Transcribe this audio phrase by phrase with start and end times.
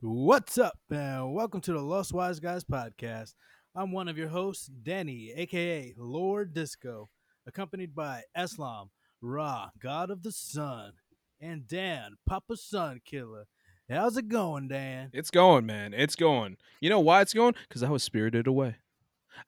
[0.00, 3.34] What's up, and welcome to the Lost Wise Guys podcast.
[3.74, 7.08] I'm one of your hosts, Danny, aka Lord Disco,
[7.48, 8.90] accompanied by Eslam,
[9.20, 10.92] Ra, God of the Sun,
[11.40, 13.48] and Dan, Papa Sun Killer.
[13.90, 15.10] How's it going, Dan?
[15.12, 15.92] It's going, man.
[15.92, 16.58] It's going.
[16.80, 17.54] You know why it's going?
[17.68, 18.76] Because I was spirited away.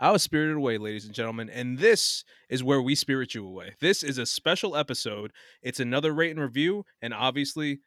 [0.01, 1.49] I was spirited away, ladies and gentlemen.
[1.49, 3.75] And this is where we spirit you away.
[3.81, 5.31] This is a special episode.
[5.63, 6.87] It's another rate and review.
[7.01, 7.81] And obviously,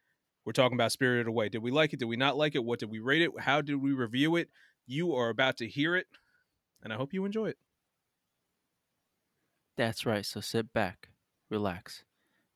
[0.46, 1.50] we're talking about Spirited Away.
[1.50, 2.00] Did we like it?
[2.00, 2.64] Did we not like it?
[2.64, 3.32] What did we rate it?
[3.40, 4.50] How did we review it?
[4.86, 6.08] You are about to hear it.
[6.82, 7.58] And I hope you enjoy it.
[9.78, 10.26] That's right.
[10.26, 11.10] So sit back,
[11.50, 12.04] relax,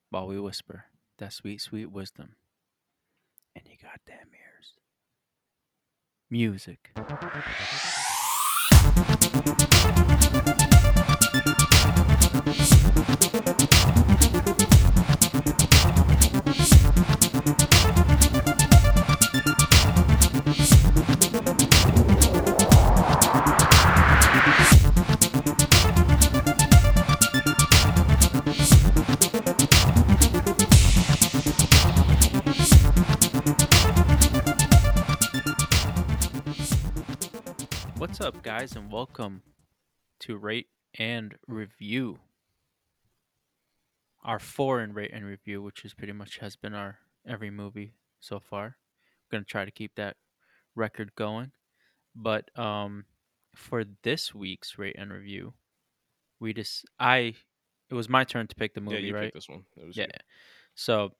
[0.10, 0.86] while we whisper
[1.18, 2.36] that sweet, sweet wisdom
[3.56, 4.74] in your goddamn ears.
[6.30, 6.92] Music.
[38.18, 39.44] What's up, guys, and welcome
[40.22, 42.18] to Rate and Review.
[44.24, 48.40] Our foreign rate and review, which is pretty much has been our every movie so
[48.40, 48.66] far.
[48.66, 48.74] I'm
[49.32, 50.18] gonna try to keep that
[50.74, 51.52] record going.
[52.16, 53.06] But um
[53.54, 55.54] for this week's rate and review,
[56.40, 57.36] we just I
[57.92, 59.24] it was my turn to pick the movie, yeah, you right?
[59.26, 59.64] picked this one.
[59.80, 60.06] It was Yeah.
[60.06, 60.20] you.
[60.74, 61.12] So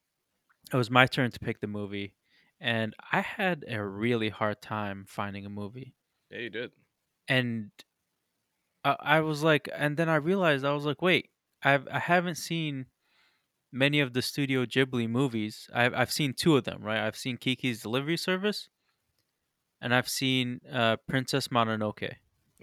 [0.74, 2.16] it was my turn to pick the movie,
[2.60, 5.94] and I had a really hard time finding a movie.
[6.32, 6.72] Yeah, you did.
[7.28, 7.72] And
[8.84, 11.30] I, I was like, and then I realized I was like, wait,
[11.64, 12.88] I've I haven't seen
[13.72, 15.70] many of the Studio Ghibli movies.
[15.74, 17.00] I've I've seen two of them, right?
[17.00, 18.70] I've seen Kiki's Delivery Service,
[19.82, 22.14] and I've seen uh, Princess Mononoke.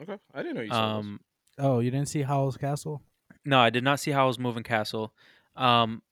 [0.01, 0.19] Okay.
[0.35, 1.21] I didn't know you saw Um,
[1.59, 3.01] Oh, you didn't see Howl's Castle?
[3.45, 5.15] No, I did not see Howl's Moving Castle.
[5.55, 6.03] Um,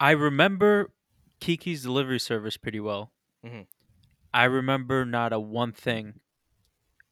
[0.00, 0.92] I remember
[1.40, 3.12] Kiki's Delivery Service pretty well.
[3.44, 3.66] Mhm.
[4.32, 6.20] I remember not a one thing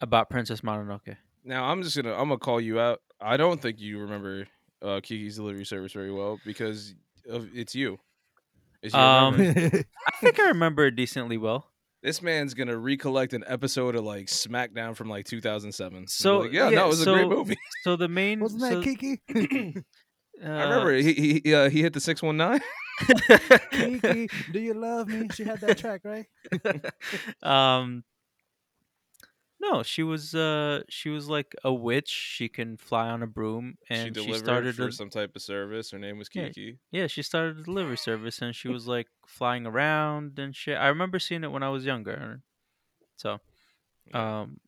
[0.01, 1.17] about Princess Mononoke.
[1.45, 3.01] Now, I'm just going to I'm going to call you out.
[3.21, 4.47] I don't think you remember
[4.83, 6.95] uh, Kiki's Delivery Service very well because
[7.29, 7.99] of, it's you.
[8.83, 9.35] It's your Um.
[9.41, 11.71] I think I remember it decently well.
[12.03, 16.07] This man's gonna recollect an episode of like SmackDown from like 2007.
[16.09, 17.57] So, like, yeah, yeah, no, it was a great so- movie.
[17.83, 19.21] So the main, Wasn't that so, Kiki?
[19.35, 19.81] uh,
[20.47, 22.61] I remember he he uh, he hit the six one nine.
[23.71, 25.29] Kiki, do you love me?
[25.33, 26.27] She had that track, right?
[27.43, 28.05] um,
[29.61, 32.09] no, she was uh she was like a witch.
[32.11, 35.35] She can fly on a broom, She and she, delivered started for a, some type
[35.35, 35.91] of service.
[35.91, 36.49] Her name was Yeah.
[36.49, 36.79] Kiki.
[36.91, 40.77] Yeah, she started a delivery service and she was like flying around and shit.
[40.79, 42.43] I remember seeing it when I was younger.
[43.17, 43.41] So,
[44.13, 44.61] um,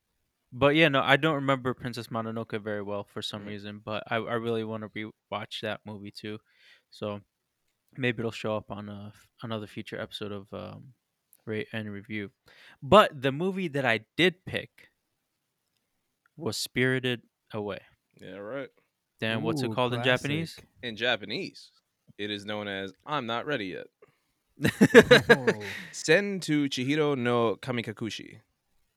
[0.52, 3.48] but yeah, no, I don't remember Princess Mononoke very well for some Mhm.
[3.48, 3.78] reason.
[3.84, 6.38] But I, I really want to rewatch that movie too.
[6.90, 7.20] So
[7.96, 9.12] maybe it'll show up on a,
[9.42, 10.94] another future episode of um,
[11.48, 12.30] rate and review.
[12.82, 14.90] But the movie that I did pick
[16.36, 17.22] was Spirited
[17.52, 17.80] Away.
[18.20, 18.68] Yeah, right.
[19.20, 20.56] Dan, what's it Ooh, called in Japanese?
[20.82, 21.70] In Japanese,
[22.18, 23.86] it is known as "I'm not ready yet."
[25.30, 25.60] Oh.
[25.92, 28.40] Sen to Chihiro no Kamikakushi.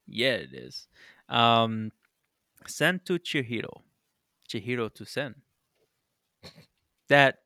[0.08, 0.88] Yeah, it is.
[1.30, 1.92] Um,
[2.68, 3.82] Sen to Chihiro,
[4.50, 5.36] Chihiro to send.
[7.10, 7.40] That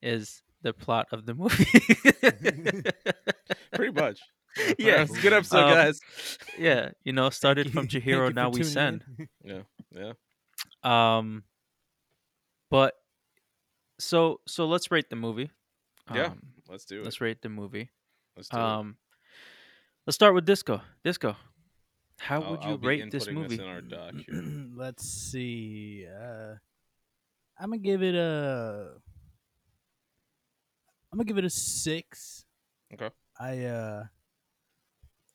[0.00, 1.64] is the plot of the movie.
[3.74, 4.20] Pretty much.
[4.78, 5.00] Yeah.
[5.06, 6.00] Alright, good episode, Um, guys.
[6.58, 9.04] yeah, you know, started from Thank Chihiro, you now we send.
[9.18, 9.28] In.
[9.44, 9.62] Yeah,
[9.94, 10.12] yeah.
[11.16, 11.44] Um,
[12.70, 12.94] but
[13.98, 15.50] so so let's rate the movie.
[16.12, 17.04] Yeah, Um, Let's do it.
[17.04, 17.90] let's rate the movie.
[18.36, 18.62] Let's do it.
[18.62, 18.96] Um,
[20.06, 20.80] let's start with Disco.
[21.04, 21.36] Disco,
[22.18, 23.54] how I'll- would you I'll be rate this inputting movie?
[23.54, 24.42] in our doc here.
[24.74, 26.06] Let's see.
[26.06, 26.54] Uh,
[27.58, 28.94] I'm gonna give it a.
[31.12, 32.44] I'm gonna give it a six.
[32.94, 33.10] Okay.
[33.38, 34.04] I uh,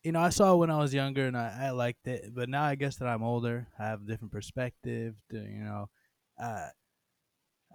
[0.08, 2.48] you know, I saw it when I was younger and I, I liked it, but
[2.48, 5.16] now I guess that I'm older, I have a different perspective.
[5.32, 5.90] To, you know,
[6.42, 6.70] uh,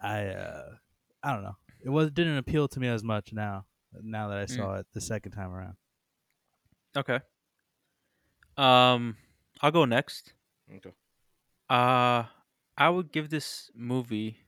[0.02, 0.76] I uh,
[1.22, 1.56] I don't know.
[1.84, 3.66] It was didn't appeal to me as much now.
[3.92, 4.56] Now that I Mm.
[4.56, 5.76] saw it the second time around.
[6.96, 7.20] Okay.
[8.56, 9.18] Um,
[9.60, 10.32] I'll go next.
[10.74, 10.92] Okay.
[11.68, 12.24] Uh,
[12.76, 14.38] I would give this movie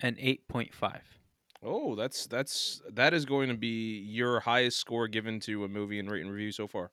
[0.00, 1.17] an eight point five.
[1.62, 5.98] Oh, that's that's that is going to be your highest score given to a movie
[5.98, 6.92] in rate and review so far.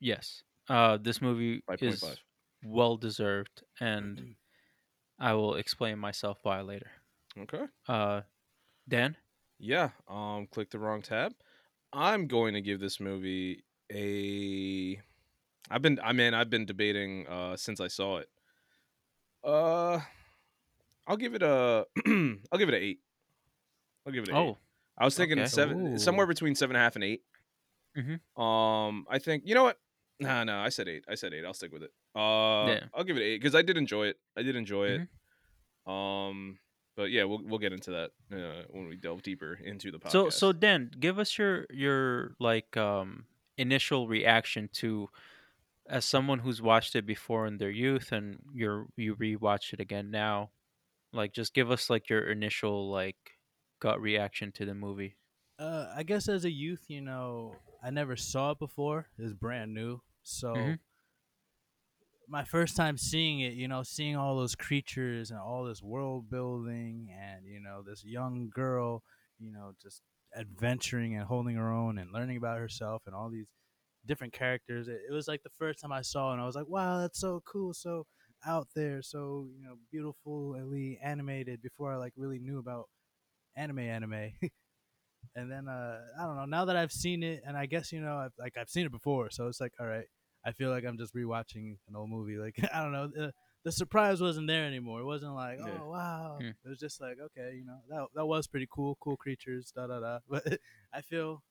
[0.00, 0.42] Yes.
[0.68, 2.18] Uh, this movie Five is five.
[2.62, 4.36] well deserved, and
[5.18, 6.90] I will explain myself why later.
[7.38, 7.64] Okay.
[7.88, 8.22] Uh,
[8.88, 9.16] Dan.
[9.58, 9.90] Yeah.
[10.08, 10.46] Um.
[10.48, 11.32] Click the wrong tab.
[11.92, 15.00] I'm going to give this movie a.
[15.70, 15.98] I've been.
[16.02, 18.28] I mean, I've been debating uh since I saw it.
[19.44, 20.00] Uh,
[21.06, 21.86] I'll give it a.
[22.06, 23.00] I'll give it an eight.
[24.06, 24.38] I'll give it an eight.
[24.38, 24.58] Oh,
[24.98, 25.48] I was thinking okay.
[25.48, 25.98] seven, Ooh.
[25.98, 27.22] somewhere between seven and a half and 8
[27.96, 28.40] Mhm.
[28.40, 29.78] Um, I think you know what?
[30.20, 31.04] Nah, no, I said eight.
[31.08, 31.44] I said eight.
[31.44, 31.90] I'll stick with it.
[32.14, 32.84] Uh, Yeah.
[32.94, 34.18] I'll give it eight because I did enjoy it.
[34.36, 35.08] I did enjoy Mhm.
[35.86, 35.90] it.
[35.92, 36.58] Um,
[36.96, 40.10] but yeah, we'll we'll get into that uh, when we delve deeper into the podcast.
[40.12, 43.26] so so Dan, give us your your like um
[43.58, 45.08] initial reaction to
[45.88, 50.10] as someone who's watched it before in their youth and you're you rewatch it again
[50.10, 50.50] now.
[51.12, 53.31] Like, just give us like your initial like
[53.82, 55.16] gut reaction to the movie.
[55.58, 59.08] Uh, I guess as a youth, you know, I never saw it before.
[59.18, 60.78] It was brand new, so Mhm.
[62.28, 66.30] my first time seeing it, you know, seeing all those creatures and all this world
[66.30, 69.02] building, and you know, this young girl,
[69.38, 70.02] you know, just
[70.36, 73.48] adventuring and holding her own and learning about herself and all these
[74.06, 74.88] different characters.
[74.88, 77.00] It, it was like the first time I saw, it, and I was like, wow,
[77.00, 78.06] that's so cool, so
[78.46, 81.62] out there, so you know, beautifully animated.
[81.62, 82.88] Before I like really knew about
[83.56, 84.32] anime, anime.
[85.36, 86.44] and then uh I don't know.
[86.46, 88.92] Now that I've seen it, and I guess you know, I've, like I've seen it
[88.92, 90.06] before, so it's like, all right.
[90.44, 92.36] I feel like I'm just rewatching an old movie.
[92.36, 93.32] Like I don't know, the,
[93.64, 95.00] the surprise wasn't there anymore.
[95.00, 95.78] It wasn't like, Yeah.
[95.80, 96.38] oh wow.
[96.40, 96.48] Hmm.
[96.48, 99.86] It was just like, okay, you know, that that was pretty cool, cool creatures, da
[99.86, 100.18] da da.
[100.28, 100.58] But
[100.92, 101.44] I feel,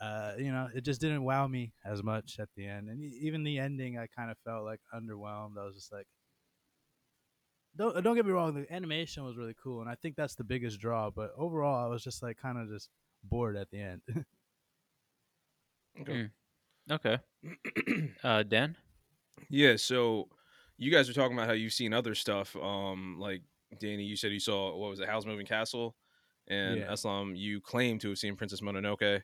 [0.00, 3.42] uh, you know, it just didn't wow me as much at the end, and even
[3.42, 5.58] the ending, I kind of felt like underwhelmed.
[5.60, 6.06] I was just like,
[7.76, 10.44] don't don't get me wrong, the animation was really cool, and I think that's the
[10.44, 11.10] biggest draw.
[11.10, 12.88] But overall, I was just like kind of just
[13.24, 14.00] bored at the end.
[16.00, 16.30] Okay.
[16.90, 17.18] Okay.
[18.24, 18.76] Uh, Dan.
[19.50, 20.28] yeah, so
[20.76, 22.54] you guys were talking about how you've seen other stuff.
[22.56, 23.42] Um, like
[23.80, 25.94] Danny, you said you saw what was it, Howl's Moving Castle,
[26.46, 26.92] and Yeah.
[26.92, 29.22] Islam, you claim to have seen Princess Mononoke,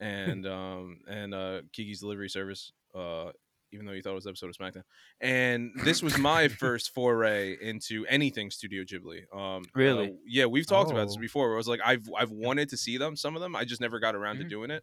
[0.00, 2.72] and um, and uh, Kiki's Delivery Service.
[2.94, 3.30] Uh,
[3.72, 4.82] even though you thought it was an episode of SmackDown,
[5.20, 9.22] and this was my first foray into anything Studio Ghibli.
[9.34, 10.10] Um, Really?
[10.10, 11.20] uh, yeah, we've talked about this Oh.
[11.20, 11.46] before.
[11.48, 13.80] Where I was like, I've I've wanted to see them, some of them, I just
[13.80, 14.48] never got around to Mhm.
[14.50, 14.82] doing it.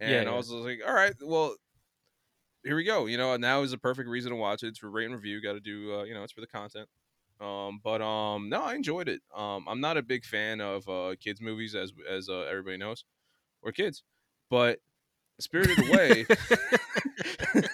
[0.00, 1.56] And Yeah, I was like, all right, well,
[2.64, 3.06] here we go.
[3.06, 4.68] You know, now is a perfect reason to watch it.
[4.68, 5.40] It's for rate and review.
[5.42, 6.88] Got to do, uh, you know, it's for the content.
[7.40, 9.22] Um, but um, no, I enjoyed it.
[9.34, 13.04] Um, I'm not a big fan of uh kids movies, as as uh, everybody knows,
[13.62, 14.02] we're kids.
[14.50, 14.80] But
[15.38, 16.26] Spirited Away,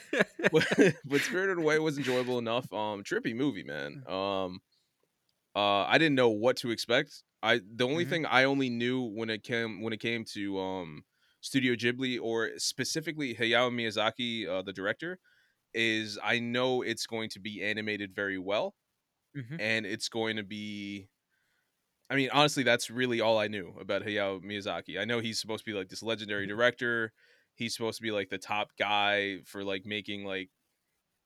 [0.50, 0.66] but,
[1.04, 2.72] but Spirited Away was enjoyable enough.
[2.72, 4.02] Um, trippy movie, man.
[4.06, 4.60] Um,
[5.54, 7.24] uh, I didn't know what to expect.
[7.42, 8.06] I the only Mhm.
[8.06, 11.04] thing I only knew when it came when it came to um
[11.40, 15.18] Studio Ghibli or specifically Hayao Miyazaki, uh, the director,
[15.74, 18.76] is I know it's going to be animated very well,
[19.34, 19.58] Mhm.
[19.58, 21.10] and it's going to be.
[22.10, 25.00] I mean, honestly, that's really all I knew about Hayao Miyazaki.
[25.00, 27.12] I know he's supposed to be like this legendary director.
[27.62, 30.50] He's supposed to be like the top guy for like making like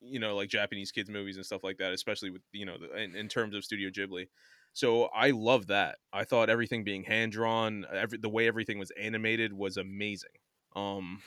[0.00, 3.03] you know like Japanese kids movies and stuff like that, especially with you know the,
[3.03, 4.29] in, in terms of Studio Ghibli.
[4.73, 5.97] So I love that.
[6.12, 10.31] I thought everything being hand drawn, every the way everything was animated was amazing.
[10.75, 11.23] Um,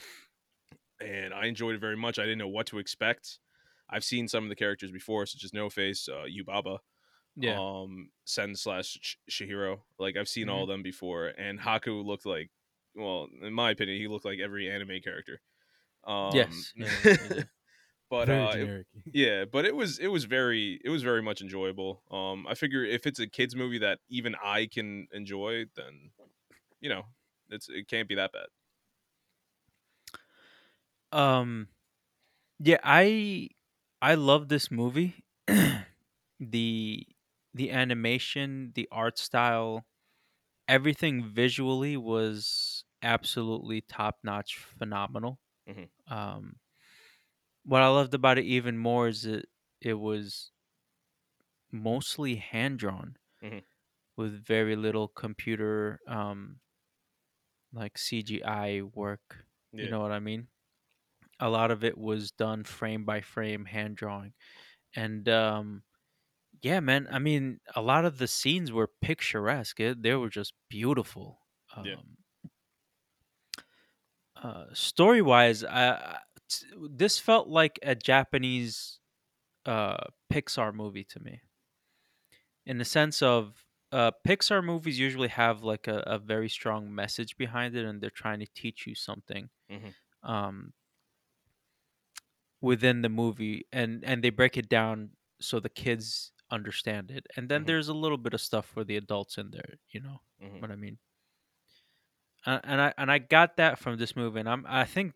[1.00, 2.18] and I enjoyed it very much.
[2.18, 3.40] I didn't know what to expect.
[3.88, 6.78] I've seen some of the characters before, such as No Face, uh, Yubaba,
[7.34, 7.58] yeah.
[7.58, 9.80] um, Sen slash Sh- Shihiro.
[9.98, 12.50] Like I've seen all of them before, and Haku looked like,
[13.00, 15.40] well, in my opinion, he looked like every anime character.
[16.04, 16.90] Um, Yes, yeah,
[18.10, 18.70] but uh, it-
[19.12, 22.02] yeah, but it was it was very it was very much enjoyable.
[22.10, 26.12] Um, I figure if it's a kids movie that even I can enjoy, then
[26.80, 27.04] you know,
[27.50, 28.46] it's it can't be that bad.
[31.12, 31.68] Um,
[32.60, 33.50] yeah, I
[34.02, 35.24] I love this movie.
[36.40, 37.06] the
[37.54, 39.86] the animation, the art style,
[40.68, 42.69] everything visually was
[43.02, 45.40] absolutely top notch, phenomenal.
[45.66, 45.90] Mhm.
[46.08, 46.60] Um,
[47.64, 49.48] what I loved about it even more is it
[49.80, 50.52] it was
[51.72, 53.60] mostly hand drawn Mhm.
[54.16, 56.60] with very little computer um
[57.72, 59.46] like CGI work.
[59.72, 59.82] Yeah.
[59.82, 60.48] You know what I mean?
[61.40, 64.34] A lot of it was done frame by frame hand drawing.
[64.96, 65.84] And um
[66.62, 69.80] yeah, man, I mean a lot of the scenes were picturesque.
[69.80, 71.40] It, they were just beautiful.
[71.76, 72.00] Um Yeah.
[75.64, 79.00] Uh I- t- this felt like a Japanese
[79.66, 79.98] uh
[80.32, 81.42] Pixar movie to me.
[82.66, 87.36] In the sense of uh Pixar movies usually have like a, a very strong message
[87.36, 89.50] behind it and they're trying to teach you something.
[89.68, 89.94] Mhm.
[90.22, 90.74] Um
[92.60, 97.26] within the movie and and they break it down so the kids understand it.
[97.36, 97.64] And then Mhm.
[97.64, 100.58] there's a little bit of stuff for the adults in there, you know Mhm.
[100.58, 100.98] what I mean?
[102.46, 104.40] And I and I got that from this movie.
[104.40, 105.14] And I'm I think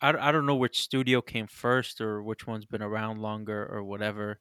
[0.00, 3.84] I, I don't know which studio came first or which one's been around longer or
[3.84, 4.40] whatever,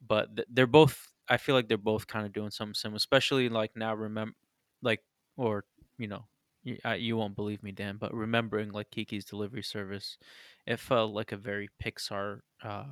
[0.00, 1.12] but th- they're both.
[1.28, 3.94] I feel like they're both kind of doing something similar, especially like now.
[3.94, 4.34] Remember,
[4.82, 5.02] like
[5.36, 5.64] or
[5.98, 6.26] you know,
[6.62, 10.18] you, I, you won't believe me, Dan, but remembering like Kiki's Delivery Service,
[10.66, 12.40] it felt like a very Pixar.
[12.62, 12.86] Uh,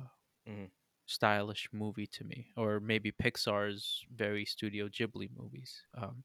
[0.47, 0.71] Mhm.
[1.05, 6.23] stylish movie to me or maybe pixar's very studio ghibli movies um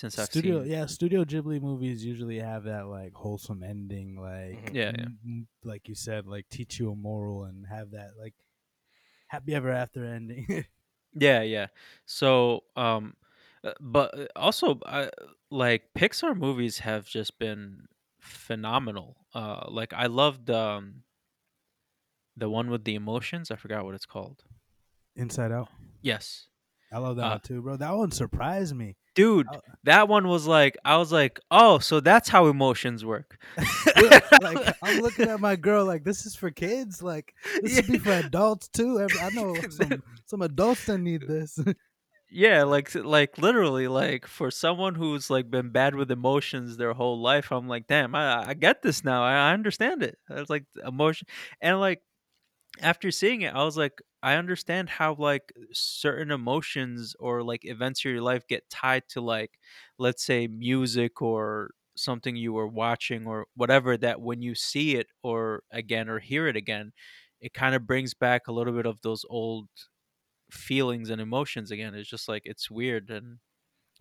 [0.00, 4.56] since i've Studio, seen yeah, Studio Ghibli movies usually have that like wholesome ending, like
[4.56, 4.74] Mhm.
[4.74, 5.08] Yeah, yeah.
[5.24, 8.34] m- like you said, like teach you a moral and have that like
[9.28, 10.64] happy ever after ending.
[11.12, 11.66] Yeah, yeah.
[12.06, 13.16] So, um,
[13.64, 15.08] uh, but uh, also, uh,
[15.50, 17.88] like Pixar movies have just been
[18.20, 19.16] phenomenal.
[19.34, 21.02] Uh, like I loved um
[22.36, 23.50] the one with the emotions.
[23.50, 24.44] I forgot what it's called.
[25.16, 25.68] Inside Out,
[26.00, 26.46] Yes,
[26.92, 27.76] I love that Uh, one too, bro.
[27.76, 28.96] That one surprised me.
[29.14, 29.60] Dude, Oh.
[29.84, 33.38] that one was like I was like, oh, so that's how emotions work.
[34.42, 37.02] like I'm looking at my girl, like this is for kids.
[37.02, 39.06] Like this should be for adults too.
[39.20, 41.58] I know some some adults that need this.
[42.30, 47.20] Yeah, like like literally like for someone who's like been bad with emotions their whole
[47.20, 49.22] life, I'm like, damn, I I get this now.
[49.24, 50.16] I, I understand it.
[50.30, 51.26] It's like emotion
[51.60, 52.02] and like
[52.80, 58.04] after seeing it, I was like, I understand how like certain emotions or like events
[58.04, 59.58] of your life get tied to like
[59.98, 65.08] let's say music or something you were watching or whatever that when you see it
[65.22, 66.92] or again or hear it again,
[67.40, 69.68] it kind of brings back a little bit of those old
[70.50, 71.94] feelings and emotions again.
[71.94, 73.38] It's just like it's weird and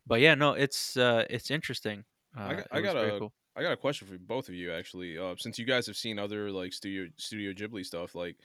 [0.07, 2.05] but yeah, no, it's uh it's interesting.
[2.37, 3.33] Uh, I got, I got a cool.
[3.55, 5.17] I got a question for both of you actually.
[5.17, 8.37] Uh, since you guys have seen other like studio Studio Ghibli stuff, like,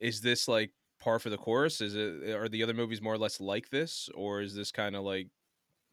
[0.00, 0.72] is this like
[1.08, 1.80] par for the course?
[1.80, 4.94] Is it are the other movies more or less like this, or is this kind
[4.96, 5.28] of like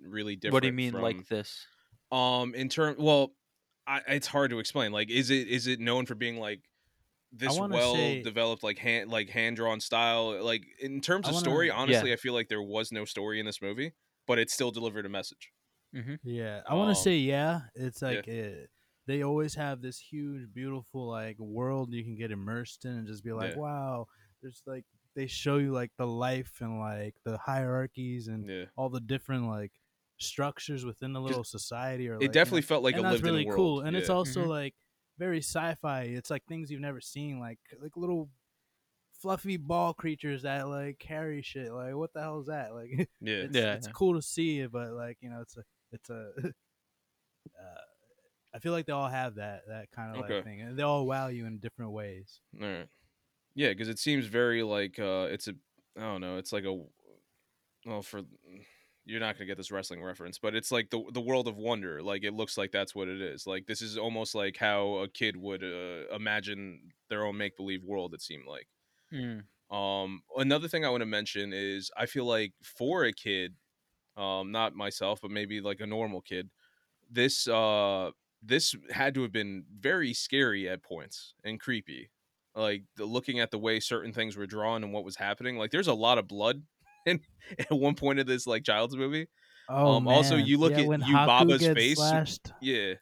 [0.02, 0.54] really different?
[0.54, 1.66] What do you mean from, like this?
[2.12, 3.32] Um, in term, well,
[3.88, 4.92] I, it's hard to explain.
[4.92, 6.62] Like, is it is it known for being like
[7.32, 10.44] this well say- developed, like hand like hand drawn style?
[10.44, 11.74] Like in terms of wanna- story, Yeah.
[11.76, 13.94] honestly, I feel like there was no story in this movie,
[14.28, 15.52] but it still delivered a message.
[16.24, 17.62] Yeah, I want Um, to say yeah.
[17.74, 18.08] It's yeah.
[18.10, 18.66] like uh
[19.08, 23.24] they always have this huge, beautiful like world you can get immersed in and just
[23.24, 23.60] be like, Yeah.
[23.62, 24.08] wow.
[24.42, 24.84] There's like
[25.16, 29.48] they show you like the life and like the hierarchies and Yeah, all the different
[29.48, 29.74] like
[30.20, 32.10] structures within the little society.
[32.10, 33.74] Or like, you it definitely know, felt like and a that's lived really in world.
[33.74, 33.82] cool.
[33.82, 34.16] And it's Yeah.
[34.16, 34.50] also Mhm.
[34.50, 34.76] like
[35.18, 36.04] very sci-fi.
[36.04, 38.30] It's like things you've never seen, like like little
[39.14, 41.72] fluffy ball creatures that like carry shit.
[41.74, 42.74] Like what the hell is that?
[42.76, 43.46] Like yeah.
[43.46, 43.94] it's, Yeah, it's yeah.
[43.94, 46.32] cool to see it, but like you know, it's a it's a.
[47.60, 47.82] uh,
[48.54, 50.20] I feel like they all have that that kind of Okay.
[50.20, 52.42] like thing, and they all wow you in different ways.
[52.62, 52.90] All right.
[53.56, 55.56] Yeah, because it seems very like uh it's a
[55.98, 56.84] I don't know, it's like a
[57.86, 58.22] well for
[59.06, 62.02] you're not gonna get this wrestling reference, but it's like the the world of wonder.
[62.02, 63.46] Like it looks like that's what it is.
[63.48, 67.84] Like this is almost like how a kid would uh, imagine their own make believe
[67.84, 68.14] world.
[68.14, 68.68] It seemed like.
[69.12, 69.48] Mm.
[69.70, 73.56] Um, another thing I want to mention is I feel like for a kid,
[74.18, 76.52] um, not myself, but maybe like a normal kid,
[77.10, 78.12] this uh
[78.44, 82.12] this had to have been very scary at points and creepy.
[82.56, 85.58] Like the, looking at the way certain things were drawn and what was happening.
[85.58, 86.64] Like there's a lot of blood
[87.06, 87.20] in
[87.60, 89.28] at one point of this like child's movie.
[89.68, 91.98] Oh Um, also, you look yeah, at when Yu Haku Baba's face.
[91.98, 92.52] Slashed.
[92.62, 92.94] Yeah.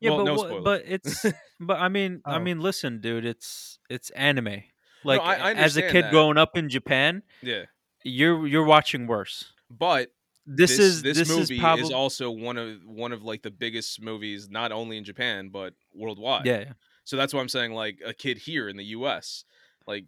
[0.00, 0.64] Yeah, Well, but no spoilers.
[0.64, 1.26] but it's
[1.60, 2.38] but I mean I Oh.
[2.38, 4.62] mean listen, dude, it's it's anime.
[5.04, 6.10] Like I- I as a kid that.
[6.12, 7.64] growing up in Japan, Yeah.
[8.04, 9.52] you're you're watching worse.
[9.70, 10.12] But
[10.46, 13.50] This, this, is this, this movie is is, also one of one of like the
[13.50, 16.46] biggest movies not only in Japan but worldwide.
[16.46, 16.72] yeah, yeah.
[17.08, 19.44] So that's why I'm saying like a kid here in the U.S.
[19.86, 20.06] Like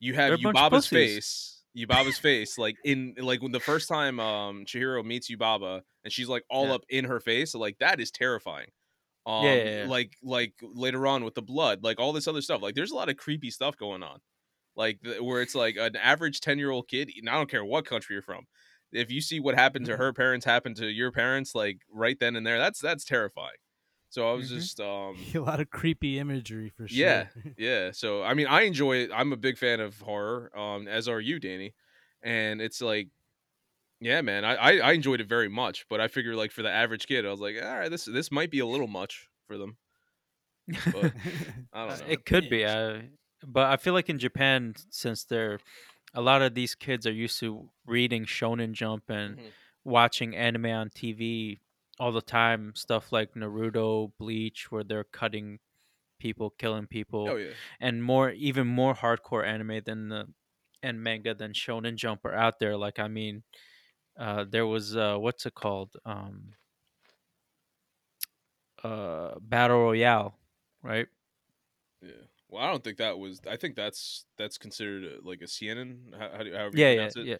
[0.00, 3.88] you have a bunch of Yubaba's face, Yubaba's face, like in like when the first
[3.88, 6.72] time um Chihiro meets Yubaba and she's like all Yeah.
[6.72, 8.68] up in her face, like that is terrifying.
[9.26, 9.90] Um, Yeah, yeah, yeah.
[9.90, 12.62] like like later on with the blood, like all this other stuff.
[12.62, 14.20] Like there's a lot of creepy stuff going on,
[14.76, 17.10] like where it's like an average ten year old kid.
[17.16, 18.46] And I don't care what country you're from.
[18.92, 22.36] If you see what happened to her parents happen to your parents, like right then
[22.36, 23.56] and there, that's that's terrifying.
[24.10, 24.54] So I was Mhm.
[24.54, 26.98] just um a lot of creepy imagery for sure.
[26.98, 27.26] Yeah.
[27.56, 31.08] yeah so i mean i enjoy it i'm a big fan of horror um as
[31.08, 31.74] are you danny
[32.22, 33.08] and it's like
[34.00, 36.70] yeah man I, I i enjoyed it very much but i figure like for the
[36.70, 39.58] average kid i was like all right this this might be a little much for
[39.58, 39.76] them
[40.92, 41.12] But-
[41.72, 43.02] i Uh, don't know it could be, uh,
[43.46, 45.58] but I feel like in Japan, since they're
[46.14, 49.52] a lot of these kids are used to reading Shonen Jump and Mhm.
[49.84, 51.58] watching anime on TV
[52.00, 55.60] all the time, stuff like Naruto, Bleach, where they're cutting
[56.18, 60.26] people, killing people, oh yeah and more, even more hardcore anime than the
[60.82, 62.76] and manga than Shonen Jump are out there.
[62.76, 63.42] Like, I mean,
[64.18, 65.96] uh, there was uh, what's it called?
[66.04, 66.54] Um,
[68.82, 70.38] uh battle royale,
[70.82, 71.06] right?
[72.02, 72.12] Yeah.
[72.48, 73.40] Well, I don't think that was.
[73.48, 76.14] I think that's that's considered uh, like a seinen.
[76.18, 77.26] How, how do, however you Yeah, yeah, pronounce it.
[77.26, 77.36] yeah.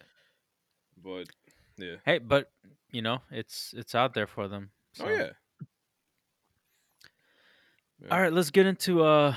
[1.03, 1.25] But
[1.81, 1.95] yeah.
[2.05, 2.51] Hey, but
[2.91, 4.71] you know, it's it's out there for them.
[4.99, 5.29] Oh yeah.
[8.01, 8.07] Yeah.
[8.09, 9.35] All right, let's get into uh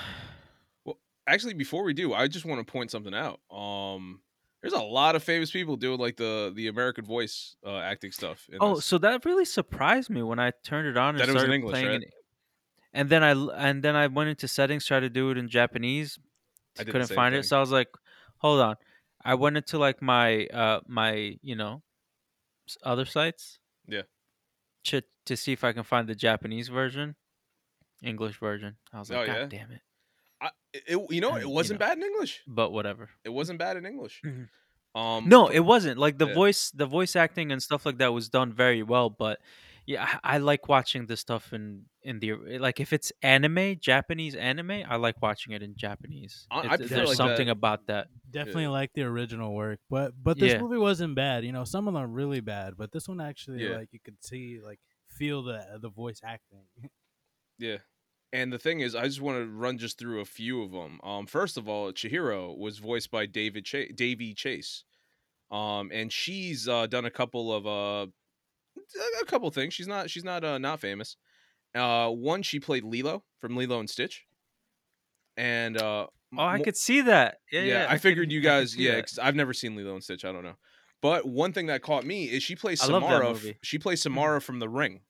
[0.85, 3.41] Well, Actually, before we do, I just want to point something out.
[3.55, 4.21] Um,
[4.63, 8.49] there's a lot of famous people doing like the the American voice uh, acting stuff.
[8.51, 8.85] In Oh, this.
[8.87, 11.49] so that really surprised me when I turned it on and That it was in
[11.49, 12.03] started English, playing right?
[12.03, 12.15] it.
[12.95, 16.19] And then I and then I went into settings, tried to do it in Japanese.
[16.79, 17.41] I couldn't find thing.
[17.41, 17.89] it, so I was like,
[18.39, 18.77] "Hold on."
[19.23, 21.83] I went into like my uh my you know
[22.83, 23.59] other sites.
[23.87, 24.03] Yeah.
[24.85, 27.17] To to see if I can find the Japanese version,
[28.03, 28.77] English version.
[28.93, 29.47] I was like, Oh, "God yeah?
[29.47, 29.81] damn it!"
[30.41, 31.87] I, it, you know, it wasn't know.
[31.87, 32.43] bad in English.
[32.47, 33.09] But whatever.
[33.25, 34.21] It wasn't bad in English.
[34.25, 34.49] Mhm.
[34.95, 35.99] Um, No, it wasn't.
[35.99, 36.35] Like the yeah.
[36.35, 39.09] voice, the voice acting and stuff like that was done very well.
[39.11, 39.41] But
[39.87, 44.35] yeah, I, I like watching this stuff in in the like if it's anime, Japanese
[44.35, 46.47] anime, I like watching it in Japanese.
[46.51, 47.53] I- I It's- prefer there's like something that.
[47.53, 48.09] about that.
[48.31, 48.69] Definitely Yeah.
[48.81, 50.61] like the original work, but but this Yeah.
[50.61, 51.45] movie wasn't bad.
[51.45, 53.77] You know, some of them are really bad, but this one actually Yeah.
[53.79, 56.67] like you could see like feel the the voice acting.
[57.59, 57.79] Yeah.
[58.33, 61.01] And the thing is, I just want to run just through a few of them.
[61.05, 64.83] Um, first of all, Chihiro was voiced by David Chase, Daveigh Chase.
[65.53, 68.11] Um, and she's uh, done a couple of uh,
[69.23, 69.75] a couple things.
[69.75, 71.17] She's not she's not uh, not famous.
[71.75, 74.25] Uh, one she played Lilo from Lilo and Stitch.
[75.37, 77.39] And uh, Oh, I mo- could see that.
[77.53, 77.87] Yeah, yeah, yeah.
[77.89, 80.25] I figured could- you guys, yeah, because I've never seen Lilo and Stitch.
[80.25, 80.57] I don't know.
[81.03, 83.31] But one thing that caught me is she plays I love that Samara.
[83.31, 83.51] f- Mm-hmm.
[83.63, 85.01] She plays Samara from The Ring,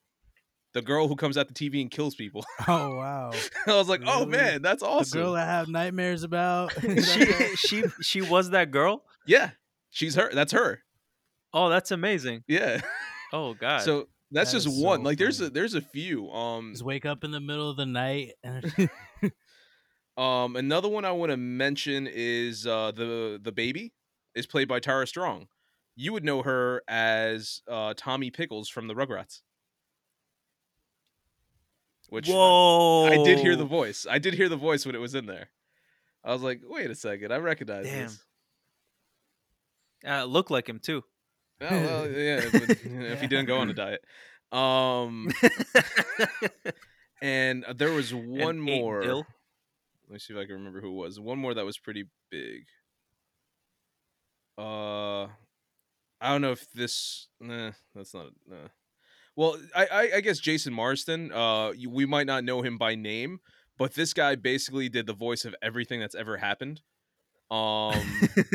[0.73, 2.45] the girl who comes out the TV and kills people.
[2.67, 3.31] oh wow,
[3.65, 5.19] I was like, oh man, that's the awesome.
[5.21, 6.75] girl I have nightmares about.
[6.83, 7.55] Is that her?
[7.55, 9.03] she she she was that girl.
[9.25, 9.51] yeah,
[9.89, 10.29] she's her.
[10.33, 10.81] That's her.
[11.53, 12.43] Oh, that's amazing.
[12.47, 12.81] Yeah.
[13.35, 13.81] Oh God.
[13.81, 14.99] so that's That just one.
[14.99, 16.29] so like there's a there's a few.
[16.31, 18.89] Um, Just wake up in the middle of the night and
[20.17, 23.93] um, another one I want to mention is uh the the baby
[24.33, 25.47] is played by Tara Strong.
[25.95, 29.41] You would know her as uh Tommy Pickles from the Rugrats.
[32.09, 33.05] Which Whoa!
[33.07, 34.05] I did hear the voice.
[34.09, 35.49] I did hear the voice when it was in there.
[36.23, 38.03] I was like, wait a second, I recognize Damn.
[38.07, 38.19] this.
[40.07, 41.03] Uh, look like him too.
[41.61, 42.41] Oh well, yeah.
[42.51, 44.03] But, if he didn't go on a diet,
[44.51, 45.29] um,
[47.21, 49.01] and uh, there was one And ate more.
[49.01, 49.25] dill.
[50.07, 51.19] Let me see if I can remember who it was.
[51.19, 52.65] One more that was pretty big.
[54.57, 57.27] Uh, I don't know if this.
[57.39, 58.27] Nah, that's not.
[58.47, 58.67] Nah.
[59.35, 61.31] Well, I, I I guess Jason Marsden.
[61.31, 63.39] Uh, you, we might not know him by name,
[63.77, 66.81] but this guy basically did the voice of everything that's ever happened.
[67.51, 68.01] Um,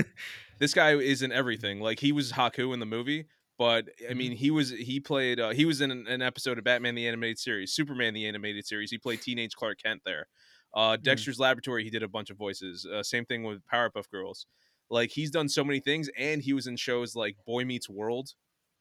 [0.59, 1.81] this guy is in everything.
[1.81, 3.27] Like he was Haku in the movie,
[3.59, 6.65] but I mean he was he played uh, he was in an, an episode of
[6.65, 8.91] Batman the animated series, Superman the animated series.
[8.91, 10.27] He played teenage Clark Kent there.
[10.75, 12.87] Uh, Dexter's Laboratory, he did a bunch of voices.
[12.87, 14.47] Uh, same thing with Powerpuff Girls.
[14.89, 18.31] Like he's done so many things, and he was in shows like Boy Meets World,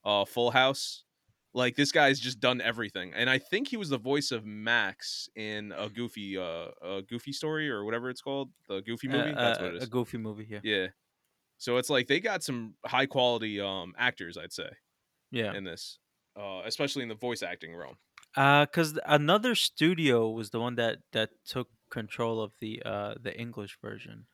[0.06, 1.04] uh, Full House.
[1.60, 5.28] Like this guy's just done everything, and I think he was the voice of Max
[5.36, 9.32] in a Goofy, uh, a Goofy story or whatever it's called, the Goofy movie.
[9.32, 9.84] Uh, That's uh, what it is.
[9.84, 10.48] A goofy movie.
[10.50, 10.60] Yeah.
[10.64, 10.88] Yeah.
[11.58, 14.70] So it's like they got some high quality um actors, I'd say,
[15.32, 15.54] Yeah.
[15.54, 16.00] in this.
[16.36, 17.98] Uh especially in the voice acting realm.
[18.38, 23.38] Uh, cause another studio was the one that that took control of the uh the
[23.38, 24.28] English version.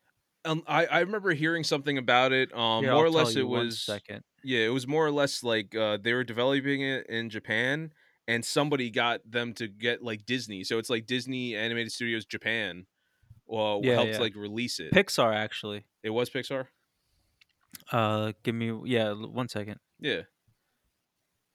[0.43, 2.53] Um I, I remember hearing something about it.
[2.53, 4.23] Um Here, more I'll or less it one was second.
[4.45, 7.91] Yeah, it was more or less like uh they were developing it in Japan
[8.27, 10.63] and somebody got them to get like Disney.
[10.63, 12.86] So it's like Disney Animated Studios Japan
[13.51, 14.19] uh, Yeah, helped yeah.
[14.19, 14.91] like release it.
[14.91, 15.86] Pixar actually.
[16.03, 16.67] it was Pixar?
[17.91, 19.79] Uh, give me yeah one second.
[19.99, 20.21] Yeah.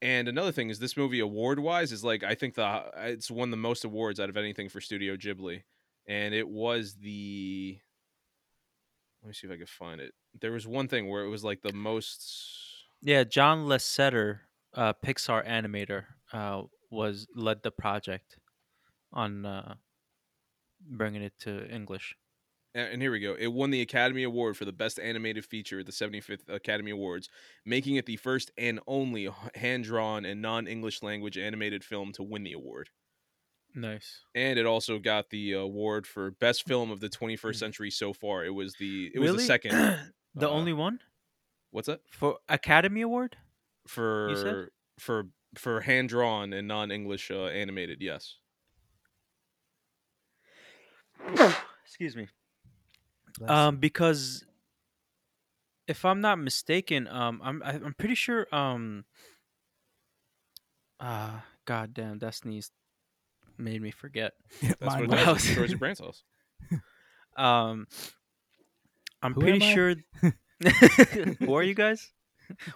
[0.03, 3.50] And another thing is this movie award wise is like I think the it's won
[3.50, 5.62] the most awards out of anything for Studio Ghibli,
[6.07, 7.79] and it was the.
[9.22, 10.14] Let me see if I can find it.
[10.40, 12.69] There was one thing where it was like the most.
[13.02, 14.40] Yeah, John Lasseter,
[14.74, 18.38] uh, Pixar animator, uh, was led the project
[19.12, 19.74] on uh,
[20.80, 22.14] bringing it to English.
[22.74, 23.34] And and here we go.
[23.38, 27.28] It won the Academy Award for the Best Animated Feature at the 75th Academy Awards,
[27.66, 32.22] making it the first and only hand drawn and non English language animated film to
[32.22, 32.90] win the award.
[33.72, 34.24] Nice.
[34.34, 38.44] and it also got the award for best film of the 21st century so far.
[38.44, 39.44] It was the it was the Really?
[39.46, 39.72] second.
[40.34, 40.98] the uh, only one
[41.70, 43.37] What's that for Academy Award.
[43.87, 45.24] for for
[45.56, 47.98] for hand drawn and non English uh, animated?
[48.00, 48.37] Yes.
[51.85, 52.28] Excuse me.
[53.38, 54.44] Bless Um, because
[55.87, 59.04] if I'm not mistaken, um, I'm I- I'm pretty sure um.
[60.98, 62.72] Ah, god damn, that sneezed.
[63.56, 64.33] made me forget.
[64.62, 65.42] That's Mine what it does.
[65.42, 66.24] Destroys your brain cells.
[67.37, 67.87] Um,
[69.22, 69.94] I'm Who pretty sure.
[71.38, 72.11] Who are you guys?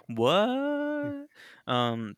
[0.07, 1.27] what?
[1.67, 2.15] Um,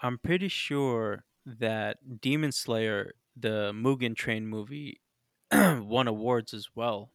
[0.00, 5.00] I'm pretty sure that Demon Slayer, the Mugen Train movie,
[5.52, 7.10] won awards as well.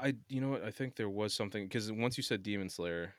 [0.00, 0.64] I, you know what?
[0.64, 3.14] I think there was something because once you said Demon Slayer,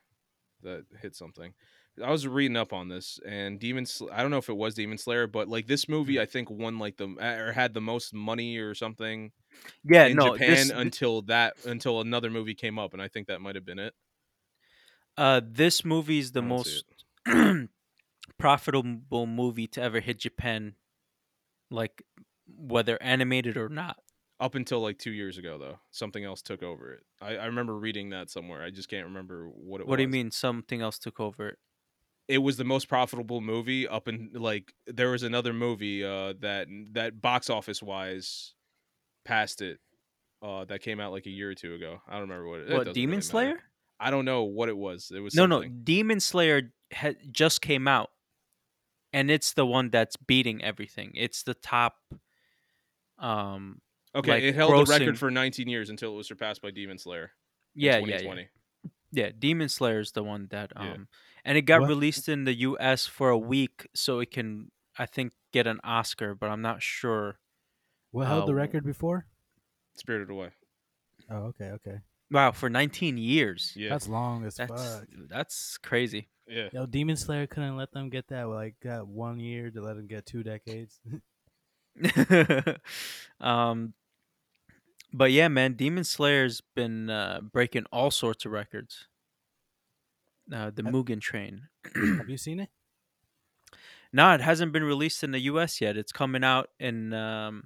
[0.62, 1.54] that hit something.
[2.02, 3.86] I was reading up on this, and Demon.
[3.86, 6.50] Sl- I don't know if it was Demon Slayer, but like this movie, I think
[6.50, 9.32] won like the or had the most money or something
[9.84, 13.28] Yeah, in no, Japan this until that until another movie came up, and I think
[13.28, 13.94] that might have been it.
[15.18, 17.06] uh this movie's the I don't see most
[18.38, 20.76] profitable movie to ever hit Japan,
[21.70, 22.04] like
[22.48, 23.98] whether animated or not.
[24.40, 27.04] Up until like two years ago, though, something else took over it.
[27.22, 28.62] I, I remember reading that somewhere.
[28.64, 29.92] I just can't remember what it was.
[29.92, 30.32] What do you mean?
[30.32, 31.60] Something else took over it?
[32.28, 36.68] It was the most profitable movie up in like there was another movie uh that
[36.92, 38.54] that box office wise
[39.26, 39.80] passed it
[40.42, 42.70] uh that came out like a year or two ago i don't remember what it,
[42.72, 43.22] What Demon really matter.
[43.22, 43.60] Slayer?
[44.00, 45.64] i don't know what it was it was No, no.
[45.64, 48.10] Demon Slayer ha- just came out,
[49.12, 51.12] and it's the one that's beating everything.
[51.16, 51.96] It's the top.
[53.20, 53.82] Um.
[54.16, 56.98] okay like, it held the record for 19 years until it was surpassed by demon
[56.98, 57.32] slayer
[57.76, 58.18] in Yeah, yeah, yeah.
[58.18, 58.50] 2020
[59.12, 60.96] Yeah, Demon Slayer is the one that Yeah.
[61.46, 61.88] And it got What?
[61.88, 66.36] released in the US for a week so it can I think get an Oscar,
[66.36, 67.40] but I'm not sure.
[68.12, 69.28] What held the Uh, record before?
[69.96, 70.52] spirited away
[71.30, 72.02] Oh, okay, okay.
[72.32, 73.74] Wow, for 19 years.
[73.76, 75.08] yeah That's long as That's fuck.
[75.30, 76.30] that's crazy.
[76.48, 79.96] yeah Yo, Demon Slayer couldn't let them get that like that one year to let
[79.96, 81.00] them get two decades.
[83.40, 83.94] um
[85.12, 89.08] but yeah, man, Demon Slayer's been uh, breaking all sorts of records.
[90.52, 91.68] Uh, the Have- Mugen Train.
[91.96, 92.70] Have you seen it?
[94.16, 95.82] No, it hasn't been released in the U.S.
[95.82, 95.98] yet.
[95.98, 97.64] It's coming out in um,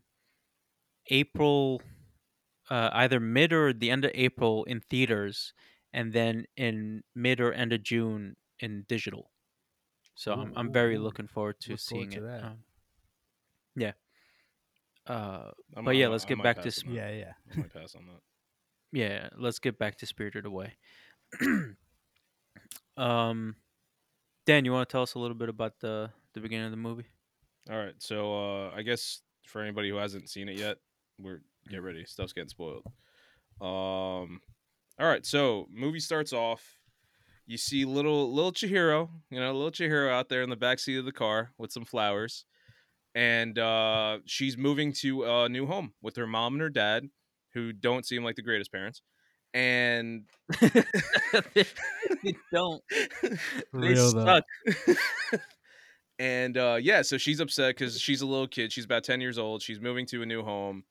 [1.09, 1.81] April,
[2.69, 5.51] uh, either mid or the end of April in theaters,
[5.91, 9.29] and then in mid or end of June in digital.
[10.15, 12.29] So I'm I'm very Ooh, looking forward to look forward seeing to it.
[12.31, 12.43] that.
[12.45, 12.57] Um,
[13.75, 13.91] yeah.
[15.05, 17.33] Uh, I'm- But yeah, I- let's get back to sp- Yeah, yeah.
[17.53, 18.21] I might pass on that
[18.93, 19.27] yeah.
[19.37, 20.77] Let's get back to Spirited Away.
[22.97, 23.55] um,
[24.45, 26.77] Dan, you want to tell us a little bit about the the beginning of the
[26.77, 27.05] movie?
[27.69, 30.77] all right so uh i guess for anybody who hasn't seen it yet
[31.19, 32.83] we're get ready stuff's getting spoiled
[33.59, 34.39] um
[34.99, 36.77] all right so movie starts off
[37.45, 40.97] you see little little chihiro you know little chihiro out there in the back seat
[40.97, 42.45] of the car with some flowers
[43.15, 47.09] and uh she's moving to a new home with her mom and her dad
[47.53, 49.01] who don't seem like the greatest parents
[49.57, 50.25] and
[52.23, 52.83] they don't.
[53.73, 54.43] They real, suck.
[56.19, 59.37] and uh yeah so she's upset because she's a little kid she's about 10 years
[59.37, 60.83] old she's moving to a new home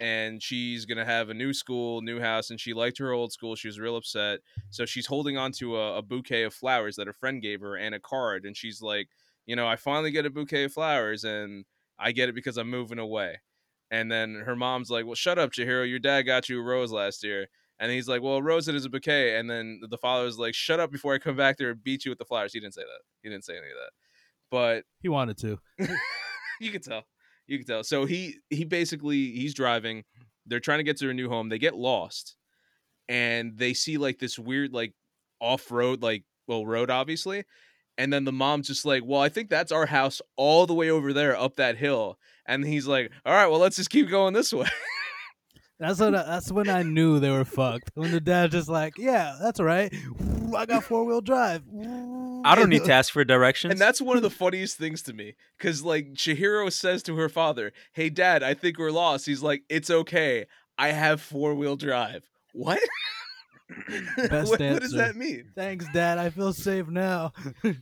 [0.00, 3.54] and she's gonna have a new school new house and she liked her old school
[3.54, 7.08] she was real upset so she's holding on to a, a bouquet of flowers that
[7.08, 9.08] a friend gave her and a card and she's like
[9.44, 11.66] you know i finally get a bouquet of flowers and
[11.98, 13.40] i get it because i'm moving away
[13.90, 16.92] and then her mom's like well shut up chihiro your dad got you a rose
[16.92, 17.46] last year
[17.80, 20.54] and he's like well rose it is a bouquet and then the father was like
[20.54, 22.74] shut up before i come back there and beat you with the flowers he didn't
[22.74, 23.90] say that he didn't say any of that
[24.52, 25.58] but He wanted to.
[26.60, 27.04] you can tell.
[27.48, 27.82] You can tell.
[27.82, 30.04] So he he basically he's driving.
[30.46, 31.48] They're trying to get to their new home.
[31.48, 32.36] They get lost,
[33.08, 34.92] and they see like this weird like
[35.40, 37.44] off road like well road obviously,
[37.96, 40.90] and then the mom's just like, well, I think that's our house all the way
[40.90, 44.34] over there up that hill, and he's like, all right, well, let's just keep going
[44.34, 44.68] this way.
[45.78, 47.90] That's when I, that's when I knew they were fucked.
[47.94, 49.92] When the dad just like, yeah, that's all right.
[50.56, 51.62] I got four wheel drive.
[52.44, 53.72] I don't need to ask for directions.
[53.72, 55.34] And that's one of the funniest things to me.
[55.58, 59.26] Cause like Chihiro says to her father, Hey dad, I think we're lost.
[59.26, 60.46] He's like, It's okay.
[60.78, 62.28] I have four wheel drive.
[62.52, 62.80] What?
[64.16, 65.50] Best what, what does that mean?
[65.54, 66.18] Thanks, Dad.
[66.18, 67.32] I feel safe now.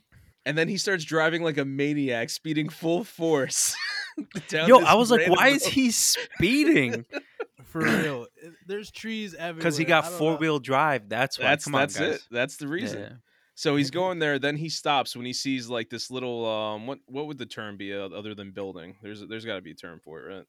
[0.47, 3.77] And then he starts driving like a maniac, speeding full force.
[4.49, 7.05] down Yo, I was like, random why is he speeding?
[7.65, 8.27] For real.
[8.67, 9.55] There's trees everywhere.
[9.55, 11.09] Because he got four wheel drive.
[11.09, 11.45] That's why.
[11.45, 12.15] That's Come on, that's guys.
[12.17, 12.23] it.
[12.31, 13.01] That's the reason.
[13.01, 13.09] Yeah.
[13.55, 14.39] So he's going there.
[14.39, 16.87] Then he stops when he sees like this little um.
[16.87, 18.97] What what would the term be uh, other than building?
[19.03, 20.45] There's there's got to be a term for it, right?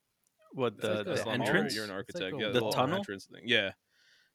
[0.53, 1.75] What the, like the a Islam, you're- entrance?
[1.75, 2.41] You're an It's like architect.
[2.41, 2.97] a yeah, The whole tunnel?
[2.97, 3.43] entrance thing.
[3.45, 3.71] Yeah,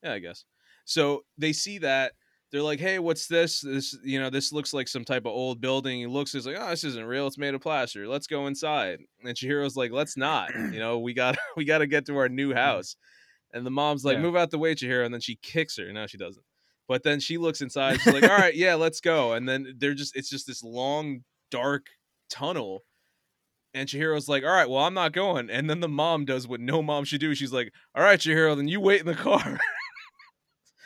[0.03, 0.45] yeah, I guess.
[0.85, 2.13] So they see that
[2.57, 3.61] they're like, "Hey, what's this?
[3.61, 6.57] This you know, this looks like some type of old building." He looks, he's like,
[6.59, 7.27] "Oh, this isn't real.
[7.27, 8.09] It's made of plaster.
[8.09, 10.55] Let's go inside." And Chihiro's like, "Let's not.
[10.55, 12.57] You know, we got we got to get to our new mm.
[12.57, 12.97] house."
[13.53, 14.23] And the mom's like, Yeah.
[14.23, 15.93] "Move out the way, Chihiro," and then she kicks her.
[15.93, 16.45] No, she doesn't.
[16.89, 18.01] But then she looks inside.
[18.01, 21.25] She's like, "All right, yeah, let's go." And then they're just it's just this long,
[21.51, 21.87] dark
[22.31, 22.83] tunnel
[23.75, 25.51] And Chihiro's like, all right, well, I'm not going.
[25.51, 27.35] And then the mom does what no mom should do.
[27.35, 29.59] She's like, all right, Chihiro, then you wait in the car.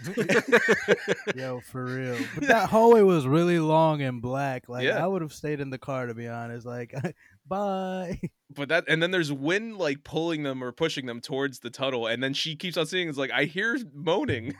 [1.36, 2.16] Yo, for real.
[2.34, 4.68] But that hallway was really long and black.
[4.68, 5.02] Like Yeah.
[5.02, 6.66] I would have stayed in the car to be honest.
[6.66, 6.94] Like,
[7.46, 8.20] bye.
[8.54, 12.06] but that and then there's wind like pulling them or pushing them towards the tunnel
[12.06, 14.54] and then she keeps on seeing it's like i hear moaning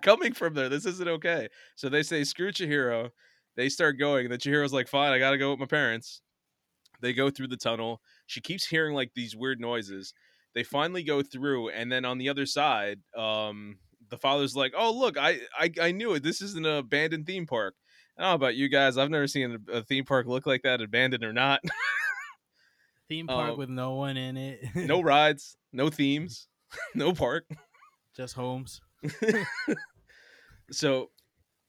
[0.00, 3.10] coming from there this isn't okay so they say screw chihiro
[3.56, 6.22] they start going and then chihiro's like fine i gotta go with my parents
[7.02, 10.14] they go through the tunnel she keeps hearing like these weird noises
[10.54, 13.76] they finally go through and then on the other side um
[14.10, 17.46] the father's like oh look i i, I knew it this is an abandoned theme
[17.46, 17.74] park
[18.18, 18.96] I don't know about you guys.
[18.96, 21.60] I've never seen a, a theme park look like that, abandoned or not.
[23.10, 24.60] Theme park Uh, with no one in it.
[24.74, 26.48] no rides, no themes,
[26.94, 27.44] no park.
[28.16, 28.80] just homes.
[30.70, 31.10] So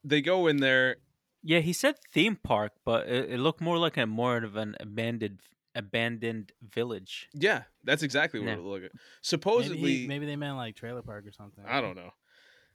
[0.04, 0.96] they go in there.
[1.42, 4.74] Yeah, he said theme park, but it, it looked more like a more of an
[4.80, 5.40] abandoned
[5.74, 7.28] abandoned village.
[7.34, 8.54] Yeah, that's exactly what Yeah.
[8.54, 8.92] it looked like.
[8.92, 11.62] Maybe, Supposedly, he- maybe they meant like trailer park or something.
[11.66, 12.10] I don't know.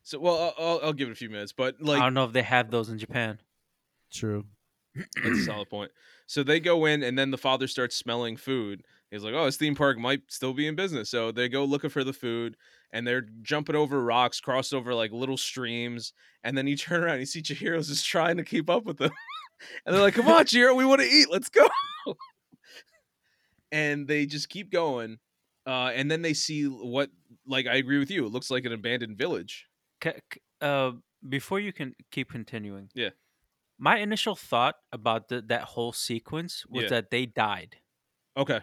[0.04, 2.26] So, well, I'll, I'll, I'll give it a few minutes, but like, I don't know
[2.26, 3.40] if they have those in Japan.
[4.12, 4.46] True.
[4.96, 5.92] that's a solid point.
[6.28, 8.84] So they go in, and then the father starts smelling food.
[9.12, 11.90] He's like, "Oh, this theme park might still be in business." So they go looking
[11.90, 12.58] for the food,
[12.92, 16.14] and they're jumping over rocks, cross over like little streams,
[16.44, 18.98] and then you turn around, and you see Chihiro's just trying to keep up with
[18.98, 19.12] them,
[19.86, 21.28] and they're like, "Come on, Chihiro, we want to eat.
[21.32, 21.68] Let's go."
[23.72, 25.20] and they just keep going,
[25.66, 27.10] uh, and then they see what,
[27.48, 28.26] like, I agree with you.
[28.26, 29.68] It looks like an abandoned village.
[30.04, 30.12] C-
[30.62, 30.92] uh,
[31.28, 33.10] before you can keep continuing, Yeah.
[33.78, 36.90] my initial thought about the, that whole sequence was Yeah.
[36.90, 37.78] that they died.
[38.36, 38.62] Okay.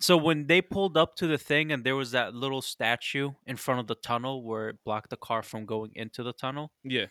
[0.00, 3.56] So when they pulled up to the thing and there was that little statue in
[3.56, 7.06] front of the tunnel where it blocked the car from going into the tunnel, Yeah.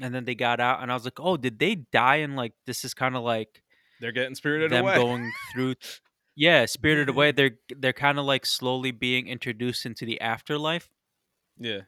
[0.00, 2.54] and then they got out, and I was like, "Oh, did they die?" And like,
[2.66, 3.62] this is kind of like
[4.00, 4.94] They're getting spirited them away.
[4.94, 5.74] going through.
[6.40, 7.32] Yeah, spirited away.
[7.32, 10.88] They're they're kind of like slowly being introduced into the afterlife.
[11.58, 11.80] yeah.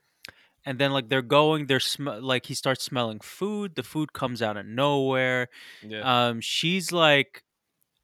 [0.67, 4.43] And then like they're going they're sm- like he starts smelling food the food comes
[4.43, 5.49] out of nowhere
[5.83, 6.29] Yeah.
[6.31, 7.43] um she's like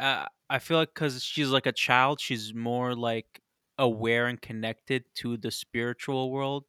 [0.00, 3.40] uh, i feel like because she's like a child she's more like
[3.78, 6.64] aware and connected to the spiritual world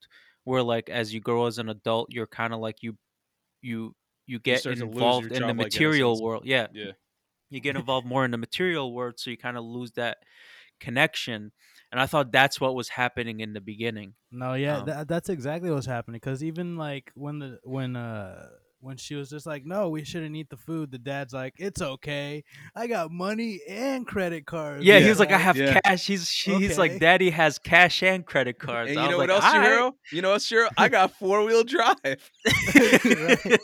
[0.46, 2.98] where like as you grow as an adult you're kind of like you
[3.62, 3.96] you
[4.26, 6.92] you get start to lose your involved in the material world yeah yeah.
[7.50, 10.18] you get involved more in the material world so you kind of lose that
[10.80, 11.52] connection
[11.92, 15.30] and i thought that's what was happening in the beginning No, yeah, Um, tha- that's
[15.30, 16.20] exactly what's happening.
[16.22, 20.36] Because even like when the when uh when she was just like, "No, we shouldn't
[20.36, 22.44] eat the food," the dad's like, "It's okay.
[22.76, 25.10] I got money and credit cards." Yeah, he Yeah.
[25.10, 25.80] was like, I have Yeah.
[25.84, 26.06] cash.
[26.06, 28.92] He's she, he's like, Daddy has cash and credit cards.
[28.92, 29.92] And you know was what else, like, "All Chihiro?
[30.12, 30.70] You know what, Chihiro?
[30.78, 31.96] I got four wheel drive.
[32.76, 33.60] right."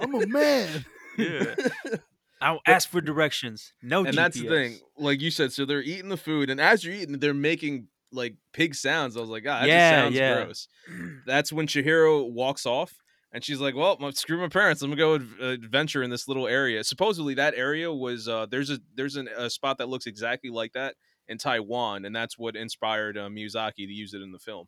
[0.00, 0.84] I'm a man.
[1.18, 1.54] yeah.
[2.44, 3.72] I'll ask for directions.
[3.82, 4.80] No, and that's the thing.
[4.96, 8.36] Like you said, so they're eating the food, and as you're eating, they're making like
[8.52, 9.16] pig sounds.
[9.16, 10.44] I was like, ah, that Yeah, just sounds yeah.
[10.44, 10.68] gross.
[11.26, 12.94] That's when Chihiro walks off,
[13.32, 14.82] and she's like, "Well, screw my parents.
[14.82, 18.78] I'm gonna go adventure in this little area." Supposedly, that area was uh, there's a
[18.94, 20.96] there's an, a spot that looks exactly like that
[21.28, 24.66] in Taiwan, and that's what inspired uh, Miyazaki to use it in the film.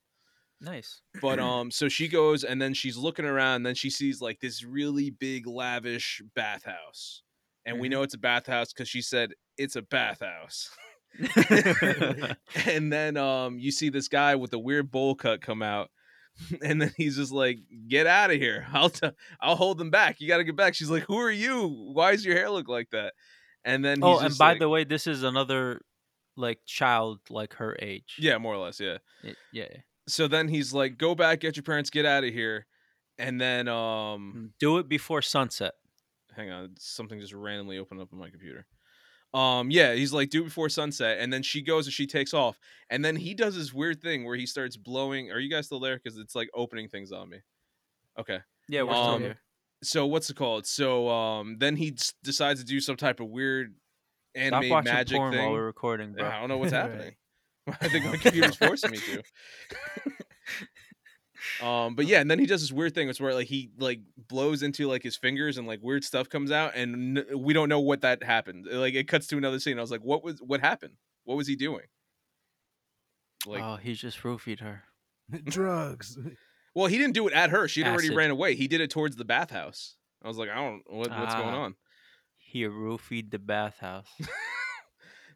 [0.61, 1.03] Nice.
[1.21, 4.41] But um, so she goes and then she's looking around, and then she sees like
[4.41, 7.23] this really big, lavish bathhouse,
[7.67, 7.91] and we Mhm.
[7.91, 10.71] know it's a bathhouse because she said it's a bathhouse.
[12.67, 15.91] and then um, you see this guy with the weird bowl cut come out,
[16.63, 18.67] and then he's just like, "Get out of here!
[18.73, 19.09] I'll t-
[19.41, 20.21] I'll hold them back.
[20.21, 21.69] You got to get back." She's like, "Who are you?
[21.93, 23.15] Why does your hair look like that?"
[23.65, 25.81] And then he's oh, and by like- the way, this is another
[26.37, 28.17] like child like her age.
[28.19, 28.99] yeah, more or less, yeah.
[29.25, 29.69] It- yeah.
[30.09, 32.67] So then he's like, "Go back, get your parents, get out of here,"
[33.19, 34.53] and then um.
[34.61, 35.73] Do it before sunset.
[36.37, 38.67] Hang on something just randomly opened up on my computer.
[39.35, 42.33] Um yeah he's like do it before sunset and then she goes and she takes
[42.33, 42.59] off
[42.91, 45.81] and then he does this weird thing where he starts blowing are you guys still
[45.81, 45.97] there?
[46.03, 47.39] Because it's like opening things on me.
[48.19, 48.39] Okay.
[48.69, 49.41] Yeah, we're still Um, here.
[49.83, 50.67] so what's it called?
[50.67, 53.75] So um then he s- decides to do some type of weird
[54.37, 55.43] Stop anime watching magic porn thing.
[55.43, 56.25] while we're recording, bro.
[56.25, 57.17] Yeah, i don't know what's happening.
[57.81, 59.23] I think my computer's forcing me to
[61.63, 63.09] Um, but yeah, and then he does this weird thing.
[63.09, 66.51] It's where like he like blows into like his fingers and like weird stuff comes
[66.51, 68.67] out, and n- we don't know what that happened.
[68.71, 69.79] Like it cuts to another scene.
[69.79, 70.95] I was like, what was what happened?
[71.25, 71.85] What was he doing?
[73.47, 74.83] Like, oh, he just roofied her.
[75.45, 76.19] Drugs.
[76.75, 77.69] well, he didn't do it at her.
[77.69, 78.55] She had already ran away.
[78.55, 79.97] He did it towards the bathhouse.
[80.25, 81.63] I was like, I don't what, what's going Ah.
[81.65, 81.75] on.
[82.39, 84.07] He roofied the bathhouse.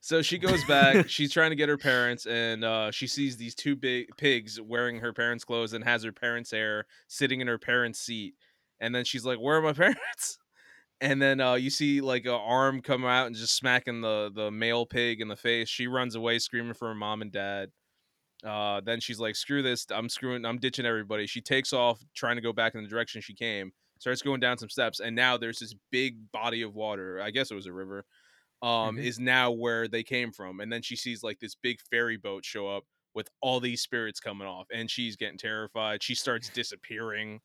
[0.01, 1.09] So she goes back.
[1.09, 4.99] she's trying to get her parents, and uh, she sees these two big pigs wearing
[5.01, 8.35] her parents' clothes and has her parents' hair sitting in her parents' seat.
[8.81, 10.39] And then she's like, "Where are my parents?"
[11.01, 14.51] and then uh, you see like a arm come out and just smacking the the
[14.51, 15.69] male pig in the face.
[15.69, 17.71] She runs away screaming for her mom and dad.
[18.45, 19.87] Uh, then she's like, "Screw this!
[19.91, 20.45] I'm screwing.
[20.45, 23.73] I'm ditching everybody." She takes off, trying to go back in the direction she came.
[23.99, 27.21] Starts going down some steps, and now there's this big body of water.
[27.23, 28.05] I guess it was a river.
[28.63, 29.05] Um, Mhm.
[29.05, 32.45] is now where they came from, and then she sees like this big ferry boat
[32.45, 36.03] show up with all these spirits coming off, and she's getting terrified.
[36.03, 37.41] She starts disappearing.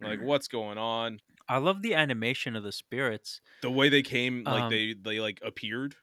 [0.00, 1.20] Like, what's going on?
[1.48, 3.40] I love the animation of the spirits.
[3.62, 5.96] The way they came, like Um, they they like appeared.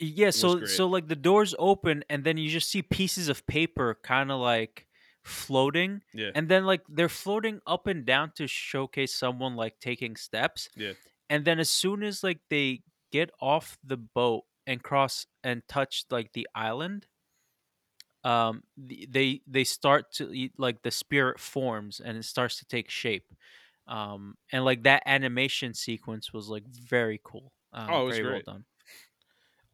[0.00, 3.98] Yeah, so so like the doors open and then you just see pieces of paper
[4.04, 4.86] kind of like
[5.24, 10.14] floating Yeah, and then like they're floating up and down to showcase someone like taking
[10.16, 10.68] steps.
[10.76, 10.92] yeah.
[11.28, 16.04] And then as soon as like they get off the boat and cross and touch
[16.10, 17.06] like the island,
[18.24, 23.24] um they they start to like the spirit forms and it starts to take shape.
[23.86, 27.52] Um and like that animation sequence was like very cool.
[27.72, 28.46] Um, Oh, it was very great.
[28.46, 28.64] well done.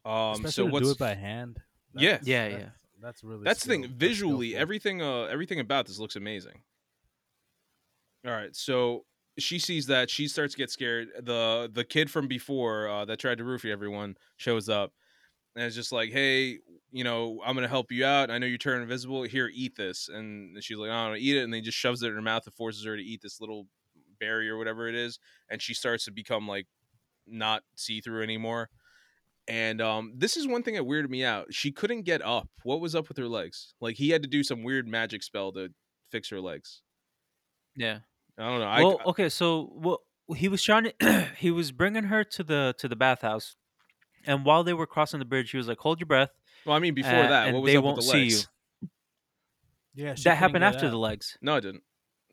[0.05, 1.59] Um, Especially so to what's do it by hand.
[1.95, 2.11] Yeah.
[2.11, 2.69] That's- Yeah, that's- yeah.
[3.01, 3.43] That's really.
[3.43, 6.61] that's the thing visually everything uh everything about this looks amazing
[8.25, 9.05] all right so
[9.37, 13.19] she sees that she starts to get scared the the kid from before uh, that
[13.19, 14.93] tried to roofie everyone shows up
[15.55, 16.59] and it's just like hey
[16.91, 20.09] you know i'm gonna help you out i know you turn invisible here eat this
[20.09, 22.21] and she's like i don't eat it and then he just shoves it in her
[22.21, 23.67] mouth and forces her to eat this little
[24.19, 25.19] berry or whatever it is
[25.49, 26.67] and she starts to become like
[27.27, 28.69] not see-through anymore
[29.47, 31.53] and um, this is one thing that weirded me out.
[31.53, 32.49] She couldn't get up.
[32.63, 33.75] What was up with her legs?
[33.79, 35.69] Like he had to do some weird magic spell to
[36.11, 36.81] fix her legs.
[37.75, 37.99] Yeah.
[38.37, 38.65] I don't know.
[38.65, 40.01] I well, okay, so well,
[40.35, 43.55] he was trying to he was bringing her to the to the bathhouse,
[44.25, 46.31] and while they were crossing the bridge, he was like, "Hold your breath."
[46.65, 48.17] well, I mean, before uh, that, and what was they up won't with the see
[48.23, 48.47] legs?
[48.81, 48.89] you.
[50.05, 50.91] Yeah, That happened after out.
[50.91, 51.37] the legs.
[51.41, 51.83] No, it didn't.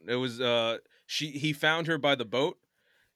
[0.09, 2.57] It was uh, she he found her by the boat,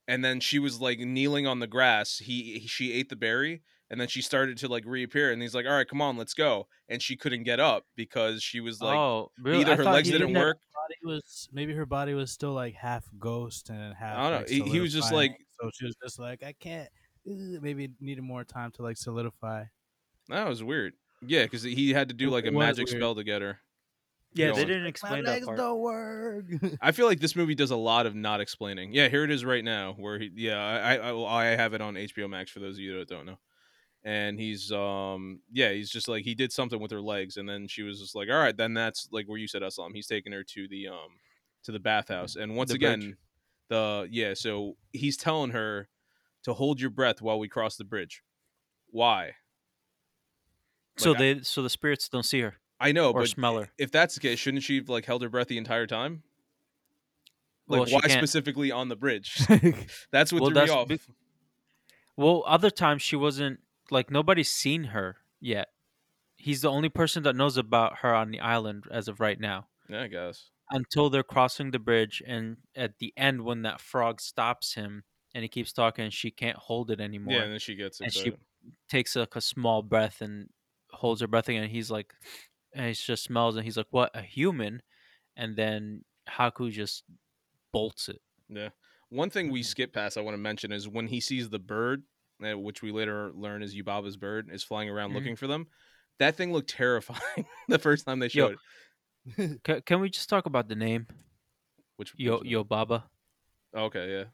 [0.06, 2.18] and then she was like kneeling on the grass.
[2.18, 5.66] He she ate the berry, and then she started to like reappear, and he's like,
[5.66, 8.96] "All right, come on, let's go." And she couldn't get up because she was like,
[8.96, 9.62] oh, really?
[9.62, 10.58] either her legs didn't did that- work.
[10.88, 14.16] Body was maybe her body was still like half ghost and half.
[14.18, 14.38] I don't know.
[14.38, 16.88] like, He- he was just, like- so she was just like, I can't.
[17.24, 19.64] Maybe needed more time to like solidify.
[20.28, 20.92] that was weird.
[21.26, 22.98] Yeah, because he had to do like a magic weird.
[23.00, 23.58] spell to get her.
[24.34, 25.56] Yeah, Go they didn't My explain that legs part.
[25.56, 26.44] don't work.
[26.82, 28.92] I feel like this movie does a lot of not explaining.
[28.92, 29.94] Yeah, here it is right now.
[29.98, 32.98] Where he, yeah, I, I, I have it on HBO Max for those of you
[32.98, 33.38] that don't know.
[34.06, 37.66] And he's, um, yeah, he's just like he did something with her legs, and then
[37.66, 39.92] she was just like, all right, then that's like where you said Islam.
[39.94, 41.18] He's taking her to the, um,
[41.64, 43.14] to the bathhouse, and once The again, bridge.
[43.68, 45.88] the yeah, so he's telling her
[46.44, 48.22] to hold your breath while we cross the bridge.
[48.90, 49.32] Why?
[50.98, 52.54] So Like, I- they so the spirits don't see her.
[52.78, 53.70] I know, Or but smell her.
[53.76, 56.22] if that's the case, shouldn't she have like held her breath the entire time?
[57.66, 59.34] Like, Well, why specifically on the bridge?
[60.12, 60.86] That's what Well, threw that's me off.
[60.88, 61.00] be-
[62.16, 63.58] Well, other times she wasn't
[63.90, 65.68] like nobody's seen her yet.
[66.36, 69.68] He's the only person that knows about her on the island as of right now.
[69.88, 70.50] yeah, I guess.
[70.70, 75.42] Until they're crossing the bridge, and at the end, when that frog stops him and
[75.44, 77.34] he keeps talking, she can't hold it anymore.
[77.34, 78.32] Yeah, and then she gets and she
[78.88, 80.50] takes like a small breath and
[80.90, 81.62] holds her breath again.
[81.62, 82.12] And he's like,
[82.74, 84.82] and he just smells, and he's like, "What a human!"
[85.36, 87.04] And then Haku just
[87.72, 88.20] bolts it.
[88.48, 88.70] Yeah.
[89.08, 89.52] One thing Mm-hmm.
[89.52, 92.02] we skip past I want to mention is when he sees the bird,
[92.40, 95.14] which we later learn is Yubaba's bird, is flying around Mhm.
[95.14, 95.66] looking for them.
[96.18, 98.58] That thing looked terrifying the first time they Yo, showed
[99.36, 99.60] it.
[99.64, 101.06] Ca can we just talk about the name
[101.96, 102.46] Which Yo which one?
[102.48, 103.04] Yo Baba?
[103.74, 104.24] Okay, yeah.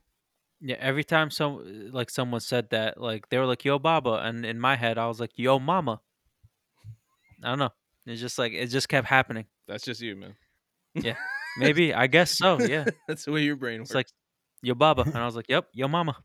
[0.60, 4.44] Yeah, every time some like someone said that, like they were like Yo Baba, and
[4.46, 6.00] in my head I was like Yo Mama.
[7.42, 7.70] I don't know.
[8.06, 9.46] It's just like it just kept happening.
[9.66, 10.34] That's just you, man.
[10.94, 11.16] Yeah,
[11.58, 12.58] maybe I guess so.
[12.60, 13.90] Yeah, That's the way your brain works.
[13.90, 14.08] it's like
[14.62, 16.16] Yo Baba, and I was like, Yep, Yo Mama.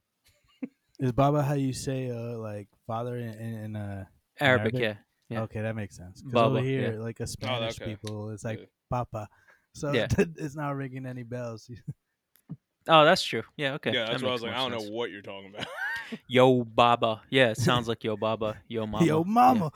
[0.99, 4.05] Is Baba how you say uh like father in, in, in uh
[4.39, 4.81] Arabic, Arabic?
[4.81, 4.93] yeah.
[5.29, 5.41] Yeah.
[5.41, 6.21] Okay, that makes sense.
[6.21, 6.99] 'Cause Baba, over here, yeah.
[7.03, 7.91] like a Spanish okay.
[7.91, 8.65] people, it's like Yeah.
[8.89, 9.27] Papa.
[9.73, 10.07] So Yeah.
[10.17, 11.69] it's not ringing any bells.
[12.89, 13.43] Oh, that's true.
[13.57, 13.91] Yeah, okay.
[13.91, 14.53] yeah, that that's what I was like.
[14.53, 14.85] I don't sense.
[14.85, 15.67] know what you're talking about.
[16.29, 17.21] Yo Baba.
[17.29, 18.55] Yeah, it sounds like Yo Baba.
[18.69, 19.05] Yo Mama.
[19.05, 19.23] Yo, Yeah.
[19.33, 19.71] mama.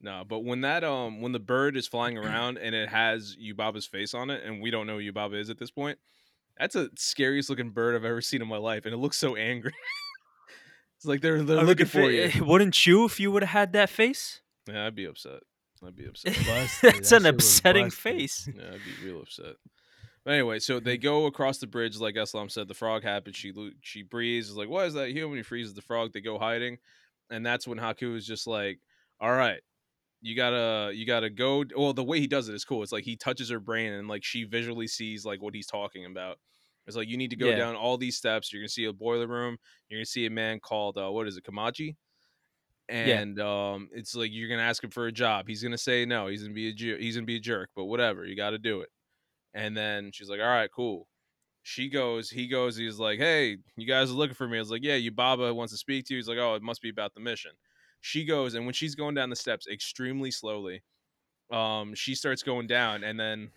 [0.00, 3.86] no, but when that um when the bird is flying around and it has Yubaba's
[3.86, 5.98] face on it, and we don't know who Yubaba is at this point,
[6.58, 9.36] that's the scariest looking bird I've ever seen in my life, and it looks so
[9.36, 9.72] angry.
[10.96, 12.42] it's like they're they're I mean, looking for it- you.
[12.42, 14.40] Eh, wouldn't you if you would have had that face?
[14.68, 15.40] Yeah, I'd be upset.
[15.86, 16.34] I'd be upset.
[16.46, 16.80] Busted.
[16.94, 18.48] That's That an upsetting face.
[18.54, 19.54] Yeah, I'd be real upset.
[20.24, 22.66] But anyway, so they go across the bridge, like Islam said.
[22.66, 23.36] The frog happens.
[23.36, 24.48] She lo- she breathes.
[24.50, 25.36] Is like, what is that human?
[25.36, 26.12] He freezes the frog.
[26.12, 26.78] They go hiding,
[27.30, 28.80] and that's when Haku is just like,
[29.20, 29.60] all right,
[30.22, 31.64] you gotta you gotta go.
[31.76, 32.82] Well, the way he does it is cool.
[32.82, 36.04] It's like he touches her brain, and like she visually sees like what he's talking
[36.06, 36.38] about,
[36.86, 37.56] It's like you need to go Yeah.
[37.56, 38.52] down all these steps.
[38.52, 39.56] You're gonna see a boiler room.
[39.88, 41.96] You're gonna see a man called uh, what is it, Kamaji?
[42.88, 45.48] And um, it's like you're gonna ask him for a job.
[45.48, 46.28] He's gonna say no.
[46.28, 47.70] He's gonna be a jer- he's gonna be a jerk.
[47.74, 48.90] But whatever, you got to do it.
[49.54, 51.08] And then she's like, all right, cool.
[51.64, 54.58] She goes, he goes, he's like, hey, you guys are looking for me.
[54.58, 56.18] I was like, yeah, Yubaba wants to speak to you.
[56.18, 57.50] He's like, oh, it must be about the mission.
[58.00, 60.82] She goes, and when she's going down the steps extremely slowly,
[61.50, 63.50] um, she starts going down, and then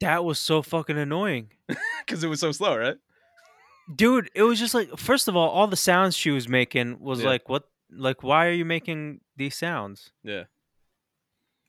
[0.00, 1.50] That was so fucking annoying.
[2.06, 2.96] because it was so slow, right?
[3.94, 7.20] Dude, it was just like first of all, all the sounds she was making was
[7.22, 7.28] Yeah.
[7.28, 10.10] like what like why are you making these sounds?
[10.24, 10.44] Yeah.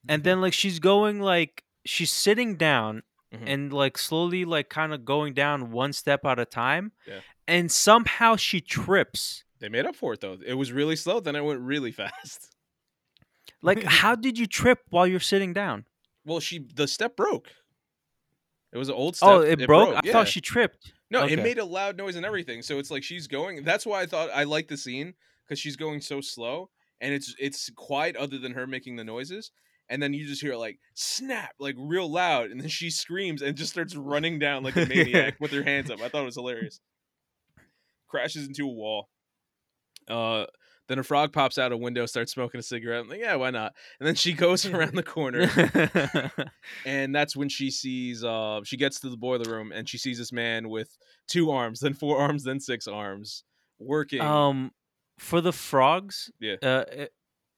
[0.09, 3.03] And then like she's going like she's sitting down
[3.33, 3.43] Mhm.
[3.45, 6.91] and like slowly like kind of going down one step at a time.
[7.05, 7.19] Yeah.
[7.47, 9.43] And somehow she trips.
[9.59, 10.37] They made up for it though.
[10.45, 12.55] It was really slow, then it went really fast.
[13.61, 15.85] Like how did you trip while you're sitting down?
[16.25, 17.49] Well, she the step broke.
[18.73, 19.57] It was an old oh, step.
[19.57, 19.95] oh, it, broke?
[19.95, 20.11] I yeah.
[20.11, 20.93] thought she tripped.
[21.09, 21.33] No, Okay.
[21.33, 22.61] it made a loud noise and everything.
[22.61, 23.63] So it's like she's going.
[23.63, 25.13] That's why I thought I like the scene
[25.45, 29.51] because she's going so slow and it's it's quiet other than her making the noises.
[29.89, 33.55] And then you just hear like snap, like real loud, and then she screams and
[33.55, 36.01] just starts running down like a maniac with her hands up.
[36.01, 36.81] I thought it was hilarious.
[38.09, 39.07] Crashes into a wall.
[40.07, 40.45] Uh,
[40.87, 43.01] then a frog pops out a window, starts smoking a cigarette.
[43.01, 43.73] I'm like, yeah, why not?
[43.99, 45.49] And then she goes around the corner
[46.85, 50.17] and that's when she sees uh she gets to the boiler room and she sees
[50.17, 50.97] this man with
[51.27, 53.43] two arms then four arms then six arms
[53.79, 54.71] working um
[55.19, 56.55] for the frogs, Yeah.
[56.61, 56.85] uh,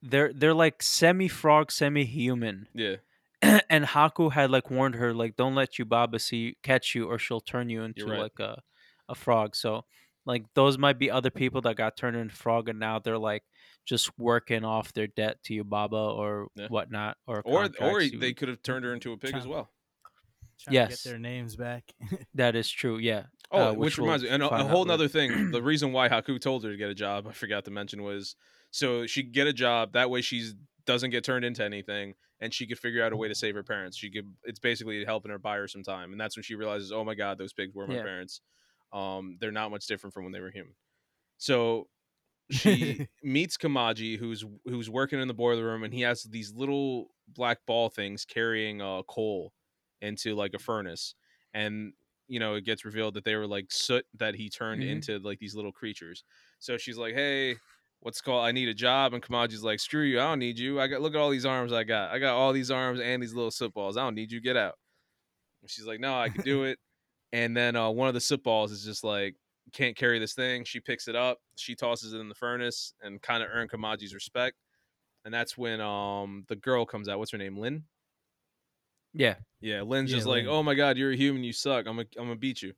[0.02, 2.68] they're they're like semi frog, semi human.
[2.74, 2.96] yeah
[3.42, 7.40] and Haku had like warned her like don't let Yubaba see catch you or she'll
[7.40, 8.18] turn you into right.
[8.18, 8.62] like a
[9.08, 9.54] a frog.
[9.56, 9.84] So
[10.30, 13.42] like those might be other people that got turned into frog and now they're like
[13.86, 16.68] just working off their debt to Yubaba or Yeah.
[16.68, 19.46] whatnot or or or contracts you- they could have turned her into a pig as
[19.46, 19.70] well
[20.62, 21.02] Trying Yes.
[21.02, 21.84] to get their names back.
[22.34, 22.98] that is true.
[22.98, 23.24] Yeah.
[23.50, 24.88] oh uh, which, which we'll reminds me and a, a whole later.
[24.88, 27.70] nother thing the reason why haku told her to get a job i forgot to
[27.70, 28.36] mention was
[28.70, 30.54] so she get a job that way she's
[30.86, 33.62] doesn't get turned into anything and she could figure out a way to save her
[33.62, 36.54] parents she could it's basically helping her buy her some time and that's when she
[36.54, 38.02] realizes oh my god those pigs were my Yeah.
[38.02, 38.40] parents
[38.92, 40.74] um they're not much different from when they were human
[41.38, 41.88] so
[42.50, 47.14] she meets Kamaji, who's who's working in the boiler room, and he has these little
[47.28, 49.52] black ball things carrying uh, coal
[50.00, 51.14] into like a furnace,
[51.54, 51.92] and
[52.28, 54.82] you know it gets revealed that they were like soot that he turned Mhm.
[54.82, 56.24] into like these little creatures.
[56.58, 57.56] So she's like, "Hey,
[58.00, 58.44] what's called?
[58.46, 60.80] I need a job," and Kamaji's like, "Screw you, I don't need you.
[60.80, 62.10] I got look at all these arms I got.
[62.10, 63.96] I got all these arms and these little soot balls.
[63.96, 64.40] I don't need you.
[64.40, 64.76] Get out."
[65.62, 66.78] And she's like, "No, I can do it."
[67.32, 69.36] And then uh, one of the soot balls is just like
[69.72, 70.64] can't carry this thing.
[70.64, 74.14] She picks it up, she tosses it in the furnace, and kind of earn Kamaji's
[74.14, 74.56] respect.
[75.24, 77.18] And that's when um the girl comes out.
[77.18, 77.56] What's her name?
[77.56, 77.84] Lin.
[79.12, 79.34] Yeah.
[79.60, 81.44] Yeah, Lin's Yeah, just like, "Oh my god, you're a human.
[81.44, 81.86] You suck.
[81.86, 82.72] I'm gonna I'm gonna beat you."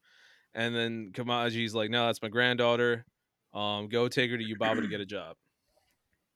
[0.54, 3.06] And then Kamaji's like, "No, that's my granddaughter.
[3.54, 5.36] Um, go take her to Yubaba to get a job."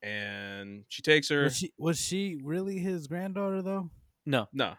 [0.02, 1.44] And she takes her.
[1.44, 3.90] was she was she really his granddaughter though?
[4.24, 4.48] No.
[4.52, 4.74] No,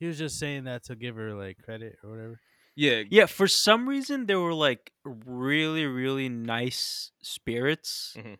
[0.00, 2.40] He was just saying that to give her like credit or whatever.
[2.74, 8.14] Yeah, Yeah, for some reason they were like really, really nice spirits.
[8.16, 8.38] Mhm.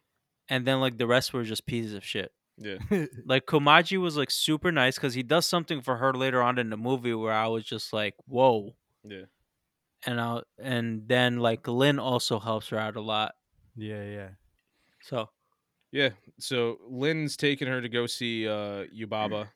[0.48, 2.32] And then like the rest were just pieces of shit.
[2.58, 2.78] yeah,
[3.26, 6.70] Like Kamaji was like super nice because he does something for her later on in
[6.70, 8.74] the movie where I was just like, whoa.
[9.04, 9.26] yeah.
[10.06, 13.34] And I and then like Lin also helps her out a lot.
[13.76, 14.28] yeah, yeah.
[15.02, 15.28] So
[15.92, 16.10] Yeah.
[16.38, 19.48] So Lin's taking her to go see uh Yubaba.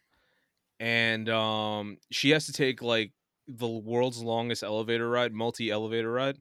[0.79, 3.13] And um she has to take like
[3.49, 6.39] the world's longest elevator ride, multi elevator ride.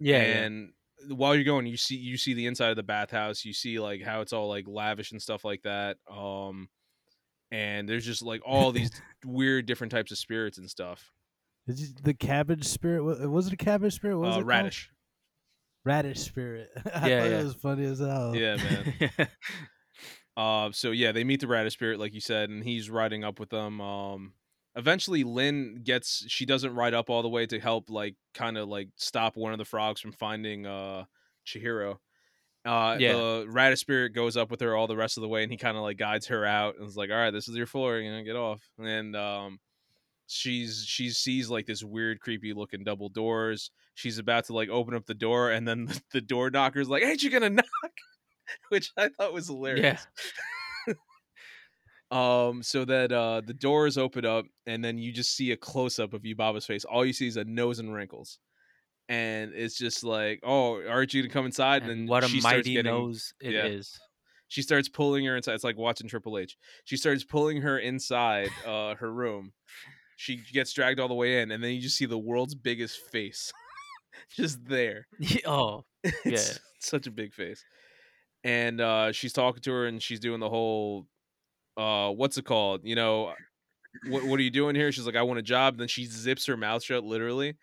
[0.00, 0.42] yeah, yeah.
[0.44, 0.72] and
[1.08, 4.02] while you're going, you see you see the inside of the bathhouse, you see like
[4.02, 5.96] how it's all like lavish and stuff like that.
[6.10, 6.68] Um
[7.50, 8.90] and there's just like all these
[9.24, 11.12] weird different types of spirits and stuff.
[11.66, 13.02] Is the cabbage spirit?
[13.28, 14.18] Was it a cabbage spirit?
[14.18, 14.48] What was Uh it called?
[14.48, 14.90] radish.
[15.84, 16.70] Radish spirit.
[16.94, 17.40] I Yeah, thought yeah.
[17.40, 18.34] it was funny as hell.
[18.34, 19.28] Yeah, man.
[20.36, 23.38] Uh, so yeah, they meet the radish spirit, like you said, and he's riding up
[23.38, 23.80] with them.
[23.80, 24.32] Um,
[24.76, 28.68] eventually, Lin gets she doesn't ride up all the way to help, like kind of
[28.68, 31.04] like stop one of the frogs from finding uh
[31.46, 31.98] Chihiro.
[32.64, 33.12] Uh, Yeah.
[33.14, 35.58] the radish spirit goes up with her all the rest of the way, and he
[35.58, 37.98] kind of like guides her out and is like, "All right, this is your floor,
[37.98, 39.58] you know, get off." And um,
[40.26, 43.70] she's she sees like this weird, creepy looking double doors.
[43.94, 47.02] She's about to like open up the door, and then the, the door knocker's like,
[47.02, 47.64] "Ain't you gonna knock?"
[48.70, 50.06] Which I thought was hilarious.
[52.10, 55.98] Um, so that uh the doors open up and then you just see a close
[55.98, 56.84] up of Yubaba's face.
[56.84, 58.38] All you see is a nose and wrinkles.
[59.08, 61.82] And it's just like, oh, aren't you gonna come inside?
[61.82, 63.98] and then what a mighty getting, nose it is.
[63.98, 64.06] yeah.
[64.48, 65.54] She starts pulling her inside.
[65.54, 66.56] It's like watching Triple H.
[66.84, 69.52] She starts pulling her inside uh her room.
[70.16, 72.98] She gets dragged all the way in, and then you just see the world's biggest
[73.10, 73.52] face.
[74.30, 75.06] just there.
[75.46, 75.84] oh,
[76.24, 76.38] yeah,
[76.78, 77.64] such a big face.
[78.44, 81.06] And uh she's talking to her and she's doing the whole
[81.76, 82.82] uh what's it called?
[82.84, 83.34] You know,
[84.08, 84.92] what what are you doing here?
[84.92, 85.78] She's like, I want a job.
[85.78, 87.56] Then she zips her mouth shut literally.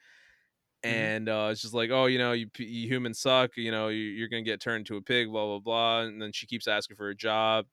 [0.84, 4.00] And uh it's just like, oh, you know, you, you humans suck, you know, you,
[4.04, 6.02] you're gonna get turned into a pig, blah blah blah.
[6.02, 7.68] And then she keeps asking for a job.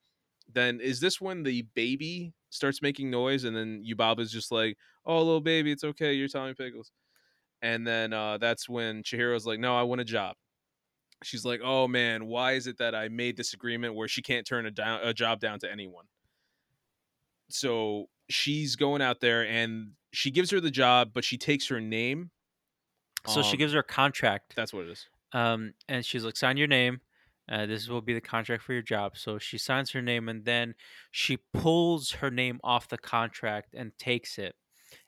[0.52, 4.78] Then is this when the baby starts making noise and then Yubaba is just like,
[5.06, 6.92] Oh little baby, it's okay, you're Tommy Pickles.
[7.62, 10.36] And then uh that's when Chihiro's like, No, I want a job
[11.24, 14.46] she's like, "Oh man, why is it that I made this agreement where she can't
[14.46, 16.06] turn a down a job down to anyone?"
[17.50, 21.80] So she's going out there and she gives her the job, but she takes her
[21.80, 22.30] name.
[23.26, 24.54] so she Um, gives her a contract.
[24.56, 25.08] That's what it is.
[25.32, 27.00] um, and she's like, sign your name.
[27.48, 29.16] Uh, this will be the contract for your job.
[29.16, 30.74] So she signs her name, and then
[31.10, 34.54] she pulls her name off the contract and takes it.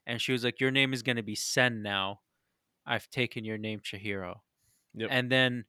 [0.07, 2.23] And she was like, "Your name is going to be Sen now.
[2.87, 4.41] I've taken your name, Chihiro."
[4.95, 5.11] Yep.
[5.13, 5.67] And then,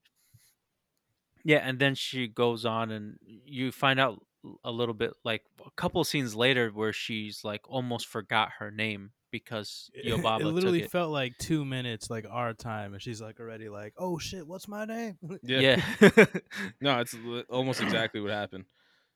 [1.44, 4.24] yeah, and then she goes on, and you find out
[4.64, 9.12] a little bit, like a couple scenes later, where she's like almost forgot her name
[9.32, 10.92] because Yubaba it literally took it.
[10.92, 14.68] felt like two minutes, like our time, and she's like already like, "Oh shit, what's
[14.68, 15.82] my name?" Yeah.
[16.02, 16.26] yeah.
[16.82, 17.16] No, it's
[17.50, 18.66] almost exactly what happened.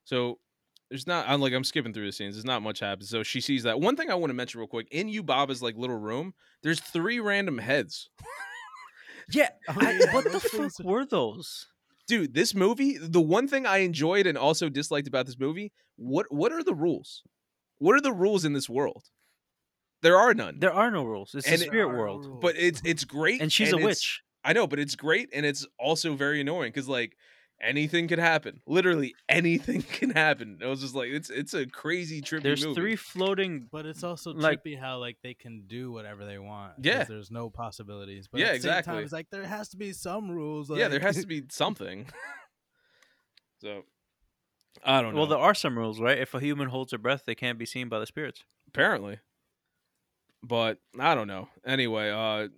[0.04, 0.40] So
[0.90, 1.28] there's not.
[1.28, 2.36] I'm like I'm skipping through the scenes.
[2.36, 3.10] There's not much happens.
[3.10, 3.80] So she sees that.
[3.80, 6.34] One thing I want to mention real quick in Yubaba's like little room.
[6.62, 8.10] There's three random heads.
[9.32, 11.66] Yeah, Oh, I- what the fuck were those?
[12.08, 16.28] Dude, this movie, the one thing I enjoyed and also disliked about this movie, what
[16.30, 17.24] what are the rules?
[17.80, 19.06] What are the rules in this world?
[20.02, 20.60] There are none.
[20.60, 21.34] There are no rules.
[21.34, 24.22] It's And a spirit There no world, but it's it's great and she's a witch.
[24.44, 27.18] I know, but it's great and it's also very annoying because like
[27.62, 28.62] anything could happen.
[28.68, 30.60] Literally anything can happen.
[30.64, 32.76] I was just like, it's it's a crazy trippy There's movie.
[32.76, 33.68] three floating.
[33.72, 36.74] But it's also Like- trippy how like they can do whatever they want.
[36.82, 37.04] Yeah.
[37.06, 38.28] there's no possibilities.
[38.32, 38.94] But Yeah, at the same exactly.
[38.94, 40.70] time, it's like there has to be some rules.
[40.70, 42.08] yeah, there has to be something.
[43.62, 43.84] so
[44.84, 45.22] I don't know.
[45.22, 46.18] Well, there are some rules, right?
[46.18, 48.44] If a human holds their breath, they can't be seen by the spirits.
[48.68, 49.20] apparently,
[50.44, 51.48] but I don't know.
[51.66, 52.50] Anyway, uh,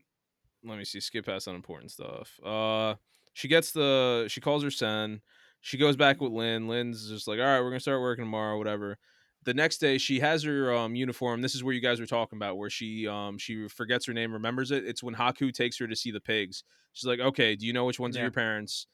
[0.63, 0.99] let me see.
[0.99, 2.39] Skip past unimportant stuff.
[2.43, 2.95] Uh,
[3.37, 4.25] she gets the.
[4.29, 5.21] She calls her son.
[5.61, 6.67] She goes back with Lin.
[6.67, 8.97] Lin's just like, all right, we're gonna start working tomorrow, whatever.
[9.43, 11.41] The next day, she has her um, uniform.
[11.41, 14.33] This is where you guys were talking about, where she um she forgets her name,
[14.33, 14.85] remembers it.
[14.85, 16.63] It's when Haku takes her to see the pigs.
[16.93, 18.87] She's like, okay, do you know which ones are your parents?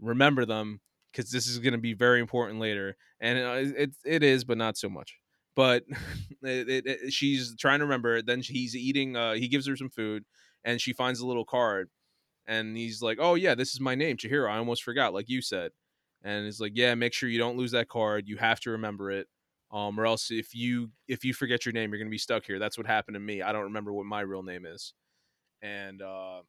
[0.00, 0.80] Remember them,
[1.12, 2.96] because this is gonna be very important later.
[3.20, 5.18] And uh, it it is, but not so much.
[5.54, 5.84] But
[6.42, 8.22] it, it, it- she's trying to remember.
[8.22, 9.14] Then he's eating.
[9.16, 10.24] Uh, he gives her some food,
[10.64, 11.90] and she finds a little card,
[12.50, 14.50] and he's like, "Oh yeah, this is my name, Chihiro.
[14.50, 15.70] I almost forgot, like you said."
[16.22, 18.28] And he's like, "Yeah, make sure you don't lose that card.
[18.28, 19.28] You have to remember it,
[19.70, 22.58] um, or else if you if you forget your name, you're gonna be stuck here.
[22.58, 23.40] That's what happened to me.
[23.40, 24.94] I don't remember what my real name is."
[25.62, 26.42] And uh,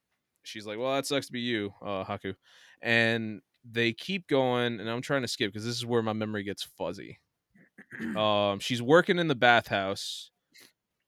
[0.44, 2.36] she's like, "Well, that sucks to be you, uh, Haku."
[2.82, 6.44] And they keep going, and I'm trying to skip because this is where my memory
[6.44, 7.20] gets fuzzy.
[8.16, 10.32] Um, she's working in the bathhouse.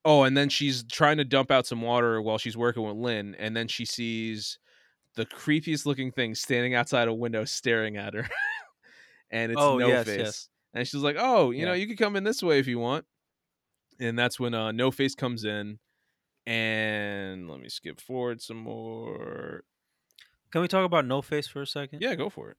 [0.06, 3.36] Oh, and then she's trying to dump out some water while she's working with Lin,
[3.39, 4.60] and then she sees
[5.16, 8.28] the creepiest looking thing standing outside a window staring at her.
[9.32, 10.18] and it's Oh, no yes, face.
[10.20, 10.49] yes.
[10.74, 13.05] And she's like, Oh, you know, you could come in this way if you want.
[13.99, 15.80] And that's when uh no face comes in.
[16.45, 19.64] And let me skip forward some more.
[20.51, 22.01] Can we talk about No Face for a second?
[22.01, 22.57] Yeah, go for it.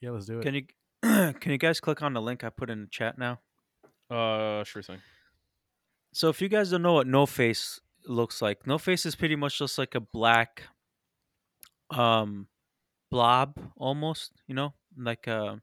[0.00, 0.42] Yeah, let's do it.
[0.42, 0.62] Can you
[1.40, 3.40] can you guys click on the link I put in the chat now?
[4.10, 4.98] Uh sure thing.
[6.12, 9.36] So if you guys don't know what No Face looks like, No Face is pretty
[9.36, 10.62] much just like a black
[11.92, 12.48] um
[13.10, 14.74] blob almost, you know?
[14.96, 15.56] Like uh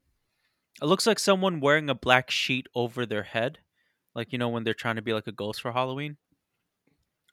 [0.82, 3.60] it looks like someone wearing a black sheet over their head.
[4.16, 6.18] Like you know when they're trying to be like a ghost for Halloween.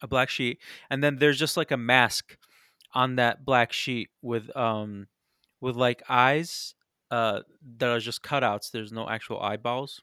[0.02, 0.58] A black sheet.
[0.90, 2.36] And then there's just like a mask
[2.92, 5.06] on that black sheet with um
[5.60, 6.74] with like eyes
[7.10, 7.40] uh
[7.78, 8.70] that are just cutouts.
[8.70, 10.02] There's no actual eyeballs.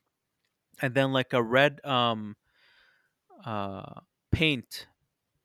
[0.82, 2.36] And then like a red um
[3.46, 4.00] uh
[4.32, 4.88] paint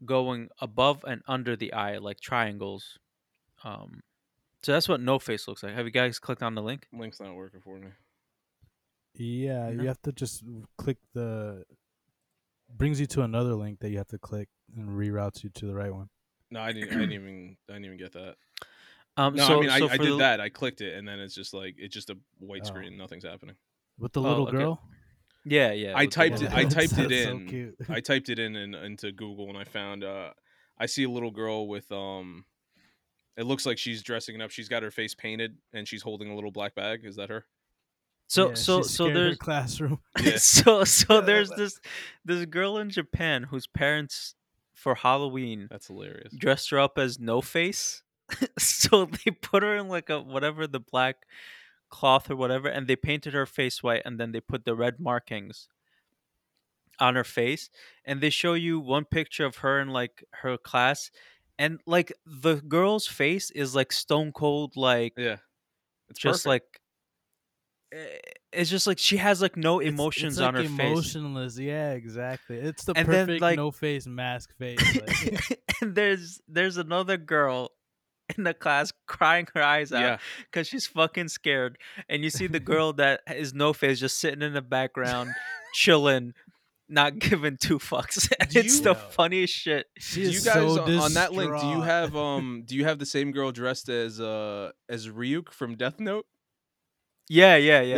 [0.04, 2.98] going above and under the eye like triangles.
[3.64, 4.00] Um
[4.62, 5.74] so that's what no face looks like.
[5.74, 6.86] Have you guys clicked on the link?
[6.92, 7.88] Link's not working for me.
[9.14, 9.82] Yeah, No.
[9.82, 10.42] you have to just
[10.76, 11.64] click the
[12.76, 15.74] brings you to another link that you have to click and reroutes you to the
[15.74, 16.08] right one.
[16.50, 18.36] No, I didn't I didn't even I didn't even get that.
[19.16, 20.40] Um No, so, I mean so I, I did the- that.
[20.40, 22.68] I clicked it and then it's just like it's just a white Oh.
[22.68, 23.56] screen, nothing's happening.
[23.98, 24.56] With the Oh, little okay.
[24.58, 24.82] girl.
[25.44, 25.94] Yeah, yeah.
[25.96, 26.70] I typed little it- I girl.
[26.70, 27.46] typed it That's so in.
[27.48, 27.76] cute.
[27.88, 30.30] I typed it in, in into Google and I found uh
[30.78, 32.44] I see a little girl with um
[33.38, 34.50] it looks like she's dressing up.
[34.50, 37.04] She's got her face painted and she's holding a little black bag.
[37.04, 37.46] Is that her?
[38.26, 40.00] So Yeah, so she so scared her there's classroom.
[40.20, 40.36] Yeah.
[40.36, 41.80] so so there's this
[42.24, 44.34] this girl in Japan whose parents
[44.74, 46.34] for Halloween That's hilarious.
[46.36, 48.02] dressed her up as No Face.
[48.58, 51.16] so they put her in like a whatever the black
[51.90, 55.00] cloth or whatever, and they painted her face white, and then they put the red
[55.00, 55.68] markings
[57.00, 57.70] on her face,
[58.04, 61.10] and they show you one picture of her in like her class,
[61.58, 65.36] and like the girl's face is like stone cold, like Yeah,
[66.08, 66.46] it's just perfect.
[67.92, 68.18] like eh,
[68.52, 70.70] it's just like she has like no emotions it's, like on her face.
[70.70, 71.58] emotionless.
[71.58, 72.56] Yeah, exactly.
[72.56, 74.78] It's the And then, perfect like- no face mask face.
[74.96, 77.70] Like, and there's there's another girl
[78.36, 80.18] in the class crying her eyes out yeah,
[80.50, 81.78] because she's fucking scared.
[82.10, 85.30] And you see the girl that is no face just sitting in the background,
[85.74, 86.34] chilling,
[86.88, 88.30] not giving two fucks.
[88.40, 89.08] It's you- the Yeah.
[89.10, 89.86] funniest shit.
[90.12, 91.58] do you guys so on, on that link?
[91.60, 92.62] Do you have um?
[92.66, 96.26] Do you have the same girl dressed as uh as Ryuk from Death Note?
[97.28, 97.96] Yeah, yeah, yeah.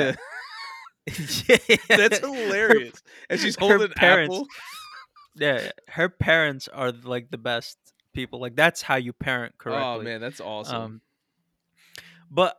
[1.06, 1.56] yeah.
[1.88, 3.00] That's Her- hilarious.
[3.28, 4.46] And she's holding an parents- apple.
[5.36, 7.78] yeah, her parents are like the best
[8.12, 8.40] people.
[8.40, 9.84] Like that's how you parent correctly.
[9.84, 10.76] Oh man, that's awesome.
[10.82, 11.00] Um,
[12.30, 12.58] but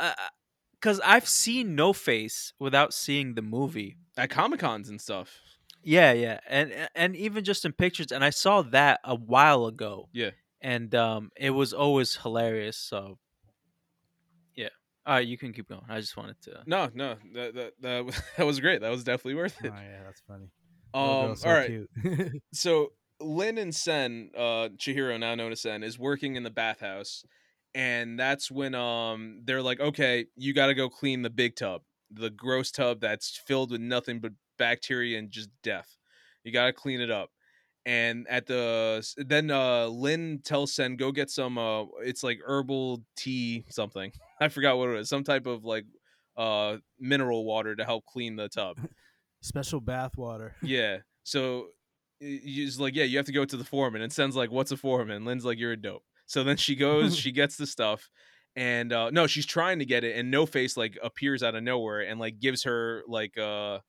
[0.79, 3.97] because I've seen No Face without seeing the movie.
[4.17, 5.39] At Comic Cons and stuff.
[5.84, 10.09] Yeah, yeah, and and even just in pictures, and I saw that a while ago.
[10.13, 10.32] Yeah.
[10.61, 12.77] and um, it was always hilarious.
[12.77, 13.17] So,
[14.55, 14.69] yeah.
[15.05, 15.82] All right, you can keep going.
[15.89, 16.59] I just wanted to.
[16.65, 18.82] No, no, that that that, was- that was great.
[18.82, 19.71] That was definitely worth it.
[19.73, 19.84] Oh it.
[19.84, 20.49] yeah, that's funny.
[20.93, 21.67] Um, Little all so right.
[22.03, 22.41] cute.
[22.53, 27.23] so Lin and Sen, uh, Chihiro, now known as Sen, is working in the bathhouse,
[27.73, 31.82] and that's when um they're like, okay, you got to go clean the big tub,
[32.11, 35.97] the gross tub that's filled with nothing but bacteria and just death.
[36.43, 37.30] You got to clean it up.
[37.84, 43.03] And at the then uh Lin tells Sen go get some uh it's like herbal
[43.18, 44.12] tea something.
[44.39, 45.09] I forgot what it was.
[45.09, 45.86] Some type of like
[46.38, 48.78] uh mineral water to help clean the tub.
[49.41, 50.55] Special bath water.
[50.62, 50.97] Yeah.
[51.24, 51.70] So
[52.20, 54.03] he's like, yeah, you have to go to the foreman.
[54.03, 55.26] And Sen's like, what's a foreman?
[55.26, 56.03] Lin's like, you're a dope.
[56.28, 58.09] So then she goes, she gets the stuff,
[58.55, 61.64] and uh no, she's trying to get it, and No Face like appears out of
[61.64, 63.80] nowhere and like gives her like uh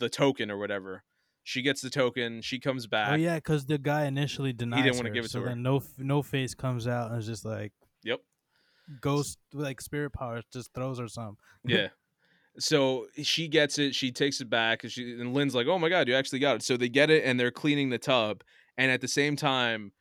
[0.00, 1.04] the token or whatever.
[1.42, 2.42] She gets the token.
[2.42, 3.12] She comes oh, back.
[3.12, 5.46] Oh yeah, because the guy initially denies wanna give it to so her.
[5.46, 7.72] then no no face comes out and is just like
[8.02, 8.20] Yep.
[9.00, 11.36] ghost like spirit powers just throws her some.
[11.64, 11.88] Yeah.
[12.58, 13.94] So she gets it.
[13.94, 16.56] She takes it back, and she and Lin's like, "Oh my god, you actually got
[16.56, 18.42] it!" So they get it, and they're cleaning the tub,
[18.76, 19.92] and at the same time,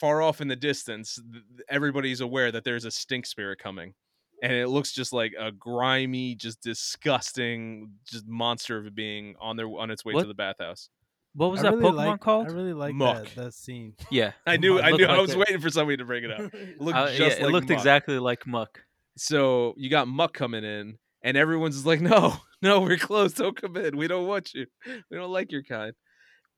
[0.00, 1.20] far off in the distance,
[1.68, 3.94] everybody's aware that there's a stink spirit coming,
[4.42, 9.56] and it looks just like a grimy, just disgusting, just monster of a being on
[9.56, 10.22] their on its way What?
[10.22, 10.90] to the bathhouse.
[11.34, 12.46] What was I that really Pokemon like, called?
[12.48, 13.94] I really like that that scene.
[14.10, 15.38] yeah, I knew, I looked knew, I was it.
[15.38, 16.40] waiting for somebody to bring it up.
[16.54, 17.78] It looked Uh, just yeah, like it looked Muk.
[17.78, 18.84] exactly like Muk.
[19.16, 23.36] So you got Muk coming in, and everyone's just like, "No, no, we're closed.
[23.38, 23.96] Don't come in.
[23.96, 24.66] We don't want you.
[25.10, 25.94] We don't like your kind."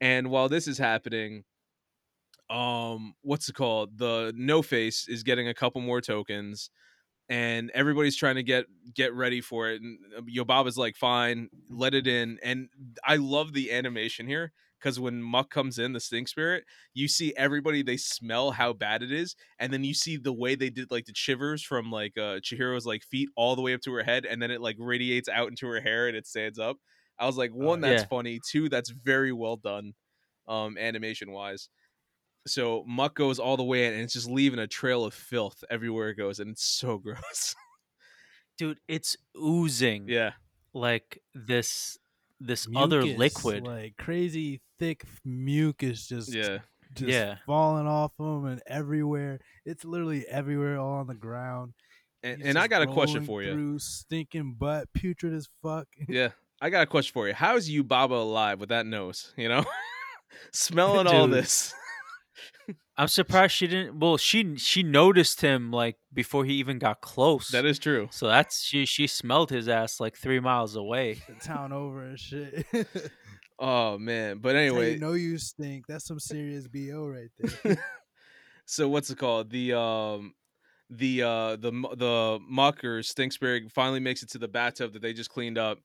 [0.01, 1.45] And while this is happening,
[2.51, 3.97] um, what's it called?
[3.99, 6.71] The No Face is getting a couple more tokens,
[7.29, 9.81] and everybody's trying to get get ready for it.
[9.81, 12.69] And uh, Yubaba's like, "Fine, let it in." And
[13.05, 17.33] I love the animation here because when Muk comes in, the Stink Spirit, you see
[17.37, 20.91] everybody they smell how bad it is, and then you see the way they did
[20.91, 24.05] like the shivers from like uh Chihiro's like feet all the way up to her
[24.05, 26.77] head, and then it like radiates out into her hair and it stands up.
[27.19, 28.09] I was like, one, that's yeah.
[28.09, 28.41] funny.
[28.51, 29.95] Two, that's very well done,
[30.49, 31.69] um, animation wise.
[32.47, 35.65] So Muk goes all the way in, and it's just leaving a trail of filth
[35.71, 37.55] everywhere it goes, and it's so gross.
[38.59, 40.33] Dude, it's oozing yeah,
[40.73, 41.99] like this
[42.41, 43.67] this other liquid.
[43.67, 46.59] like crazy thick mucus, just yeah.
[46.95, 47.37] just Yeah.
[47.47, 49.41] falling off him and everywhere.
[49.65, 51.73] It's literally everywhere, all on the ground.
[52.23, 53.53] And, and I got a question for you.
[53.53, 55.87] Through stinking butt, putrid as fuck.
[56.09, 56.31] Yeah,
[56.61, 57.35] I got a question for you.
[57.35, 59.33] How's Yubaba alive with that nose?
[59.37, 59.65] You know,
[60.53, 61.75] smelling all this.
[62.97, 63.99] I'm surprised she didn't.
[63.99, 67.49] Well, she she noticed him like before he even got close.
[67.49, 68.09] That is true.
[68.13, 71.23] so that's she she smelled his ass like three miles away.
[71.29, 72.67] the town over and shit.
[73.59, 75.87] Oh man, but anyway, you know you stink.
[75.87, 77.77] That's some serious bo right there.
[78.67, 79.51] so what's it called?
[79.51, 80.35] The um,
[80.91, 85.13] the uh, the the muckers stink spirit finally makes it to the bathtub that they
[85.13, 85.79] just cleaned up,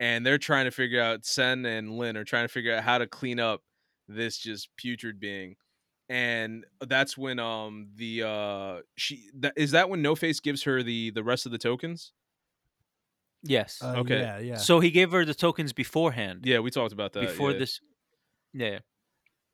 [0.00, 1.26] and they're trying to figure out.
[1.26, 3.60] Sen and Lin are trying to figure out how to clean up
[4.08, 5.56] this just putrid being,
[6.10, 10.82] and that's when um the uh she that is that when No Face gives her
[10.82, 12.12] the the rest of the tokens.
[13.42, 13.78] Yes.
[13.82, 14.20] Uh, Okay.
[14.20, 14.56] Yeah, yeah.
[14.56, 16.44] So he gave her the tokens beforehand.
[16.44, 17.58] Yeah, we talked about that before yeah.
[17.58, 17.80] this.
[18.52, 18.78] Yeah.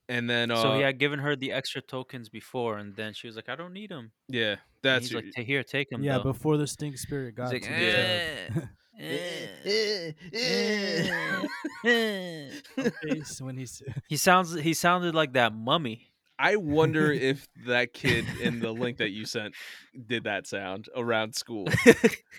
[0.09, 3.27] and then uh, so he had given her the extra tokens before, and then she
[3.29, 6.19] was like, "I don't need them." yeah, That's that's he's like, "Here, take them." yeah,
[6.19, 6.33] though.
[6.33, 8.49] before the stink spirit got like, to "Eh,
[8.99, 11.11] the eh,
[11.85, 12.51] eh."
[12.83, 12.93] tub.
[13.03, 16.13] face when he's he sounds he sounded like that mummy.
[16.39, 19.55] I wonder if that kid in the link that you sent
[20.07, 21.67] did that sound around school.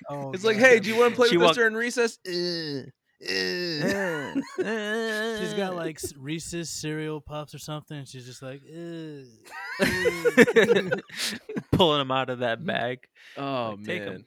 [0.09, 2.19] Oh, It's like, hey, do you want to play She with us walked- during recess?
[3.19, 5.39] Uh, uh.
[5.39, 7.97] She's got like Reese's cereal puffs or something.
[7.97, 8.61] And she's just like,
[11.71, 12.99] pulling him out of that bag.
[13.37, 14.07] Oh Like, take 'em.
[14.07, 14.25] man.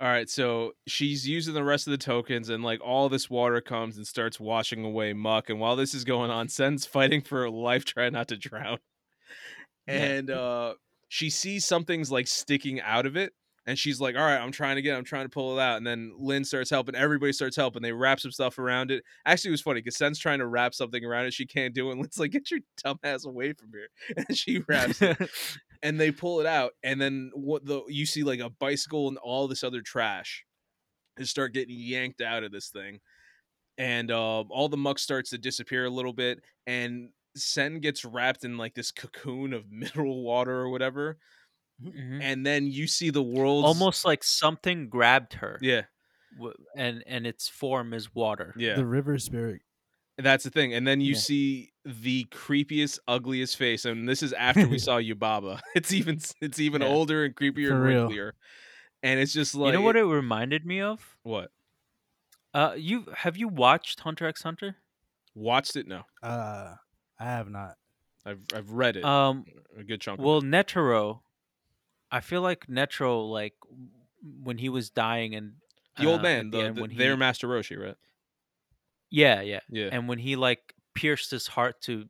[0.00, 3.60] All right, so she's using the rest of the tokens, and like all this water
[3.60, 5.50] comes and starts washing away muck.
[5.50, 8.78] And while this is going on, Sen's fighting for her life, trying not to drown.
[9.86, 10.74] And uh
[11.08, 13.34] she sees something's like sticking out of it,
[13.66, 15.62] and she's like, "All right, I'm trying to get, it, I'm trying to pull it
[15.62, 16.94] out." And then Lin starts helping.
[16.94, 17.82] Everybody starts helping.
[17.82, 19.04] They wrap some stuff around it.
[19.26, 21.34] Actually, it was funny because Sen's trying to wrap something around it.
[21.34, 21.92] She can't do it.
[21.92, 23.88] And Lin's like, "Get your dumb ass away from here!"
[24.28, 25.18] And she wraps it
[25.82, 29.18] and they pull it out and then what the you see like a bicycle and
[29.18, 30.44] all this other trash
[31.18, 33.00] just start getting yanked out of this thing
[33.78, 38.44] and um, all the muck starts to disappear a little bit and sen gets wrapped
[38.44, 41.18] in like this cocoon of mineral water or whatever
[41.82, 42.22] Mhm.
[42.22, 45.58] and then you see the world Almost like something grabbed her.
[45.60, 45.82] yeah
[46.76, 48.54] and and its form is water.
[48.56, 49.62] yeah the river spirit.
[50.18, 51.18] that's the thing and then you Yeah.
[51.18, 56.58] see the creepiest ugliest face and this is after we saw yubaba it's even it's
[56.60, 56.88] even Yeah.
[56.88, 58.08] older and creepier For and real.
[58.08, 58.32] wrinklier
[59.02, 61.16] and it's just like you know what it reminded me of?
[61.24, 61.50] what
[62.54, 64.76] Uh, you have you watched Hunter x Hunter?
[65.34, 66.74] watched it no Uh,
[67.22, 67.76] I have not.
[68.26, 69.44] I've I've read it Um,
[69.78, 70.18] a good chunk.
[70.18, 71.20] of well, Netero,
[72.10, 73.54] I feel like Netero, like
[74.42, 75.54] when he was dying and
[75.96, 76.02] it.
[76.02, 77.96] the old uh, man, at the, end the, when their he- Master Roshi, right?
[79.10, 82.08] yeah, yeah, Yeah, and when he like pierced his heart to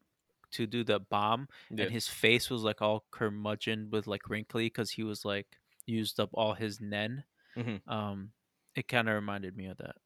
[0.52, 4.66] to do the bomb, yeah, and his face was like all curmudgeon with like wrinkly
[4.66, 5.46] because he was like
[5.86, 7.24] used up all his nen.
[7.56, 7.80] Mhm.
[7.88, 8.32] Um,
[8.74, 9.96] it kind of reminded me of that.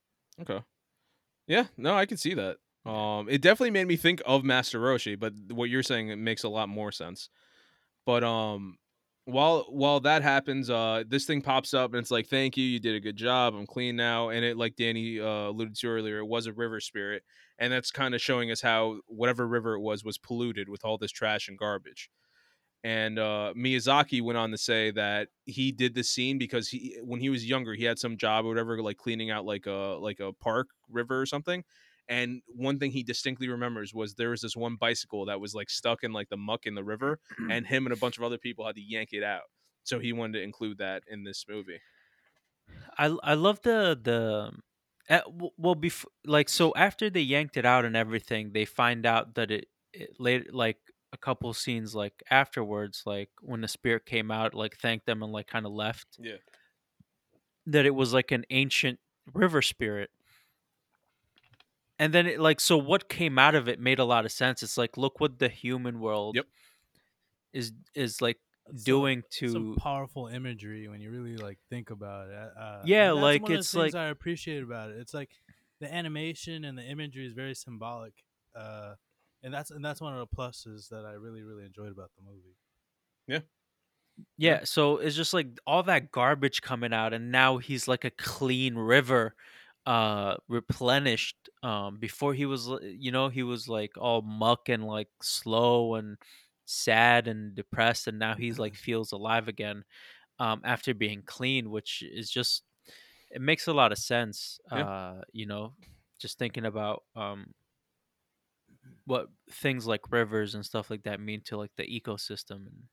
[0.41, 0.61] okay,
[1.47, 1.67] yeah.
[1.77, 2.59] No, I can see that.
[2.87, 6.45] Um, it definitely made me think of Master Roshi, but what you're saying it makes
[6.45, 7.29] a lot more sense.
[8.07, 8.79] But um,
[9.27, 12.81] while while that happens, uh, this thing pops up and it's like, "Thank you, you
[12.81, 13.55] did a good job.
[13.55, 16.81] I'm clean now." And it, like Danny uh, alluded to earlier, it was a river
[16.81, 17.25] spirit,
[17.59, 20.99] and that's kind of showing us how whatever river it was was polluted with all
[20.99, 22.11] this trash and garbage.
[22.85, 27.21] And uh, Miyazaki went on to say that he did this scene because he, when
[27.21, 30.21] he was younger, he had some job or whatever, like cleaning out like a like
[30.21, 31.65] a park river or something.
[32.09, 35.71] And one thing he distinctly remembers was there was this one bicycle that was like
[35.71, 37.19] stuck in like the muck in the river,
[37.51, 39.45] and him and a bunch of other people had to yank it out.
[39.85, 41.81] So he wanted to include that in this movie.
[42.99, 44.53] I I love the the
[45.09, 45.21] uh,
[45.57, 49.51] well before like so after they yanked it out and everything they find out that
[49.51, 50.79] it, it later like
[51.13, 55.33] a couple scenes like afterwards like when the spirit came out like thanked them and
[55.33, 56.39] like kind of left Yeah.
[57.67, 58.99] that it was like an ancient
[59.33, 60.11] river spirit
[61.99, 64.63] and then it like so what came out of it made a lot of sense
[64.63, 66.47] it's like look what the human world Yep.
[67.53, 68.39] is is like
[68.69, 72.35] It's some- doing Some to powerful imagery when you really like think about it.
[72.59, 74.99] Uh, Yeah, that's like, one of the it's things like- I appreciate about it.
[74.99, 75.31] It's like
[75.81, 78.15] the animation and the imagery is very symbolic,
[78.55, 78.95] uh,
[79.43, 82.23] and that's and that's one of the pluses that I really really enjoyed about the
[82.23, 82.57] movie.
[83.29, 83.41] Yeah.
[84.39, 88.11] Yeah, so it's just like all that garbage coming out, and now he's like a
[88.11, 89.35] clean river,
[89.85, 91.46] uh, replenished.
[91.67, 95.95] Um, before he was, l- you know, he was like all muck and like slow
[95.97, 96.19] and
[96.67, 99.85] sad and depressed, and now he's like feels alive again,
[100.41, 102.65] um, after being clean, which is just
[103.31, 104.61] it makes a lot of sense.
[104.73, 104.87] Yeah.
[104.87, 105.75] Uh, you know,
[106.21, 107.55] just thinking about um
[109.05, 112.85] what things like rivers and stuff like that mean to like the ecosystem and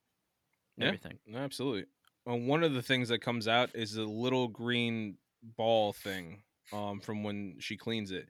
[0.76, 0.94] Yeah.
[0.96, 1.18] everything.
[1.26, 1.86] No, Absolutely.
[2.24, 7.00] Well, one of the things that comes out is a little green ball thing um,
[7.00, 8.28] from when she cleans it.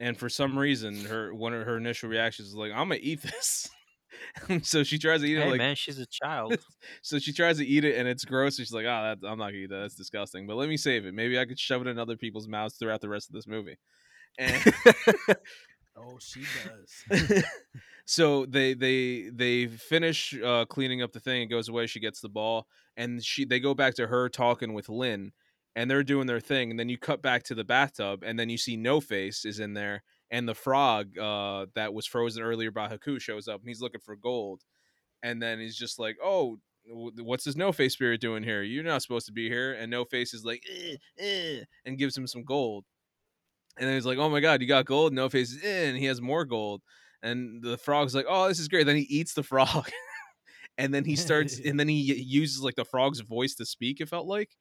[0.00, 3.22] And for some reason, her one of her initial reactions is like, "I'm gonna eat
[3.22, 3.68] this."
[4.62, 5.46] so she tries to eat it.
[5.46, 6.56] Like, man, she's a child.
[7.02, 8.58] so she tries to eat it, and it's gross.
[8.58, 9.80] And she's like, "Oh, that, I'm not gonna eat that.
[9.80, 11.14] That's disgusting." But let me save it.
[11.14, 13.76] Maybe I could shove it in other people's mouths throughout the rest of this movie.
[14.38, 14.62] And
[15.96, 17.44] Oh, she does.
[18.06, 21.42] so they they they finish uh, cleaning up the thing.
[21.42, 21.86] It goes away.
[21.86, 25.32] She gets the ball, and she they go back to her talking with Lin,
[25.76, 26.70] and they're doing their thing.
[26.70, 29.60] And then you cut back to the bathtub, and then you see No Face is
[29.60, 33.68] in there, and the frog uh, that was frozen earlier by Haku shows up, and
[33.68, 34.62] he's looking for gold.
[35.22, 38.62] And then he's just like, "Oh, what's this No Face spirit doing here?
[38.62, 42.16] You're not supposed to be here." And No Face is like, eh, eh, and gives
[42.16, 42.84] him some gold.
[43.78, 45.98] And then he's like, "Oh my god, you got gold!" No Face is in, and
[45.98, 46.82] he has more gold.
[47.22, 49.90] And the frog's like, "Oh, this is great." Then he eats the frog,
[50.78, 54.00] and then he starts, and then he uses like the frog's voice to speak.
[54.00, 54.56] It felt like,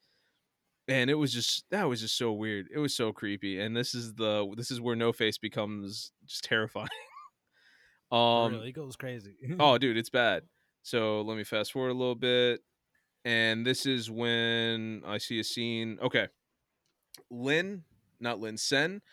[0.90, 2.68] and it was just that was just so weird.
[2.74, 3.60] It was so creepy.
[3.60, 6.90] And this is the this is where No Face becomes just terrifying.
[8.12, 9.36] Um, real, he goes crazy.
[9.60, 10.42] Oh, dude, it's bad.
[10.82, 12.62] So let me fast forward a little bit.
[13.24, 16.00] And this is when I see a scene.
[16.02, 16.28] Okay.
[17.30, 17.84] Lin,
[18.20, 19.04] not Lin, Sen.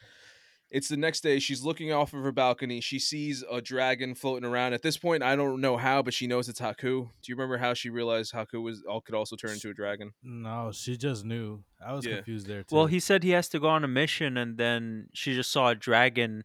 [0.70, 1.38] It's the next day.
[1.38, 2.80] She's looking off of her balcony.
[2.80, 4.72] She sees a dragon floating around.
[4.72, 6.76] At this point, I don't know how, but she knows it's Haku.
[6.82, 10.12] Do you remember how she realized Haku was all could also turn into a dragon?
[10.22, 11.62] no, she just knew.
[11.84, 12.16] I was Yeah.
[12.16, 12.74] confused there too.
[12.74, 15.68] Well, he said he has to go on a mission, and then she just saw
[15.68, 16.42] a dragon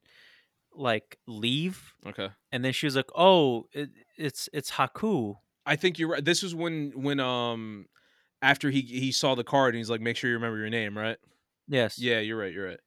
[0.74, 2.30] like leave, Okay.
[2.52, 6.24] and then she was like, "Oh, it, it's it's Haku." I think you're right.
[6.24, 7.88] This was when when um
[8.42, 10.98] after he he saw the card and he's like, make sure you remember your name,
[10.98, 11.18] right?
[11.68, 12.00] Yes.
[12.00, 12.54] Yeah, you're right.
[12.54, 12.80] You're right.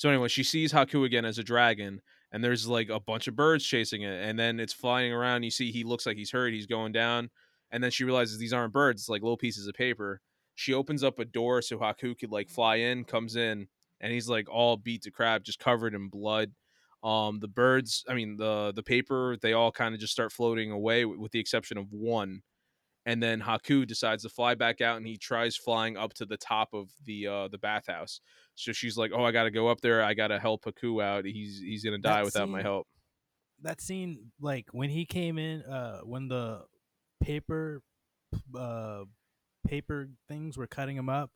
[0.00, 2.00] So anyway, she sees Haku again as a dragon,
[2.32, 5.42] and there's like a bunch of birds chasing it, and then it's flying around.
[5.42, 6.54] You see, he looks like he's hurt.
[6.54, 7.28] He's going down,
[7.70, 10.22] and then she realizes these aren't birds; it's like little pieces of paper.
[10.54, 13.68] She opens up a door so Haku could like fly in, comes in,
[14.00, 16.52] and he's like all beat to crap, just covered in blood.
[17.04, 20.70] Um, the birds, I mean the the paper, they all kind of just start floating
[20.70, 22.40] away, with the exception of one.
[23.06, 26.36] And then Haku decides to fly back out, and he tries flying up to the
[26.36, 28.20] top of the uh, the bathhouse.
[28.56, 30.02] So she's like, "Oh, I got to go up there.
[30.02, 31.24] I got to help Haku out.
[31.24, 32.86] He's he's gonna die That without my help."
[33.62, 36.62] that scene, like when he came in, uh, when the
[37.22, 37.82] paper,
[38.58, 39.02] uh,
[39.66, 41.30] paper things were cutting him up.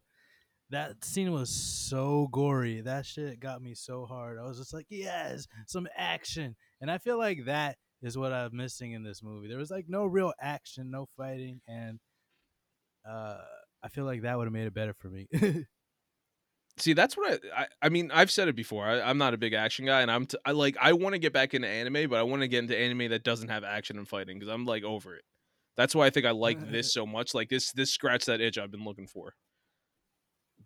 [0.70, 2.80] That scene was so gory.
[2.80, 4.38] That shit got me so hard.
[4.38, 6.56] I was just like, yes, some action.
[6.80, 9.48] And I feel like that is what I'm missing in this movie.
[9.48, 11.98] There was like no real action, no fighting, and
[13.08, 13.38] uh,
[13.82, 15.28] I feel like that would have made it better for me.
[16.76, 17.66] See, that's what I, I.
[17.82, 18.84] I mean, I've said it before.
[18.84, 20.26] I, I'm not a big action guy, and I'm.
[20.26, 20.76] T- I like.
[20.80, 23.22] I want to get back into anime, but I want to get into anime that
[23.22, 25.22] doesn't have action and fighting because I'm like over it.
[25.76, 27.32] That's why I think I like this so much.
[27.32, 29.34] Like this, this scratched that itch I've been looking for.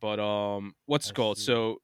[0.01, 1.39] But um, what's it called?
[1.39, 1.45] see.
[1.45, 1.79] So,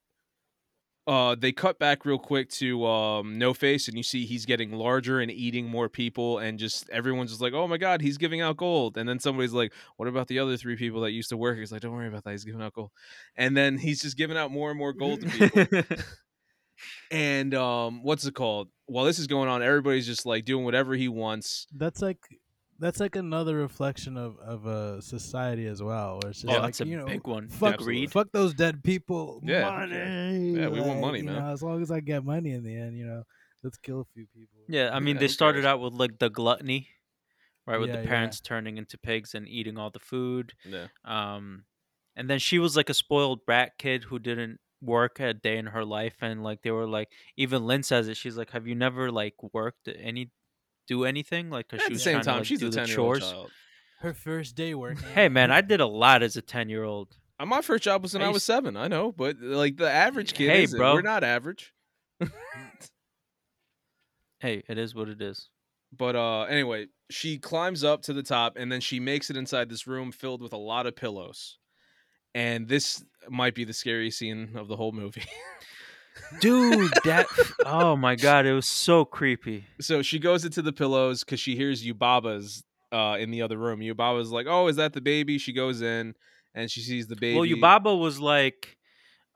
[1.07, 4.71] uh, they cut back real quick to um, No Face, and you see he's getting
[4.71, 8.41] larger and eating more people, and just everyone's just like, "Oh my god, he's giving
[8.41, 11.37] out gold." And then somebody's like, "What about the other three people that used to
[11.37, 12.31] work?" He's like, "Don't worry about that.
[12.31, 12.91] He's giving out gold."
[13.35, 15.97] And then he's just giving out more and more gold to people.
[17.11, 18.69] and um, what's it called?
[18.87, 21.67] While this is going on, everybody's just like doing whatever he wants.
[21.75, 22.19] that's like
[22.79, 26.19] that's like another reflection of of a society as well.
[26.21, 27.47] Where it's just Oh, like that's a you know, big one.
[27.49, 28.11] Fuck, Greed.
[28.11, 29.41] fuck those dead people.
[29.43, 30.49] Yeah, money.
[30.59, 31.35] Yeah, we want money, man.
[31.35, 33.23] Know, as long as I get money in the end, you know,
[33.63, 34.59] let's kill a few people.
[34.67, 35.65] Yeah, I mean, Yeah, they started cares?
[35.71, 36.89] out with like the gluttony,
[37.65, 38.09] right, with Yeah, the yeah.
[38.09, 40.53] parents turning into pigs and eating all the food.
[40.67, 40.87] Yeah.
[41.05, 41.65] Um,
[42.15, 45.67] and then she was like a spoiled brat kid who didn't work a day in
[45.67, 48.17] her life, and like they were like, even Lin says it.
[48.17, 50.29] She's like, "Have you never like worked any,
[50.87, 52.69] do anything?" Like, cause At she the same trying to, time, like, she's do a
[52.69, 53.31] the ten year old chores.
[53.31, 53.51] child.
[54.01, 55.07] Her first day working.
[55.13, 57.15] Hey man, I did a lot as a ten year old.
[57.39, 58.77] Uh, My first job was when I I was used- seven.
[58.77, 60.77] I know, but like the average kid, Hey, isn't.
[60.77, 60.93] bro.
[60.93, 61.73] we're not average.
[64.39, 65.49] Hey, it is what it is.
[65.97, 69.69] But uh anyway, she climbs up to the top and then she makes it inside
[69.69, 71.57] this room filled with a lot of pillows.
[72.33, 75.23] And this might be the scariest scene of the whole movie.
[76.39, 77.27] Dude, that
[77.65, 79.65] oh my god, it was so creepy.
[79.81, 83.79] so she goes into the pillows because she hears Yubaba's uh in the other room.
[83.79, 85.37] Yubaba's like, Oh, is that the baby?
[85.37, 86.15] She goes in
[86.53, 87.35] and she sees the baby.
[87.37, 88.77] Well, Yubaba was like,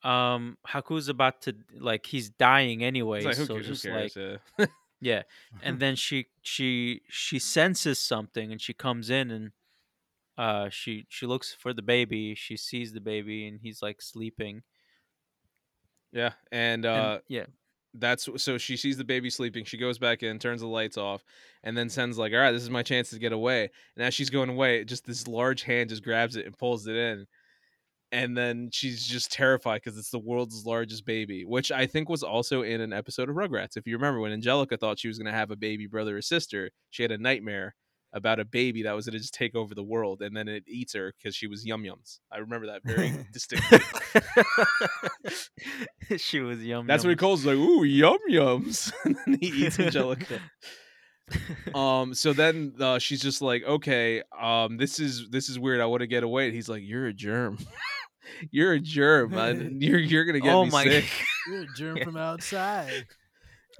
[0.04, 3.84] um, Haku's about to like he's dying anyway, It's like, who, so ca- who just
[3.84, 4.16] cares?
[4.16, 4.66] like Yeah.
[5.02, 5.22] yeah.
[5.62, 9.52] And then she she she senses something and she comes in and
[10.38, 12.36] uh she she looks for the baby.
[12.36, 14.64] She sees the baby and he's like sleeping.
[16.12, 16.34] Yeah.
[16.52, 17.46] And uh and, yeah,
[17.94, 19.66] that's so she sees the baby sleeping.
[19.66, 21.24] She goes back in, turns the lights off,
[21.64, 24.14] and then sends like, "All right, this is my chance to get away." And as
[24.14, 27.26] she's going away, just this large hand just grabs it and pulls it in,
[28.12, 32.24] and then she's just terrified because it's the world's largest baby, which I think was
[32.24, 33.78] also in an episode of Rugrats.
[33.78, 36.22] If you remember, when Angelica thought she was going to have a baby brother or
[36.22, 37.76] sister, she had a nightmare
[38.14, 40.64] about a baby that was going to just take over the world, and then it
[40.68, 42.20] eats her because she was yum yums.
[42.32, 43.80] I remember that very distinctly.
[46.18, 46.88] she was yum.
[46.88, 48.92] That's what he calls like, ooh, yum yums.
[49.06, 50.40] and then he eats Angelica.
[51.76, 55.80] um, so then uh, she's just like, okay, um, this is this is weird.
[55.80, 56.46] I want to get away.
[56.48, 57.60] And he's like, you're a germ.
[58.52, 59.32] you're a germ.
[59.32, 59.78] man.
[59.82, 61.06] You're you're gonna get oh me my sick.
[61.48, 62.04] You're a germ Yeah.
[62.06, 63.06] from outside.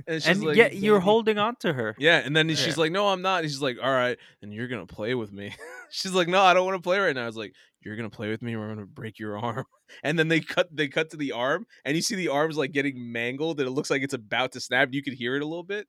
[0.08, 1.96] And she's and like, yet you're holding on to her.
[2.00, 2.22] yeah.
[2.24, 2.56] And then Yeah.
[2.56, 3.42] she's like, no, I'm not.
[3.44, 5.54] And she's like, all right, and you're gonna play with me.
[5.92, 7.24] she's like, no, I don't want to play right now.
[7.24, 9.66] I was like, you're gonna play with me, or I'm gonna break your arm.
[10.04, 12.72] And then they cut they cut to the arm, and you see the arm's like
[12.72, 14.90] getting mangled, and it looks like it's about to snap.
[14.92, 15.88] You could hear it a little bit.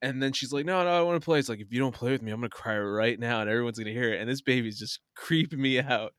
[0.00, 1.94] And then she's like, "No, no, I want to play." It's like, if you don't
[1.94, 4.20] play with me, I'm gonna cry right now, and everyone's gonna hear it.
[4.20, 6.14] And this baby's just creeping me out.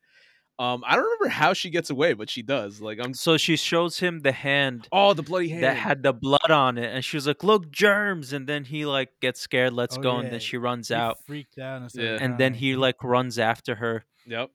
[0.58, 2.80] Um, I don't remember how she gets away, but she does.
[2.80, 3.14] Like I'm.
[3.14, 5.64] So she shows him the hand Oh, the bloody hand.
[5.64, 8.86] that had the blood on it, and she was like, "Look, germs!" And then he
[8.86, 11.92] like gets scared, lets Oh, go, and then she runs He out, freaked out and,
[11.94, 12.18] Yeah.
[12.22, 14.06] and then he like runs after her.
[14.26, 14.50] Yep.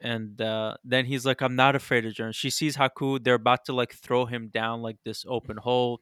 [0.00, 3.64] and uh, then he's like, "I'm not afraid of germs." She sees Haku; they're about
[3.66, 6.00] to like throw him down like this open hole.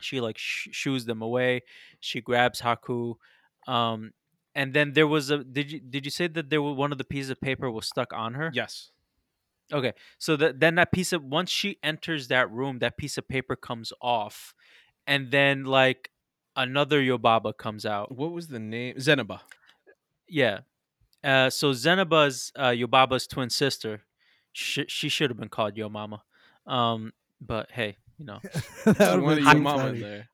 [0.00, 1.62] She like sh- shoos them away.
[2.00, 3.14] She grabs Haku,
[3.68, 4.10] um,
[4.54, 5.42] and then there was a.
[5.42, 7.86] Did you did you say that there was one of the pieces of paper was
[7.86, 8.50] stuck on her?
[8.52, 8.90] Yes.
[9.72, 13.26] Okay, so that then that piece of once she enters that room, that piece of
[13.26, 14.54] paper comes off,
[15.06, 16.10] and then like
[16.54, 18.16] another Yobaba comes out.
[18.16, 18.96] What was the name?
[18.96, 19.40] Zeniba.
[20.28, 20.60] Yeah.
[21.22, 24.02] Uh, so Zeniba's uh, Yobaba's twin sister.
[24.52, 26.22] Sh- she should have been called Yo Mama.
[26.66, 28.40] Um, but hey, you know,
[28.84, 30.24] that I would've wanted your mama funny.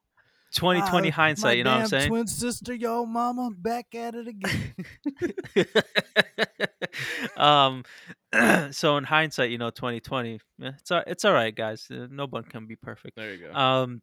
[0.57, 0.81] In there.
[0.81, 1.59] 2020 Ah, hindsight.
[1.59, 2.09] You know what I'm damn saying?
[2.09, 4.75] Twin sister, yo mama, back at it again.
[7.37, 7.85] um,
[8.73, 10.39] so in hindsight, you know, 2020, eh,
[10.79, 11.87] it's all, it's all right, guys.
[11.91, 13.17] Uh, no one can be perfect.
[13.17, 13.53] There you go.
[13.55, 14.03] Um.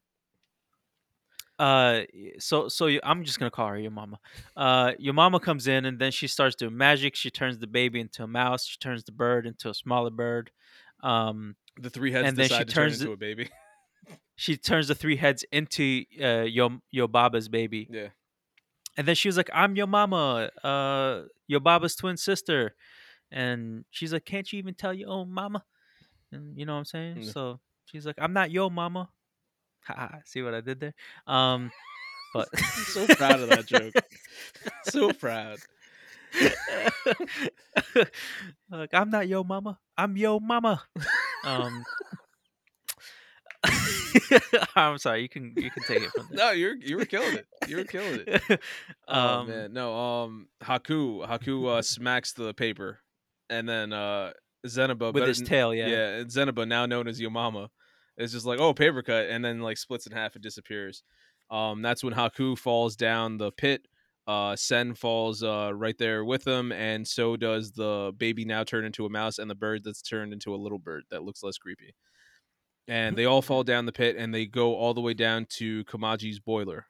[1.60, 2.02] Uh,
[2.38, 4.20] so so you, I'm just gonna call her your mama.
[4.56, 7.16] Uh, your mama comes in and then she starts doing magic.
[7.16, 8.64] She turns the baby into a mouse.
[8.68, 10.52] She turns the bird into a smaller bird.
[11.02, 13.50] Um, the three heads and then she decide to turn turns into it- a baby.
[14.36, 17.88] she turns the three heads into uh your your baba's baby.
[17.90, 18.10] Yeah.
[18.96, 22.74] And then she was like, "I'm your mama, uh, your baba's twin sister,"
[23.32, 25.64] and she's like, "Can't you even tell your own mama?"
[26.32, 27.22] And you know what I'm saying?
[27.22, 27.32] Yeah.
[27.32, 29.10] So she's like, "I'm not your mama."
[29.86, 30.94] Ha ha, See what I did there?
[31.28, 31.72] Um,
[32.34, 33.94] but I'm so proud of that joke.
[34.84, 35.60] so proud.
[38.70, 39.80] like I'm not your mama.
[39.98, 40.84] I'm your mama.
[41.46, 41.86] Um,
[44.76, 45.22] I'm sorry.
[45.22, 46.38] You can you can take it from there.
[46.38, 47.48] No, you're you were killing it.
[47.68, 48.62] You were killing it.
[49.10, 49.96] Oh um, man, no.
[49.96, 53.00] Um, Haku Haku uh, smacks the paper,
[53.50, 54.34] and then uh
[54.66, 55.88] Zeniba with his tail, yeah.
[55.88, 57.70] yeah, and Zeniba, now known as Yomama,
[58.18, 61.04] is just like, oh, paper cut, and then like splits in half and disappears.
[61.50, 63.88] Um, that's when Haku falls down the pit.
[64.28, 68.86] Uh, Sen falls uh right there with him, and so does the baby now turned
[68.86, 71.58] into a mouse, and the bird that's turned into a little bird that looks less
[71.58, 71.96] creepy.
[72.88, 75.84] And they all fall down the pit, and they go all the way down to
[75.86, 76.86] Kamaji's boiler,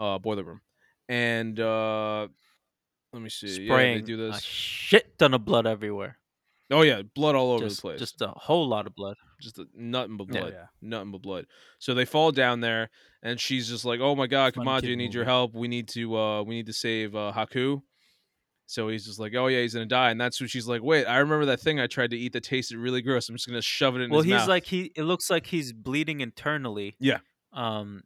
[0.00, 0.60] uh, boiler room,
[1.08, 2.26] and uh,
[3.12, 4.42] let me see, yeah, Spraying they do a this.
[4.42, 6.18] shit ton of blood everywhere.
[6.72, 8.00] Oh yeah, blood all over just, the place.
[8.00, 9.14] Just a whole lot of blood.
[9.40, 10.66] just a, nothing but blood, Yeah.
[10.82, 11.46] nothing but blood.
[11.78, 12.90] So they fall down there,
[13.22, 15.54] and she's just like, "Oh my god, Kamaji, I need your help.
[15.54, 17.82] We need to, uh, we need to save uh, Haku."
[18.68, 21.04] So he's just like, "Oh yeah, he's gonna die," and that's when she's like, "Wait,
[21.06, 23.28] I remember that thing I tried to eat that tasted really gross.
[23.28, 24.90] I'm just gonna shove it in Well, his he's mouth." like he.
[24.96, 26.96] It looks like he's bleeding internally.
[26.98, 27.18] Yeah.
[27.52, 28.02] Um,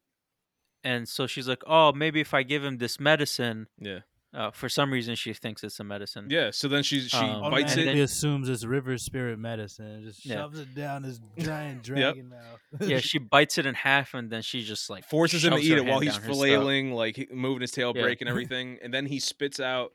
[0.84, 4.00] and so she's like, "Oh, maybe if I give him this medicine." "Yeah,
[4.32, 6.28] Uh, for some reason, she thinks it's a medicine.
[6.30, 7.84] yeah." So then she she Um, bites and it.
[7.84, 10.36] then- Automatically assumes it's river spirit medicine and just Yeah.
[10.36, 12.60] shoves it down his giant dragon mouth.
[12.80, 15.72] Yeah, she bites it in half, and then she just like forces him to eat
[15.72, 18.02] it while he's down his flailing, like moving his tail, Yeah.
[18.02, 19.92] breaking everything, and then he spits out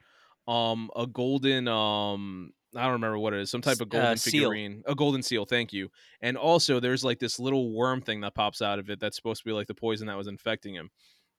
[0.47, 4.15] um a golden um I don't remember what it is, some type of golden uh,
[4.17, 5.45] figurine, a golden seal.
[5.45, 5.89] Thank you.
[6.21, 9.41] And also, there's like this little worm thing that pops out of it that's supposed
[9.43, 10.89] to be like the poison that was infecting him.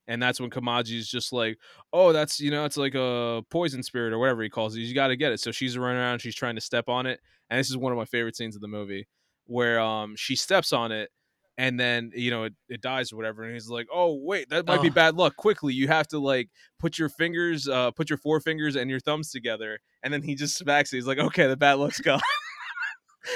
[0.09, 1.59] And that's when Kamaji's just like,
[1.93, 4.81] oh, that's you know, it's like a poison spirit or whatever he calls it.
[4.81, 5.41] You got to get it.
[5.41, 7.99] So she's running around, she's trying to step on it, and this is one of
[7.99, 9.07] my favorite scenes of the movie
[9.47, 11.11] where um she steps on it
[11.59, 14.67] and then you know it, it dies or whatever and he's like oh wait that
[14.67, 15.37] might be bad luck.
[15.37, 16.49] Quickly you have to like
[16.79, 20.57] put your fingers uh put your forefingers and your thumbs together and then he just
[20.57, 20.97] smacks it.
[20.97, 22.21] He's like okay the bad luck's gone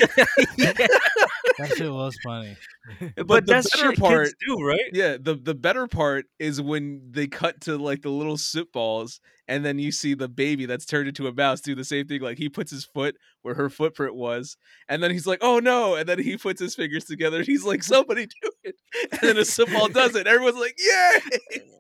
[1.60, 2.56] that shit was funny.
[3.16, 4.80] but, But the that's better shit part- kids do, right?
[4.92, 9.20] yeah the the better part is when they cut to like the little soup balls
[9.48, 12.20] and then you see the baby that's turned into a mouse do the same thing
[12.20, 14.56] like he puts his foot where her footprint was
[14.88, 17.64] and then he's like oh no and then he puts his fingers together and he's
[17.64, 18.74] like somebody do it
[19.12, 21.60] and then a soup ball does it everyone's like yay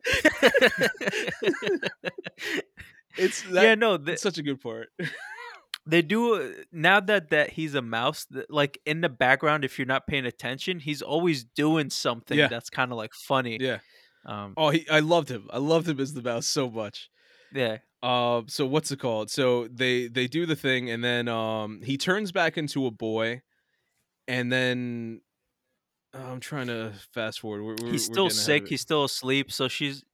[3.16, 4.88] it's that, yeah, no, th- it's such a good part
[5.86, 8.26] they do now that that he's a mouse.
[8.48, 12.48] Like in the background, if you're not paying attention, he's always doing something Yeah.
[12.48, 13.58] that's kind of like funny.
[13.60, 13.78] yeah
[14.26, 17.08] Um, oh he i loved him i loved him as the mouse so much
[17.54, 17.78] yeah.
[18.02, 21.96] uh so what's it called so they they do the thing and then um he
[21.96, 23.40] turns back into a boy
[24.28, 25.22] and then
[26.12, 28.68] oh, i'm trying to fast forward we're, we're, he's still getting ahead of sick.
[28.68, 29.50] He's still asleep.
[29.50, 30.04] So she's,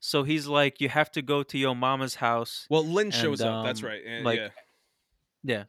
[0.00, 3.50] so he's like, you have to go to your mama's house, well Lin shows and,
[3.50, 4.48] up that's um, right and, like- yeah
[5.46, 5.64] yeah,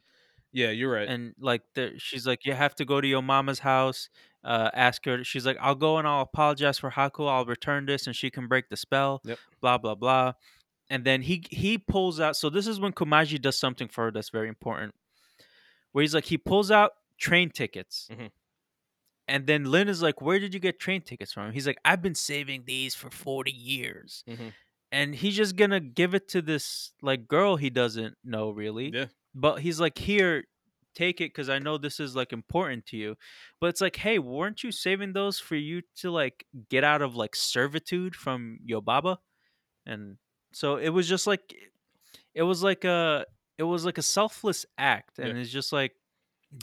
[0.52, 3.60] yeah you're right and like there, she's like, you have to go to your mama's
[3.60, 4.08] house.
[4.44, 5.24] Uh, ask her.
[5.24, 7.28] She's like, I'll go and I'll apologize for Haku.
[7.28, 9.22] I'll return this, and she can break the spell.
[9.24, 9.38] Yep.
[9.60, 10.34] Blah blah blah.
[10.90, 12.36] And then he he pulls out.
[12.36, 14.94] So this is when Kamaji does something for her that's very important.
[15.92, 18.08] where he's like he pulls out train tickets.
[18.10, 18.30] Mhm.
[19.26, 22.02] And then Lin is like, "Where did you get train tickets from?" He's like, "I've
[22.02, 24.54] been saving these for 40 years." Mhm.
[24.90, 28.92] And he's just going to give it to this like girl he doesn't know really.
[28.92, 29.06] Yeah.
[29.34, 30.44] But he's like, "Here,
[30.94, 33.16] take it cuz I know this is like important to you."
[33.60, 37.14] But it's like, "Hey, weren't you saving those for you to like get out of
[37.16, 39.18] like servitude from your baba?"
[39.86, 40.18] And
[40.52, 41.54] so it was just like
[42.34, 43.26] it was like a
[43.58, 45.42] it was like a selfless act and Yeah.
[45.42, 45.94] it's just like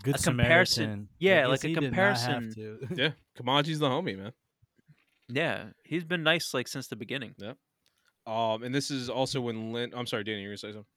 [0.01, 1.09] Good a comparison- Samaritan.
[1.19, 2.87] yeah, like a he did not have comparison.
[2.97, 4.33] Yeah, Kamaji's the homie, man.
[5.29, 7.35] yeah, he's been nice like since the beginning.
[7.37, 7.53] Yeah
[8.27, 9.93] um, and this is also when Lin.
[9.95, 10.87] I'm sorry, Danny, you were gonna say something.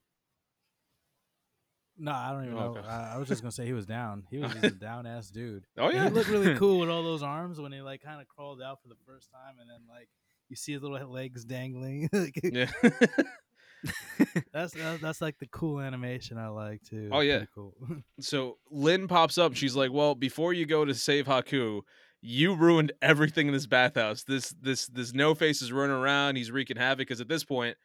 [1.99, 2.79] No, I don't even Oh, know.
[2.79, 2.87] okay.
[2.89, 4.25] I, I was just gonna say he was down.
[4.31, 5.65] He was just a down ass dude.
[5.77, 8.21] Oh And yeah, he looked really cool with all those arms when he like kind
[8.21, 10.09] of crawled out for the first time, and then like
[10.49, 12.09] you see his little legs dangling.
[12.43, 12.71] Yeah.
[14.53, 17.11] that's that- that's like the cool animation I like too.
[17.13, 17.45] Oh, yeah.
[17.55, 17.75] cool.
[18.21, 19.55] so Lin pops up.
[19.55, 21.83] She's like, "Well, before you go to save Haku,
[22.21, 24.25] you ruined everything in this bathhouse.
[24.25, 26.35] This this this No Face is running around.
[26.37, 26.99] He's wreaking havoc.
[27.07, 27.77] Because at this point,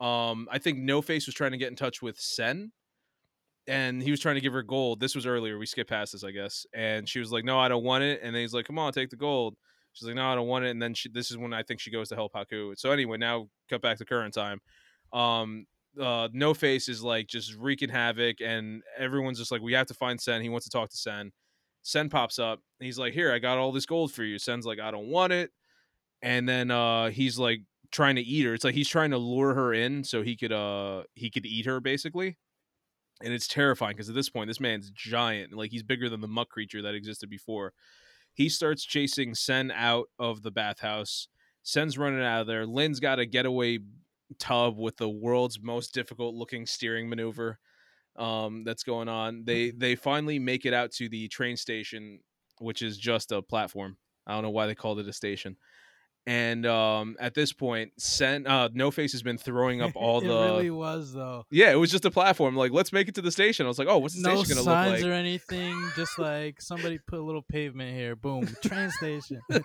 [0.00, 2.72] um, I think No Face was trying to get in touch with Sen,
[3.68, 5.00] and he was trying to give her gold.
[5.00, 5.58] This was earlier.
[5.58, 6.66] We skipped past this, I guess.
[6.74, 8.92] And she was like, "No, I don't want it." And then he's like, "Come on,
[8.92, 9.56] take the gold."
[9.92, 11.80] She's like, "No, I don't want it." And then she, this is when I think
[11.80, 12.78] she goes to help Haku.
[12.78, 14.60] So anyway, now cut back to current time.
[15.12, 15.66] Um,
[16.00, 19.94] uh, No Face is like just wreaking havoc, and everyone's just like, "We have to
[19.94, 21.32] find Sen." He wants to talk to Sen.
[21.82, 22.60] Sen pops up.
[22.80, 25.32] He's like, "Here, I got all this gold for you." Sen's like, "I don't want
[25.32, 25.52] it."
[26.22, 28.54] And then uh, he's like trying to eat her.
[28.54, 31.66] It's like he's trying to lure her in so he could uh he could eat
[31.66, 32.36] her basically.
[33.22, 35.52] And it's terrifying because at this point, this man's giant.
[35.52, 37.72] Like he's bigger than the muck creature that existed before.
[38.34, 41.28] He starts chasing Sen out of the bathhouse.
[41.62, 42.66] Sen's running out of there.
[42.66, 43.78] Lin's got a getaway
[44.38, 47.58] tub with the world's most difficult looking steering maneuver
[48.16, 49.44] um, that's going on.
[49.44, 52.20] They they finally make it out to the train station,
[52.58, 53.96] which is just a platform.
[54.26, 55.56] I don't know why they called it a station.
[56.28, 60.26] And um, at this point, Sen uh, No Face has been throwing up all it
[60.26, 60.34] the.
[60.34, 61.44] really was though.
[61.52, 62.56] Yeah, it was just a platform.
[62.56, 63.64] Like, let's make it to the station.
[63.64, 64.98] I was like, oh, what's the No station gonna look like?
[64.98, 65.90] signs or anything.
[65.94, 68.16] Just like somebody put a little pavement here.
[68.16, 69.40] Boom, train station.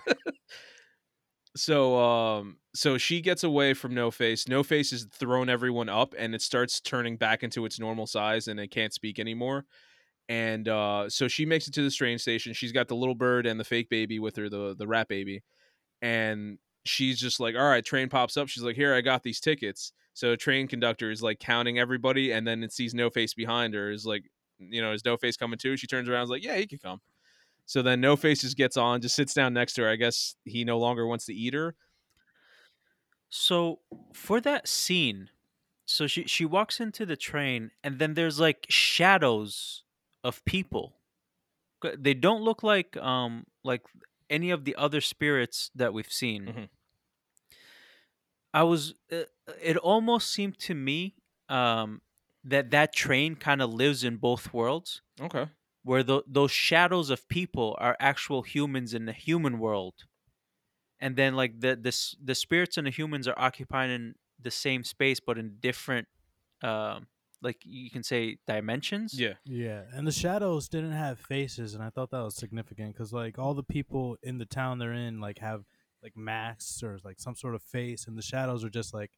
[1.55, 6.16] so um so she gets away from no face no face is thrown everyone up
[6.18, 9.66] and it starts turning back into its normal size and it can't speak anymore
[10.30, 13.45] and uh so she makes it to the train station she's got the little bird
[13.45, 15.43] and the fake baby with her the the rat baby
[16.02, 18.47] and she's just like all right train pops up.
[18.47, 19.93] She's like here i got these tickets.
[20.14, 23.91] So train conductor is like counting everybody and then it sees no face behind her
[23.91, 24.24] is like
[24.60, 25.78] you know is no face coming too?
[25.78, 27.02] She turns around is like yeah he can come.
[27.66, 29.89] So then no face just gets on just sits down next to her.
[29.89, 31.76] I guess he no longer wants to eat her.
[33.30, 33.80] So
[34.14, 35.30] for that scene,
[35.86, 39.84] so she she walks into the train and then there's like shadows
[40.24, 40.97] of people.
[41.97, 43.84] They don't look like um like
[44.32, 46.46] any of the other spirits that we've seen.
[46.48, 46.70] Mhm.
[48.54, 49.24] I was uh,
[49.62, 51.16] it almost seemed to me
[51.50, 52.02] um
[52.44, 55.46] that that train kind of lives in both worlds okay
[55.84, 60.06] where tho- those shadows of people are actual humans in the human world
[61.00, 65.20] and then like the the the spirits and the humans are occupying the same space
[65.20, 66.08] but in different
[66.64, 67.08] um
[67.42, 69.20] like you can say dimensions?
[69.20, 69.34] Yeah.
[69.46, 73.39] Yeah, and the shadows didn't have faces, and I thought that was significant because like
[73.39, 75.63] all the people in the town they're in like have
[76.04, 79.12] like masks or like some sort of face, and the shadows are just like.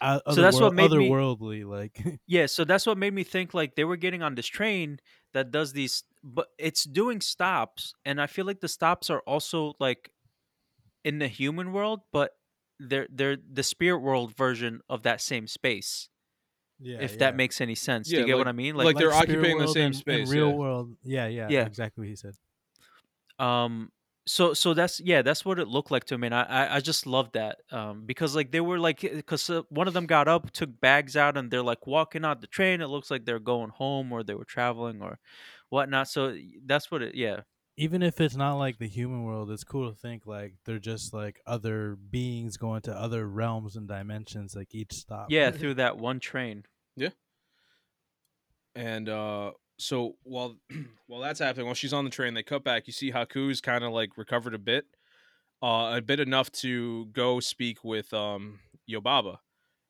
[0.00, 2.00] Uh, So that's what made me- otherworldly, like.
[2.26, 4.98] Yeah so that's what made me think like they were getting on this train
[5.34, 9.74] that does these but it's doing stops and i feel like the stops are also
[9.80, 10.10] like
[11.04, 12.32] in the human world but
[12.78, 16.08] they're they're the spirit world version of that same space
[16.80, 17.18] yeah, if yeah.
[17.18, 19.68] that makes any sense do you get like- what i mean like they're occupying the
[19.68, 20.54] same and- and space, real yeah.
[20.54, 21.66] world, yeah, yeah, Yeah.
[21.66, 22.34] exactly what he said.
[23.38, 23.90] um
[24.26, 26.80] so so that's yeah that's what it looked like to me and i i, I
[26.80, 30.28] just loved that um because like they were like because uh, one of them got
[30.28, 33.38] up took bags out and they're like walking out the train it looks like they're
[33.38, 35.18] going home or they were traveling or
[35.70, 36.36] whatnot so
[36.66, 37.40] that's what it yeah
[37.76, 41.14] Even if it's not like the human world, it's cool to think like they're just
[41.14, 45.26] like other beings going to other realms and dimensions, like each stop.
[45.30, 46.64] yeah through that one train
[48.74, 50.56] and uh so while
[51.06, 52.86] while that's happening while she's on the train they cut back.
[52.86, 54.84] You see haku's kind of like recovered a bit
[55.62, 59.36] uh a bit enough to go speak with um yobaba.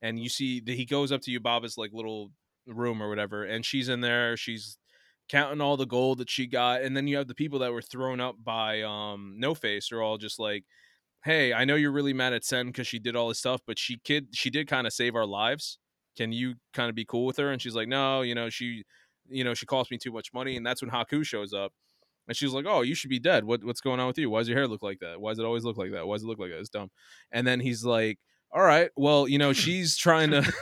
[0.02, 2.30] And you see that he goes up to yobaba's like little
[2.66, 4.36] room or whatever and she's in there.
[4.36, 4.78] She's
[5.28, 6.82] counting all the gold that she got.
[6.82, 9.92] And then you have the people that were thrown up by um no face.
[9.92, 10.64] Are all just like
[11.22, 13.78] hey i know you're really mad at sen because she did all this stuff but
[13.78, 15.78] she kid she did kind of save our lives
[16.20, 18.84] can you kind of be cool with her and she's like no you know she
[19.30, 21.72] you know, she cost me too much money, and that's when Haku shows up.
[22.28, 23.44] And she's like, "Oh, you should be dead.
[23.44, 24.28] What what's going on with you?
[24.28, 25.20] Why does your hair look like that?
[25.20, 26.06] Why does it always look like that?
[26.06, 26.58] Why does it look like that?
[26.58, 26.90] It's dumb."
[27.32, 28.18] And then he's like,
[28.52, 30.38] "All right, well, you know, she's trying to."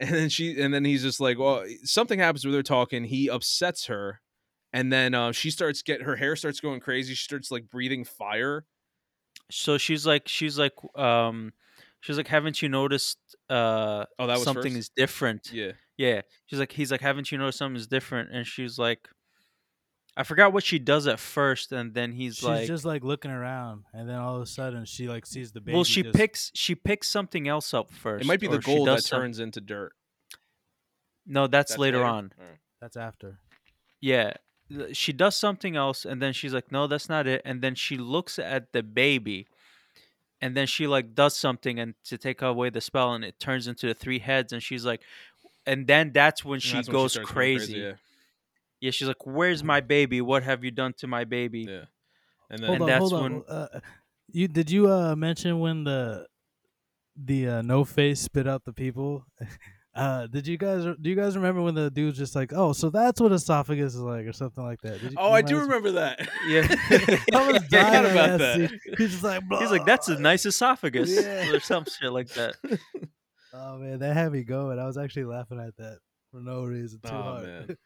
[0.00, 3.04] and then she and then he's just like, "Well, something happens where they're talking.
[3.04, 4.20] He upsets her,
[4.72, 7.14] and then uh, she starts get her hair starts going crazy.
[7.14, 8.64] She starts like breathing fire.
[9.50, 11.52] So she's like, she's like, um,
[12.06, 13.18] she's like, haven't you noticed?
[13.50, 14.76] Uh, Oh, that was something first?
[14.78, 15.50] is different.
[15.52, 16.20] Yeah, Yeah.
[16.46, 18.30] She's like, he's like, haven't you noticed something is different?
[18.32, 19.08] And she's like,
[20.16, 23.04] I forgot what she does at first, and then he's She's like, she's just like
[23.04, 25.74] looking around, and then all of a sudden she like sees the baby.
[25.74, 28.24] well, she just- picks, she picks something else up first.
[28.24, 29.92] it might be the gold that does some- turns into dirt.
[31.26, 32.32] No, that's, later, on.
[32.40, 32.58] Alright.
[32.80, 33.40] That's after.
[34.00, 34.34] Yeah.
[34.92, 37.42] She does something else, and then she's like, no, that's not it.
[37.44, 39.46] And then she looks at the baby,
[40.40, 43.66] and then she like does something and to take away the spell, and it turns
[43.66, 45.02] into the three heads, and she's like,
[45.66, 47.78] and then that's when And she that's when goes starts going crazy.
[47.78, 47.92] yeah.
[48.80, 50.20] Yeah, she's like, "Where's my baby?
[50.20, 51.84] What have you done to my baby?" Yeah.
[52.50, 53.32] And then Hold And on, that's hold on.
[53.32, 53.80] when- Uh,
[54.32, 56.26] you did you uh mention when the
[57.16, 59.24] the uh, no face spit out the people?
[59.96, 62.72] Uh, did you guys do you guys remember when the dude was just like, oh,
[62.74, 65.00] so that's what esophagus is like, or something like that?
[65.00, 66.28] Did you, Oh, you I do guys- remember that.
[66.48, 66.66] Yeah,
[67.34, 68.70] I was I dying forgot on about that that.
[68.98, 71.50] He's just like, he's like, "That's a nice esophagus," Yeah.
[71.50, 72.56] or some shit like that.
[73.58, 74.78] Oh man, that had me going.
[74.78, 76.00] I was actually laughing at that
[76.30, 77.00] for no reason.
[77.00, 77.44] Too Oh, hard.
[77.46, 77.76] man.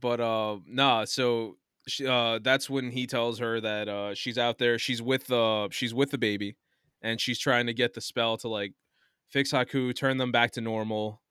[0.00, 1.56] but uh nah so
[1.86, 5.68] she, uh that's when he tells her that uh she's out there she's with uh
[5.70, 6.56] she's with the baby
[7.02, 8.72] and she's trying to get the spell to like
[9.32, 11.22] fix haku turn them back to normal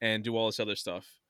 [0.00, 1.20] and do all this other stuff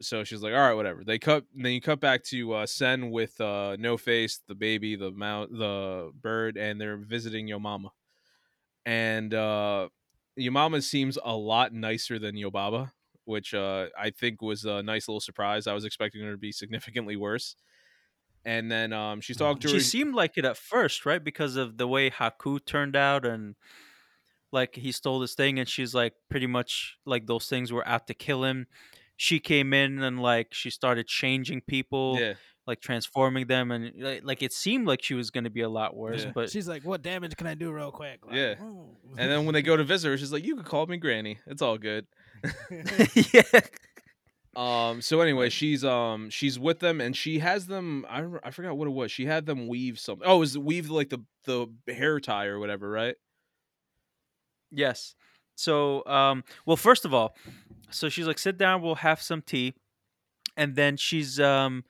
[0.00, 3.10] so she's like all right whatever they cut then you cut back to uh sen
[3.10, 7.90] with uh no face the baby the mount the bird and they're visiting yomama
[8.86, 9.88] and uh
[10.38, 12.92] yomama seems a lot nicer than yobaba
[13.24, 15.66] which uh, I think was a nice little surprise.
[15.66, 17.56] I was expecting her to be significantly worse.
[18.42, 19.80] And then um, she's talking to She her.
[19.80, 21.22] seemed like it at first, right?
[21.22, 23.56] Because of the way Haku turned out, and
[24.52, 28.06] like he stole this thing, and she's like pretty much like those things were out
[28.06, 28.66] to kill him.
[29.16, 32.34] She came in and like she started changing people, yeah,
[32.66, 35.96] like transforming them, and like, like it seemed like she was gonna be a lot
[35.96, 36.24] worse.
[36.24, 36.32] Yeah.
[36.34, 38.24] But She's like, what damage can I do real quick?
[38.24, 38.54] Like, Yeah.
[38.60, 40.96] "Oh." and then when they go to visit her, she's like, "You could call me
[40.98, 41.38] Granny.
[41.46, 42.06] It's all good."
[43.34, 43.60] yeah,
[44.56, 45.00] Um.
[45.02, 48.06] So anyway, she's um she's with them and she has them.
[48.08, 49.10] I I forgot what it was.
[49.12, 50.26] She had them weave something.
[50.26, 53.16] Oh, it was weave like the the hair tie or whatever, right?
[54.70, 55.14] Yes.
[55.54, 57.34] So, um, well, first of all,
[57.90, 59.74] so she's like, sit down, we'll have some tea,
[60.56, 61.84] and then she's, um,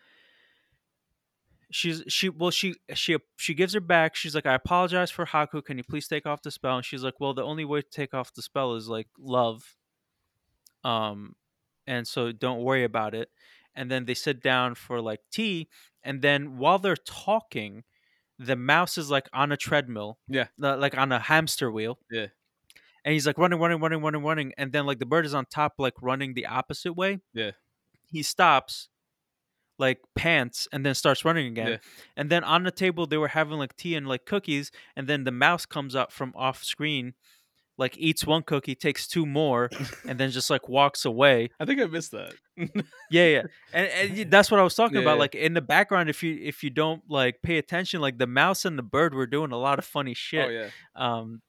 [1.70, 4.14] she's she well she she she gives her back.
[4.16, 5.64] She's like, I apologize for Haku.
[5.64, 6.76] Can you please take off the spell?
[6.76, 9.76] And she's like, well, the only way to take off the spell is like love.
[10.84, 11.34] Um,
[11.86, 13.30] and so don't worry about it.
[13.74, 15.68] And then they sit down for like tea,
[16.02, 17.84] and then while they're talking,
[18.38, 20.46] the mouse is like on a treadmill, Yeah.
[20.58, 22.26] like on a hamster wheel Yeah.
[23.04, 25.46] And he's like running, running, running, running, running, and then like the bird is on
[25.46, 27.20] top, like running the opposite way.
[27.34, 27.52] Yeah.
[28.10, 28.88] He stops,
[29.78, 31.68] like pants, and then starts running again.
[31.68, 31.76] Yeah.
[32.16, 35.24] And then on the table they were having like tea and like cookies, and then
[35.24, 37.14] the mouse comes up from off screen,
[37.76, 39.70] like eats one cookie, takes two more,
[40.08, 41.50] and then just like walks away.
[41.60, 42.34] I think I missed that.
[43.10, 43.42] Yeah, yeah,
[43.72, 45.14] and, and that's what I was talking Yeah, about.
[45.14, 45.20] yeah.
[45.20, 48.64] Like in the background, if you if you don't like pay attention, like the mouse
[48.64, 50.68] and the bird were doing a lot of funny shit Oh yeah.
[50.96, 51.40] um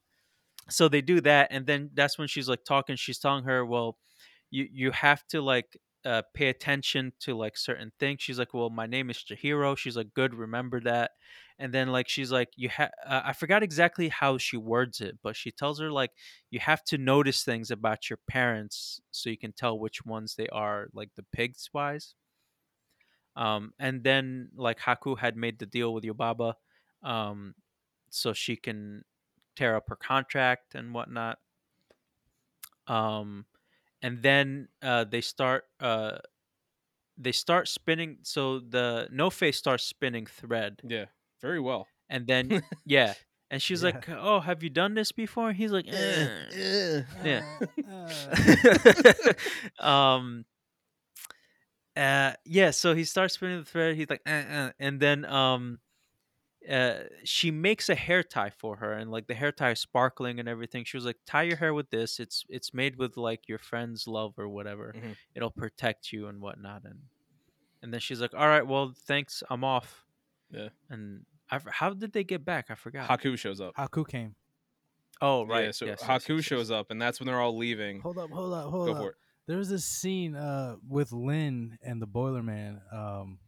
[0.70, 3.96] so they do that and then that's when she's like talking she's telling her well
[4.50, 5.76] you you have to like
[6.06, 8.22] uh, pay attention to like certain things.
[8.22, 9.76] She's like well my name is Chihiro.
[9.76, 11.10] She's like good remember that.
[11.58, 15.18] And then like she's like you have uh, i forgot exactly how she words it
[15.22, 16.10] but she tells her like
[16.50, 20.48] you have to notice things about your parents so you can tell which ones they
[20.48, 22.14] are like the pigs wise.
[23.36, 26.54] Um and then like haku had made the deal with yobaba
[27.02, 27.54] um
[28.10, 29.04] so she can
[29.60, 31.38] tear up her contract and whatnot.
[32.86, 33.44] Um,
[34.02, 36.18] and then uh, they start uh,
[37.18, 38.18] they start spinning.
[38.22, 41.06] So the no face starts spinning thread, Yeah.
[41.40, 41.86] Very well.
[42.08, 43.14] and then yeah,
[43.50, 43.90] and she's Yeah.
[43.92, 46.28] like, "Oh, have you done this before?" He's like, eh.
[47.24, 47.42] Yeah.
[47.88, 48.34] Uh,
[49.84, 50.44] um.
[51.96, 53.96] Uh, yeah, so he starts spinning the thread.
[53.96, 55.78] He's like, and then um,
[56.68, 60.38] uh, she makes a hair tie for her, and like the hair tie is sparkling
[60.40, 60.84] and everything.
[60.84, 62.20] She was like, tie your hair with this.
[62.20, 64.94] It's it's made with like your friend's love or whatever.
[64.96, 65.16] Mhm.
[65.34, 66.84] It'll protect you and whatnot.
[66.84, 66.98] And
[67.82, 70.04] and then she's like, all right, well, thanks, I'm off.
[70.50, 70.68] Yeah.
[70.90, 72.66] And I, f- how did they get back?
[72.70, 73.08] I forgot.
[73.08, 73.74] Haku shows up.
[73.76, 74.34] Haku came.
[75.22, 75.64] oh, right.
[75.66, 76.76] Yeah, so yes, yes, Haku yes, shows yes.
[76.78, 78.00] up, and that's when they're all leaving.
[78.00, 78.98] Hold up, hold up, hold Go up.
[79.02, 79.16] for it.
[79.46, 83.38] There was this scene uh with Lin and the Boiler Man, um,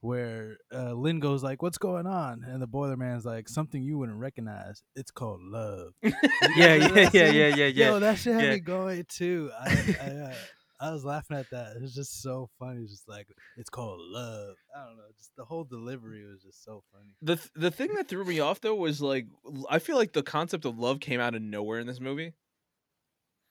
[0.00, 3.98] where uh, Lin goes like, "What's going on?" and the Boiler Man's like, "Something you
[3.98, 4.82] wouldn't recognize.
[4.96, 6.12] It's called love." You
[6.56, 7.90] Yeah, yeah, yeah, yeah, yeah, yeah.
[7.90, 8.50] Yo, that shit had yeah.
[8.52, 9.50] me going too.
[9.58, 10.34] I, I, uh,
[10.80, 11.76] I was laughing at that.
[11.76, 12.80] It was just so funny.
[12.82, 13.28] It's just like
[13.58, 14.54] it's called love.
[14.74, 15.02] I don't know.
[15.18, 17.10] Just the whole delivery was just so funny.
[17.20, 19.26] The th- the thing that threw me off though was like
[19.68, 22.32] I feel like the concept of love came out of nowhere in this movie.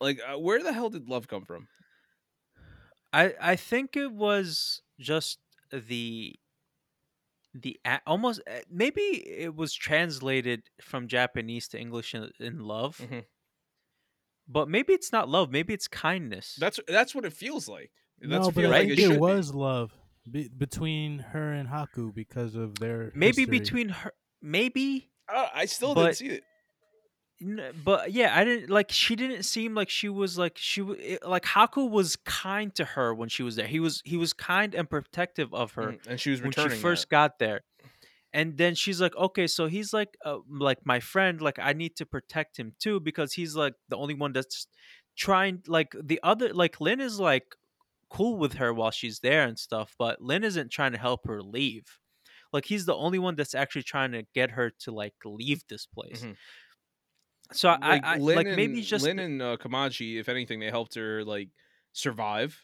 [0.02, 1.68] Like uh, where the hell did love come from?
[3.14, 5.38] I I think it was just
[5.72, 6.36] the
[7.54, 13.26] the almost uh, maybe it was translated from Japanese to English in, in love, Mhm.
[14.48, 15.52] but maybe it's not love.
[15.52, 16.56] Maybe it's kindness.
[16.60, 17.92] That's that's what it feels like.
[18.20, 19.18] That's no, but feels I like think it, it, should be.
[19.18, 19.92] was love
[20.30, 23.60] be- between her and Haku because of their maybe history.
[23.60, 24.12] between her.
[24.42, 26.44] Maybe, I, I still but- didn't see it.
[27.84, 28.92] But yeah, I didn't like.
[28.92, 33.30] She didn't seem like she was like she like Haku was kind to her when
[33.30, 33.68] she was there.
[33.68, 35.94] He was he was kind and protective of her.
[35.94, 37.16] Mm, and she was when she first that.
[37.16, 37.62] got there
[38.34, 41.96] and then she's like okay so he's like uh, like my friend like i need
[41.96, 44.68] to protect him too because he's like the only one that's
[45.16, 47.44] trying like the other like Lin is like
[48.10, 51.42] cool with her while she's there and stuff but Lin isn't trying to help her
[51.42, 52.00] leave
[52.54, 55.86] like he's the only one that's actually trying to get her to like leave this
[55.86, 56.36] place Mhm.
[57.52, 60.60] So i like i Lin like and, maybe just Lin and uh, Kamaji, if anything,
[60.60, 61.50] they helped her like
[61.94, 62.64] survive.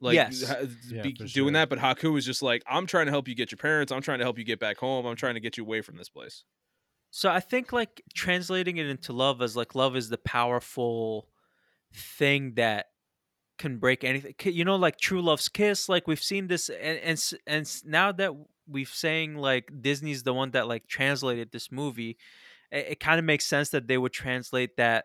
[0.00, 0.42] Like Yes.
[0.42, 1.52] ha- Yeah, be for doing sure.
[1.52, 3.92] that, but Haku was just like, I'm trying to help you get your parents.
[3.92, 5.06] I'm trying to help you get back home.
[5.06, 6.42] I'm trying to get you away from this place.
[7.10, 11.28] So I think like translating it into love as like love is the powerful
[11.94, 12.86] thing that
[13.58, 14.34] can break anything.
[14.44, 15.88] You know, like true love's kiss.
[15.88, 18.32] Like we've seen this, and and and now that
[18.66, 22.16] we've saying like Disney's the one that like translated this movie,
[22.72, 25.04] it, it kind of makes sense that they would translate that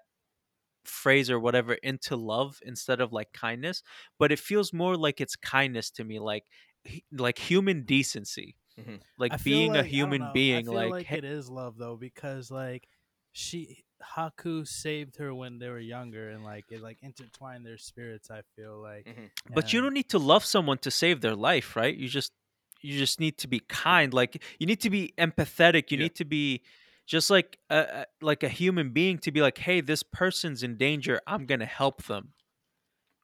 [0.86, 3.84] phrase or whatever into love instead of like kindness.
[4.20, 6.46] But it feels more like it's kindness to me, like
[7.12, 9.02] like human decency, Mhm.
[9.18, 10.58] like being like- a I don't human being.
[10.58, 12.88] I feel like, like, it is love though because like
[13.34, 13.84] she
[14.16, 18.30] Haku saved her when they were younger and like it like intertwined their spirits.
[18.32, 19.30] I feel like, Mhm.
[19.54, 21.96] But you don't need to love someone to save their life, right?
[21.96, 22.32] You just
[22.82, 24.14] you just need to be kind.
[24.14, 25.92] Like you need to be empathetic.
[25.92, 26.04] You Yeah.
[26.04, 26.64] need to be
[27.08, 31.20] just like a, like a human being to be like, hey, this person's in danger.
[31.26, 32.34] I'm gonna help them.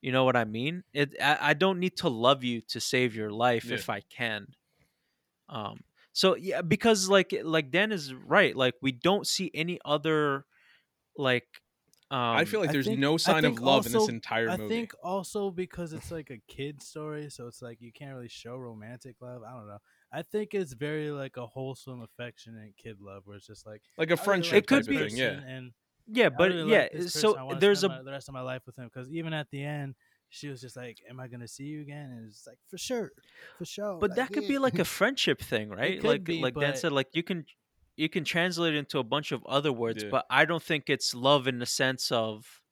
[0.02, 0.84] You know what I mean?
[0.94, 1.16] It.
[1.22, 3.76] I, I don't need to love you to save your life Yeah.
[3.76, 4.48] if I can.
[5.50, 5.82] Um.
[6.14, 8.56] So yeah, because like like Dan is right.
[8.56, 10.46] Like we don't see any other
[11.18, 11.46] like.
[12.12, 14.58] Um, I feel like there's think- no sign of love in this also- entire I
[14.58, 18.56] think also because it's like a kid story, so it's like you can't really show
[18.56, 19.42] romantic love.
[19.42, 19.80] I don't know.
[20.14, 24.10] I think it's very like a wholesome, affectionate kid love, where it's just like like
[24.10, 25.18] a I really friendship like It could be, thing.
[25.18, 25.40] Yeah.
[25.48, 25.72] and
[26.08, 26.88] yeah, but really yeah.
[26.94, 27.56] like so.
[27.60, 29.96] There's a my- the rest of my life with him because even at the end,
[30.30, 33.12] she was just like, "Am I gonna see you again?" And it's like, "For sure,
[33.58, 36.76] for sure." but that could be like a friendship thing right like be, like dan
[36.76, 37.46] said like you can
[37.96, 40.10] you can translate it into a bunch of other words Yeah.
[40.10, 42.63] but i don't think it's love in the sense of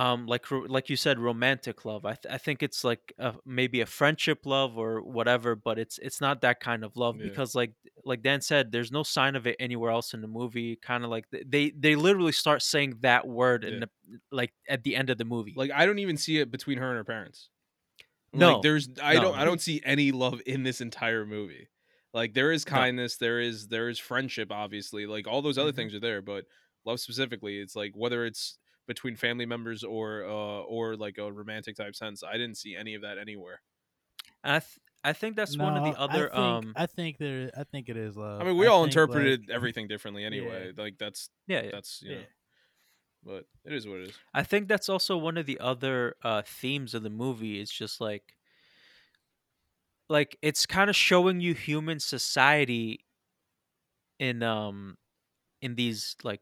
[0.00, 3.34] um like ro- like you said romantic love i, th- I think it's like a,
[3.44, 7.28] maybe a friendship love or whatever but it's it's not that kind of love Yeah.
[7.28, 7.72] because like
[8.04, 11.10] like dan said there's no sign of it anywhere else in the movie kind of
[11.10, 13.80] like th- they they literally start saying that word in Yeah.
[13.80, 13.90] the
[14.30, 16.88] like at the end of the movie Like I don't even see it between her
[16.88, 17.50] and her parents.
[18.32, 19.22] No, like, there's I no.
[19.22, 21.68] don't I don't see any love in this entire movie.
[22.12, 22.70] Like there is No.
[22.78, 25.06] kindness, there is there is friendship, obviously.
[25.06, 25.76] Like all those other Mhm.
[25.76, 26.44] things are there, but
[26.84, 31.76] love specifically, it's like whether it's between family members or uh or like a romantic
[31.76, 32.22] type sense.
[32.22, 33.60] I didn't see any of that anywhere.
[34.44, 37.18] and i th- i think that's one of the other I think, um I think
[37.18, 37.50] there.
[37.56, 38.40] I think it is love.
[38.40, 40.72] I mean, we all interpreted like, everything differently anyway.
[40.76, 41.70] Like that's yeah, yeah.
[41.72, 42.26] that's you know, Yeah.
[43.24, 44.14] but it is what it is.
[44.34, 47.60] I think that's also one of the other uh, themes of the movie.
[47.60, 48.34] It's just like,
[50.08, 53.04] like it's kind of showing you human society
[54.18, 54.96] in um
[55.60, 56.40] in these like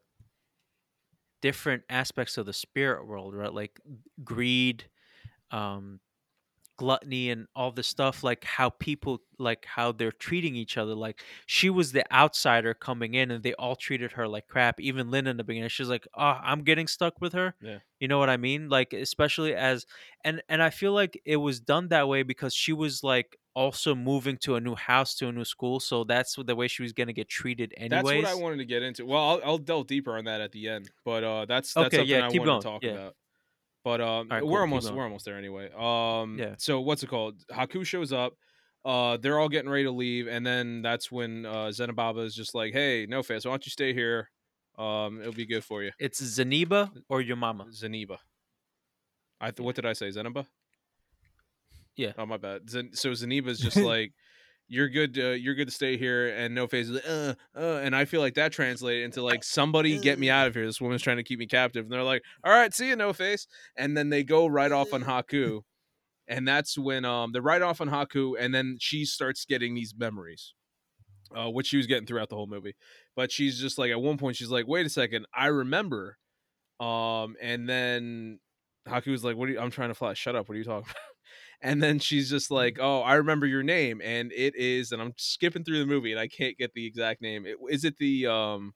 [1.44, 3.52] different aspects of the spirit world, right?
[3.52, 3.78] Like
[4.24, 4.84] greed,
[5.50, 6.00] um,
[6.76, 8.22] gluttony, and all this stuff.
[8.22, 10.94] Like how people like how they're treating each other.
[10.94, 14.80] Like she was the outsider coming in, and they all treated her like crap.
[14.80, 17.78] Even Lin in the beginning, she's like, "Oh, I'm getting stuck with her." Yeah.
[18.00, 18.68] You know what I mean?
[18.68, 19.86] Like especially as
[20.24, 23.94] and and I feel like it was done that way because she was like also
[23.94, 26.92] moving to a new house to a new school, so that's the way she was
[26.92, 28.22] gonna get treated anyways.
[28.22, 29.06] That's what I wanted to get into.
[29.06, 31.96] Well, I'll, I'll delve deeper on that at the end, but uh, that's that's Okay,
[31.98, 32.90] something yeah, I keep going, to talk yeah.
[32.90, 33.16] about.
[33.84, 35.70] But um, Alright, cool, we're almost we're almost there anyway.
[35.76, 36.54] Um, Yeah.
[36.58, 37.36] So what's it called?
[37.52, 38.32] Haku shows up.
[38.84, 42.54] Uh, they're all getting ready to leave, and then that's when uh, Zenobaba is just
[42.54, 44.30] like, "Hey, no face, why don't you stay here?
[44.78, 47.66] Um, it'll be good for you." It's Zeniba or your mama.
[47.70, 48.18] Zeniba.
[49.40, 50.08] I th- what did I say?
[50.08, 50.46] Zeniba.
[51.96, 52.12] Yeah.
[52.18, 52.68] Oh my bad.
[52.68, 54.12] Zen- so Zeniba's just like,
[54.74, 55.14] you're good.
[55.14, 58.20] To, you're good to stay here, and No Face like, uh, uh, and I feel
[58.20, 60.66] like that translated into like somebody get me out of here.
[60.66, 63.12] This woman's trying to keep me captive, and they're like, all right, see you, No
[63.12, 63.46] Face,
[63.76, 65.60] and then they go right off on Haku,
[66.26, 69.94] and that's when um they're right off on Haku, and then she starts getting these
[69.96, 70.54] memories.
[71.34, 72.76] Uh, which she was getting throughout the whole movie,
[73.16, 76.16] but she's just like at one point she's like, "Wait a second, I remember,"
[76.78, 78.38] um, and then
[78.86, 79.48] Haku was like, "What?
[79.48, 80.14] Are you, I'm trying to fly.
[80.14, 80.48] Shut up.
[80.48, 81.13] What are you talking about?"
[81.64, 85.14] And then she's just like, "Oh, I remember your name, and it is." And I'm
[85.16, 87.46] skipping through the movie, and I can't get the exact name.
[87.46, 88.74] It, is it the um?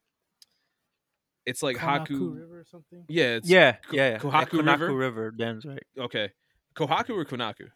[1.45, 2.35] It's like Konaku Haku.
[2.41, 3.05] River or something.
[3.09, 4.19] Yeah, it's yeah, Ko- yeah, yeah.
[4.19, 4.95] Kohaku Konaku River?
[4.95, 5.31] River.
[5.33, 5.83] Dan's right.
[5.99, 6.31] okay.
[6.75, 7.69] Kohaku or Konaku?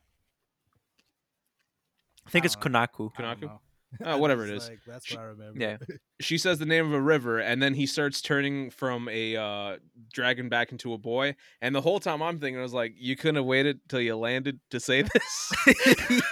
[2.26, 2.80] I think I it's don't know.
[2.80, 3.10] Konaku.
[3.18, 3.58] I don't Konaku?
[4.04, 4.68] Uh, whatever it is.
[4.68, 5.60] Like, that's She- what I remember.
[5.60, 5.76] Yeah.
[6.20, 9.76] She says the name of a river, and then he starts turning from a uh,
[10.12, 11.34] dragon back into a boy.
[11.60, 14.14] And the whole time I'm thinking, I was like, "You couldn't have waited till you
[14.14, 15.52] landed to say this."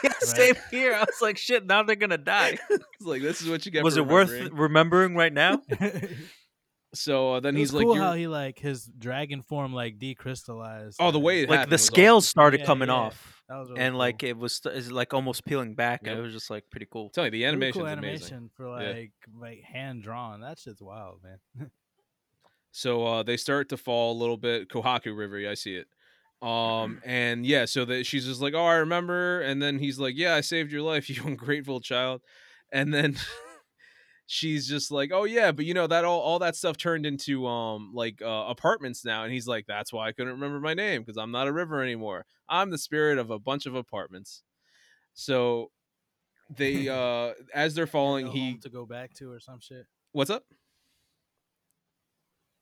[0.05, 0.95] yeah, same here.
[0.95, 1.66] I was like, shit.
[1.66, 2.57] Now they're gonna die.
[2.70, 3.82] it's like this is what you get.
[3.82, 5.61] Was it worth remembering right now?
[6.93, 9.99] So uh, then It he's was like, cool how he like his dragon form like
[9.99, 10.97] decrystallized.
[10.99, 12.31] "Oh, the way it like the scales awesome.
[12.31, 12.95] started Yeah, coming yeah.
[12.95, 13.99] off, that was really and cool.
[14.01, 16.01] like it was st- it's like almost peeling back.
[16.05, 16.17] Yep.
[16.19, 17.05] It was just like pretty cool.
[17.07, 18.89] I'm telling you, the animation cool animation for Yeah.
[18.91, 20.41] like like hand drawn.
[20.41, 21.71] That shit's wild, man.
[22.73, 24.69] So uh, they start to fall a little bit.
[24.69, 25.89] Kohaku River, yeah, I see it.
[26.41, 30.15] Um, and yeah, so that she's just like, "Oh, I remember," and then he's like,
[30.17, 32.21] "Yeah, I saved your life, you ungrateful child,"
[32.73, 33.17] and then
[34.32, 37.47] she's just like, "Oh yeah, but you know that all all that stuff turned into
[37.48, 41.02] um like uh, apartments now," and he's like, "That's why I couldn't remember my name
[41.02, 42.27] because I'm not a river anymore.
[42.48, 44.43] I'm the spirit of a bunch of apartments."
[45.15, 45.73] So
[46.57, 49.86] they uh as they're falling, no he home to go back to or some shit.
[50.12, 50.44] what's up?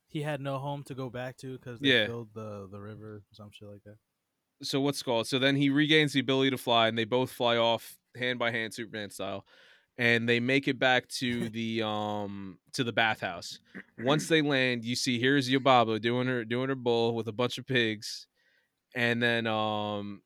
[0.07, 2.07] He had no home to go back to because they Yeah.
[2.07, 3.99] filled the the river or some shit like that.
[4.62, 7.57] so what's called so then he regains the ability to fly and they both fly
[7.57, 9.47] off hand by hand superman style
[9.99, 13.59] and they make it back to the um to the bathhouse.
[13.99, 17.59] Once they land you see here's yobaba doing her doing her bull with a bunch
[17.59, 18.27] of pigs
[18.95, 20.23] and then um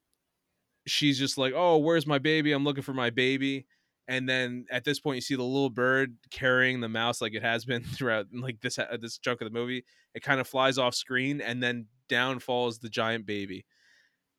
[0.86, 2.52] she's just like oh where's my baby?
[2.52, 3.66] I'm looking for my baby.
[4.08, 7.42] And then at this point you see the little bird carrying the mouse like it
[7.42, 9.84] has been throughout like this uh, this chunk of the movie.
[10.14, 13.64] It kind of flies off screen and then down falls the giant baby.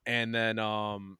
[0.05, 1.17] And then um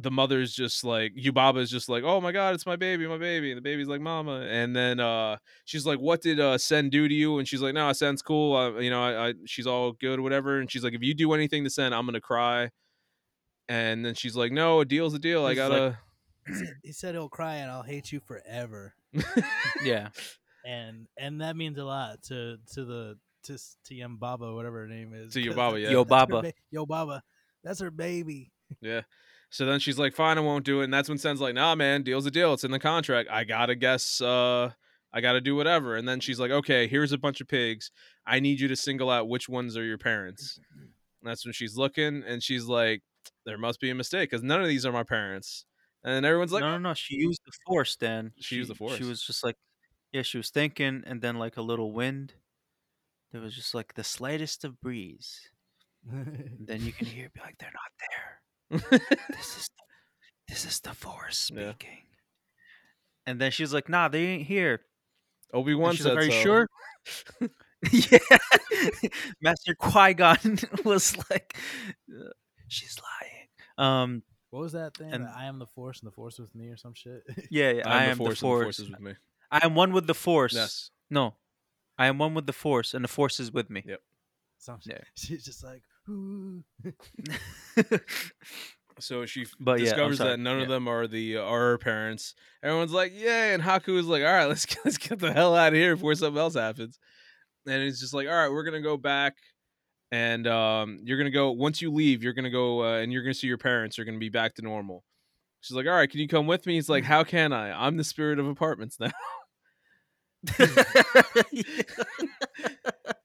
[0.00, 3.50] the mother's just like Yubaba's just like, "Oh my god, it's my baby, my baby."
[3.50, 7.08] And the baby's like, "Mama." And then uh she's like, "What did uh Sen do
[7.08, 8.54] to you?" And she's like, "No, Sen's cool.
[8.56, 11.32] Uh, you know, I, I she's all good, whatever." And she's like, "If you do
[11.32, 12.70] anything to Sen, I'm gonna cry."
[13.68, 15.44] And then she's like, "No, a deal's a deal.
[15.44, 15.98] I He's like- gotta."
[16.48, 18.94] He said, he said he'll cry and I'll hate you forever,
[19.84, 20.08] Yeah,
[20.64, 24.88] and and that means a lot to to the to s- to Yambaba, whatever her
[24.88, 25.34] name is.
[25.34, 25.88] To 'cause Yobaba, yeah.
[25.88, 26.42] that's her Yobaba.
[26.42, 27.20] ba- Yobaba,
[27.62, 28.50] that's her baby.
[28.80, 29.02] Yeah.
[29.50, 31.74] So then she's like, "Fine, I won't do it." And that's when Sen's like, "Nah,
[31.74, 32.52] man, deal's a deal.
[32.52, 33.30] It's in the contract.
[33.30, 34.20] I gotta guess.
[34.20, 34.72] Uh,
[35.12, 37.90] I gotta do whatever." And then she's like, "Okay, here's a bunch of pigs.
[38.26, 40.90] I need you to single out which ones are your parents." And
[41.22, 43.02] that's when she's looking, and she's like,
[43.46, 45.64] "There must be a mistake because none of these are my parents."
[46.04, 46.94] And everyone's like, no, no, no.
[46.94, 48.32] She used the force, Dan.
[48.38, 48.96] She used the force.
[48.96, 49.56] She was just like,
[50.12, 52.34] yeah, she was thinking, and then like a little wind.
[53.32, 55.50] There was just like the slightest of breeze,
[56.04, 58.40] then you can hear, be like, they're not there.
[58.90, 59.70] This is,
[60.48, 61.70] this is the force Yeah.
[61.72, 61.98] speaking.
[63.26, 64.80] And then she's like, nah, they ain't here.
[65.52, 66.68] Obi And Wan said like, Are you so." sure?
[67.92, 68.38] yeah.
[69.40, 71.56] Master Qui Gon was like,
[72.10, 72.30] "Uh,
[72.66, 73.46] she's lying.
[73.78, 75.12] Um, what was that thing?
[75.12, 77.22] And- The I am the force and the force with me or some shit.
[77.50, 78.64] yeah, yeah I I, am, am the force, the and the force.
[78.64, 79.12] force is with me.
[79.50, 80.54] I am one with the force.
[80.54, 80.90] Yes.
[81.10, 81.34] No,
[81.96, 83.82] I am one with the force, and the force is with me.
[83.86, 84.00] Yep.
[84.58, 84.92] some shit.
[84.94, 85.04] Yeah.
[85.14, 85.97] She's just like, Ooh.
[89.00, 90.30] So she But discovers sorry.
[90.30, 92.34] that none of them are the are her parents.
[92.62, 95.54] Everyone's like, "Yay!" And Haku is like, "All right, let's get, let's get the hell
[95.54, 96.98] out of here before something else happens."
[97.66, 99.36] And it's just like, "All right, we're gonna go back,
[100.10, 103.34] and um, you're gonna go once you leave, you're gonna go uh, and you're gonna
[103.34, 103.96] see your parents.
[103.98, 105.04] You're gonna be back to normal."
[105.60, 107.86] She's like, "All right, can you come with me?" He's like, "How can I?
[107.86, 109.10] I'm the spirit of apartments now."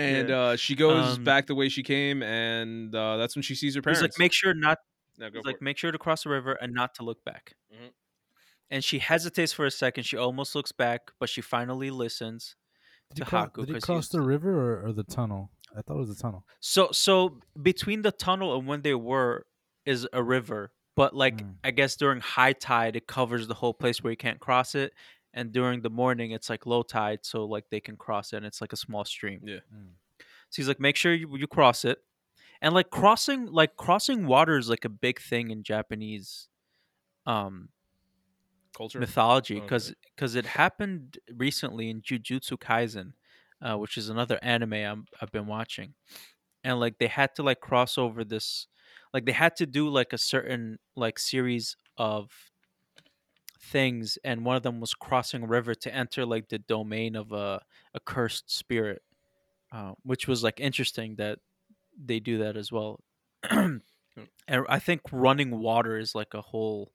[0.00, 0.38] And Yeah.
[0.40, 3.74] uh, she goes Um, back the way she came, and uh, that's when she sees
[3.74, 4.02] her parents.
[4.02, 4.78] like, make sure not.
[5.18, 5.62] No, go like, it.
[5.62, 7.54] make sure to cross the river and not to look back.
[7.72, 7.90] Mhm.
[8.70, 10.04] And she hesitates for a second.
[10.04, 12.56] She almost looks back, but she finally listens.
[13.10, 14.50] Did he, to cro- Haku, did he 'cause cross he's- the river
[14.80, 15.50] or, or the tunnel?
[15.76, 16.46] I thought it was the tunnel.
[16.60, 19.46] So, so between the tunnel and when they were
[19.84, 21.56] is a river, but like Mm.
[21.64, 24.94] I guess during high tide it covers the whole place where you can't cross it,
[25.34, 28.38] and during the morning it's like low tide, so like they can cross it.
[28.38, 29.40] and It's like a small stream.
[29.44, 29.60] Yeah.
[29.74, 29.92] Mm.
[30.50, 31.98] So he's like, make sure you, you cross it.
[32.62, 36.48] and like crossing like crossing water is like a big thing in Japanese
[37.26, 37.68] um
[38.76, 39.00] Culture.
[39.00, 39.64] mythology Okay.
[39.64, 43.12] because because it happened recently in Jujutsu Kaisen,
[43.60, 45.94] uh, which is another anime I'm, I've been watching,
[46.64, 48.68] and like they had to like cross over this,
[49.12, 52.49] like they had to do like a certain like series of
[53.60, 57.32] things, and one of them was crossing a river to enter like the domain of
[57.32, 57.62] a
[57.94, 59.02] a cursed spirit,
[59.72, 61.38] uh, which was like interesting that
[62.02, 63.00] they do that as well.
[63.50, 63.82] and
[64.48, 66.92] I think running water is like a whole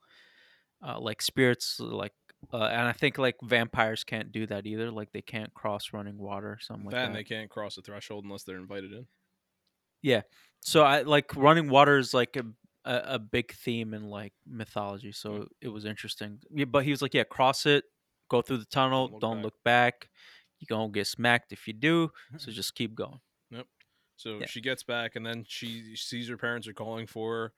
[0.85, 2.13] uh, like spirits like
[2.53, 4.91] uh, and I think like vampires can't do that either.
[4.91, 7.05] Like they can't cross running water or something like that that.
[7.07, 9.07] and they can't cross the threshold unless they're invited in.
[10.01, 10.21] yeah.
[10.61, 12.45] So I like running water is like a,
[12.85, 15.09] a a big theme in like mythology.
[15.09, 15.11] Hmm.
[15.13, 16.39] So it was interesting.
[16.51, 17.83] Yeah, but he was like, yeah, cross it,
[18.29, 19.43] go through the tunnel, look don't back.
[19.43, 20.09] look back.
[20.59, 22.11] You're gonna get smacked if you do.
[22.37, 23.19] So just keep going.
[23.51, 23.67] Yep.
[24.17, 24.45] So Yeah.
[24.47, 27.53] she gets back, and then she sees her parents are calling for her.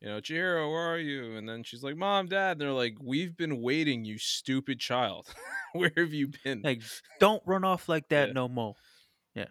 [0.00, 1.36] You know, Chihiro, where are you?
[1.36, 2.52] And then she's like, Mom, Dad.
[2.52, 5.26] And they're like, We've been waiting, you stupid child.
[5.72, 6.62] where have you been?
[6.62, 6.82] Like,
[7.18, 8.34] don't run off like that Yeah.
[8.34, 8.76] no more.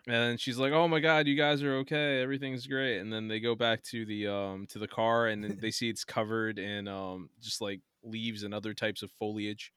[0.08, 2.22] And then she's like, "Oh my god, you guys are okay.
[2.22, 5.58] Everything's great." And then they go back to the um to the car and then
[5.62, 9.72] they see it's covered in um just like leaves and other types of foliage.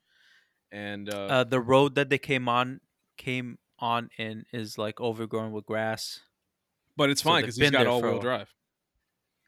[0.73, 2.81] And uh, Uh, the road that they came on
[3.17, 6.21] came on in is like overgrown with grass.
[6.97, 8.55] but it's so fine cuz he's got there for a all-wheel drive.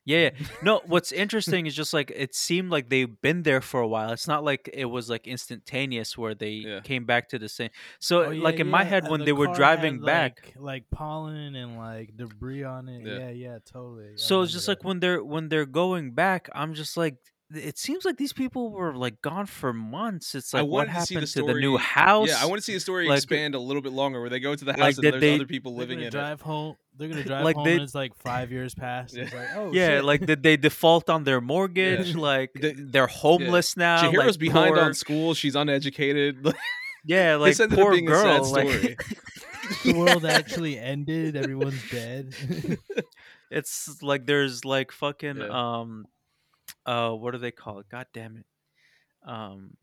[0.05, 0.31] Yeah, yeah.
[0.63, 4.11] No, what's interesting is just like it seemed like they've been there for a while.
[4.13, 6.81] It's not like it was like instantaneous where they Yeah.
[6.81, 7.71] came back to the same.
[8.01, 10.65] So Oh, yeah, like in my head when the they were driving had, back, like,
[10.65, 13.07] like pollen and like debris on it.
[13.07, 13.19] Yeah.
[13.19, 14.17] Yeah, yeah, totally.
[14.17, 17.17] So it's just like when they're when they're going back, I'm just like
[17.55, 20.35] it seems like these people were like gone for months.
[20.35, 22.29] It's I like what wanted to see the happened to the new house?
[22.29, 24.41] Yeah, I want to see the story like- expand a little bit longer where they
[24.41, 26.11] go to the house Like, and did there's they- other people living gonna in it.
[26.13, 26.77] drive home.
[26.97, 29.17] They're gonna drive Like, home, they- and it's like five years past.
[29.17, 29.39] It's Yeah.
[29.39, 30.05] like, oh yeah, shit.
[30.05, 32.15] like did they default on their mortgage?
[32.15, 34.03] Like The- they're homeless now.
[34.03, 35.35] Chihiro's like, behind poor, on school.
[35.35, 36.47] She's uneducated.
[37.05, 38.43] Yeah, like this ended poor up being girl.
[38.43, 39.05] a sad like-
[39.85, 41.35] the world actually ended.
[41.35, 42.33] Everyone's dead.
[43.51, 45.81] it's like there's like fucking Yeah.
[45.81, 46.07] um
[46.87, 47.87] uh what do they call it?
[47.91, 48.47] God damn it.
[49.27, 49.77] Um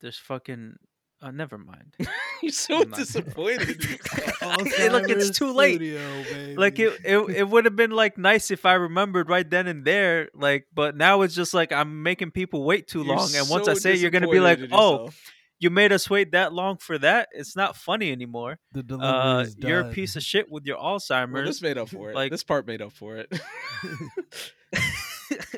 [0.00, 0.74] there's fucking
[1.22, 1.94] uh, never mind.
[2.42, 3.68] You're so I'm disappointed.
[3.84, 5.74] in look, it's too late.
[5.76, 9.66] studio, like it it, it would have been like nice if i remembered right then
[9.66, 13.28] and there like but now it's just like i'm making people wait too You're long
[13.34, 15.10] and once i say you're gonna be like oh
[15.58, 17.28] you made us wait that long for that?
[17.32, 18.58] It's not funny anymore.
[18.72, 21.46] The delivery uh is you're a piece of shit with your Well, alzheimer's.
[21.46, 22.14] this made up for it.
[22.14, 23.30] like- this part made up for it.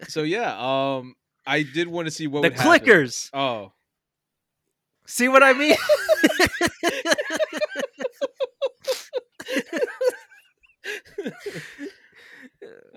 [0.09, 1.15] So yeah, um,
[1.47, 2.87] I did want to see what the would happen.
[2.87, 3.73] clickers Oh,
[5.07, 5.77] see what i mean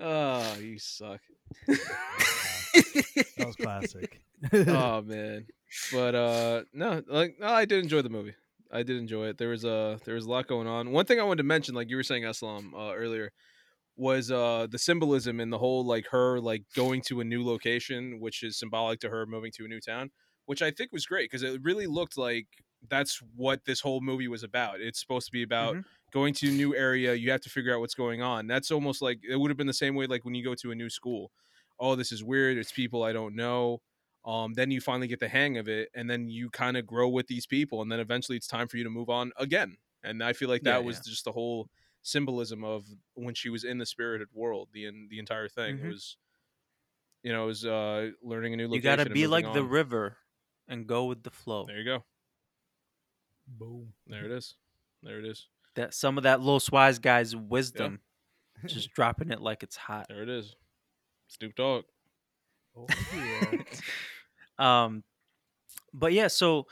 [0.00, 1.20] oh, you suck.
[1.66, 4.20] that was classic.
[4.52, 5.46] oh man,
[5.92, 8.34] but uh, no, like no, I did enjoy the movie.
[8.70, 9.38] I did enjoy it.
[9.38, 10.92] There was a there was a lot going on.
[10.92, 13.32] One thing I wanted to mention, like you were saying, Aslam uh, earlier,
[13.96, 18.20] was uh the symbolism in the whole like her like going to a new location,
[18.20, 20.10] which is symbolic to her moving to a new town,
[20.46, 22.46] which I think was great because it really looked like
[22.88, 24.80] that's what this whole movie was about.
[24.80, 25.86] It's supposed to be about Mhm.
[26.12, 27.14] going to a new area.
[27.14, 28.46] You have to figure out what's going on.
[28.46, 30.70] That's almost like it would have been the same way like when you go to
[30.70, 31.32] a new school.
[31.78, 32.58] Oh, this is weird.
[32.58, 33.80] It's people I don't know
[34.24, 37.08] um, then you finally get the hang of it and then you kind of grow
[37.08, 40.22] with these people and then eventually it's time for you to move on again and
[40.22, 41.68] i feel like that Yeah, was just the whole
[42.06, 45.78] symbolism of when she was in the spirited world the in the entire thing.
[45.78, 45.84] Mhm.
[45.84, 46.16] it was
[47.22, 50.16] you know it was uh learning a new you gotta be moving like the river
[50.68, 51.66] and go with the flow.
[51.66, 52.04] There you go.
[53.48, 53.92] Boom.
[54.06, 54.54] there it is.
[55.02, 55.46] There it is.
[55.74, 58.00] That some of that Los Wise guy's wisdom,
[58.66, 60.06] just dropping it like it's hot.
[60.08, 60.54] there it is.
[61.28, 61.84] Snoop dogg.
[62.76, 63.62] Oh, yeah.
[64.58, 65.04] Um,
[65.92, 66.66] but yeah, so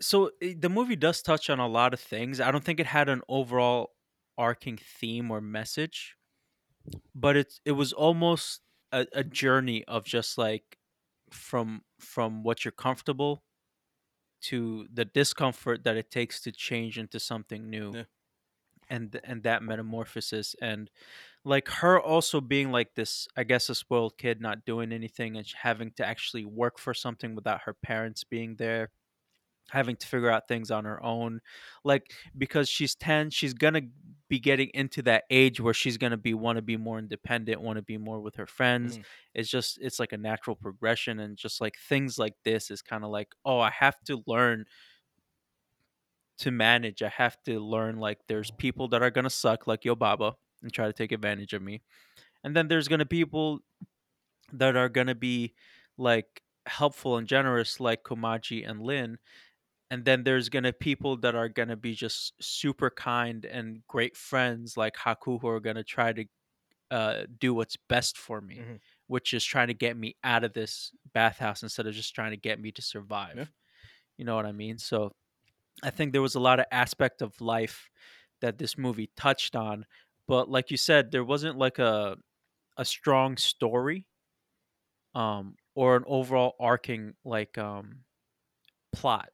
[0.00, 2.40] so i- the movie does touch on a lot of things.
[2.40, 3.94] I don't think it had an overall
[4.38, 6.16] arcing theme or message,
[7.14, 8.62] but it it was almost
[8.92, 10.78] a, a journey of just like
[11.30, 13.44] from from what you're comfortable
[14.42, 18.04] to the discomfort that it takes to change into something new Yeah.
[18.90, 20.90] and th- and that metamorphosis and
[21.44, 25.46] like her also being like this i guess a spoiled kid not doing anything and
[25.46, 28.90] sh- having to actually work for something without her parents being there
[29.70, 31.40] having to figure out things on her own
[31.84, 33.82] like because she's 10 she's gonna
[34.28, 37.76] be getting into that age where she's gonna be want to be more independent want
[37.76, 39.04] to be more with her friends Mhm.
[39.34, 43.04] it's just it's like a natural progression and just like things like this is kind
[43.04, 44.64] of like oh i have to learn
[46.36, 49.94] to manage i have to learn like there's people that are gonna suck like yo
[49.94, 51.82] baba and try to take advantage of me.
[52.44, 53.60] And then there's gonna be people
[54.52, 55.54] that are gonna be
[55.98, 59.18] like helpful and generous, like Kamaji and Lin.
[59.90, 64.76] And then there's gonna people that are gonna be just super kind and great friends,
[64.76, 66.24] like Haku, who are gonna try to
[66.90, 68.80] uh, do what's best for me, Mhm.
[69.08, 72.36] which is trying to get me out of this bathhouse instead of just trying to
[72.36, 73.38] get me to survive.
[73.38, 73.46] Yeah.
[74.18, 74.78] You know what I mean?
[74.78, 75.12] So
[75.82, 77.90] I think there was a lot of aspect of life
[78.40, 79.86] that this movie touched on,
[80.28, 82.16] but like you said, there wasn't like a
[82.78, 84.06] a strong story
[85.14, 88.04] um or an overall arcing like um
[88.92, 89.30] plot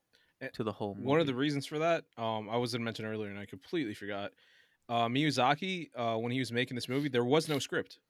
[0.55, 1.07] to the whole movie.
[1.07, 3.47] One of the reasons for that, um, I was going to mention earlier and I
[3.47, 4.33] completely forgot.
[4.89, 8.01] Uh, Miyazaki, uh, when he was making this movie, there was no script.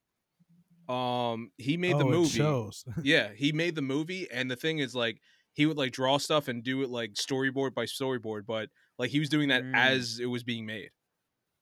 [0.89, 2.24] Um, he made the Oh, it movie.
[2.24, 2.85] shows.
[3.01, 5.20] yeah, he made the movie, and the thing is, like,
[5.52, 9.19] he would like draw stuff and do it like storyboard by storyboard, but like he
[9.19, 9.74] was doing that Mm.
[9.74, 10.90] as it was being made.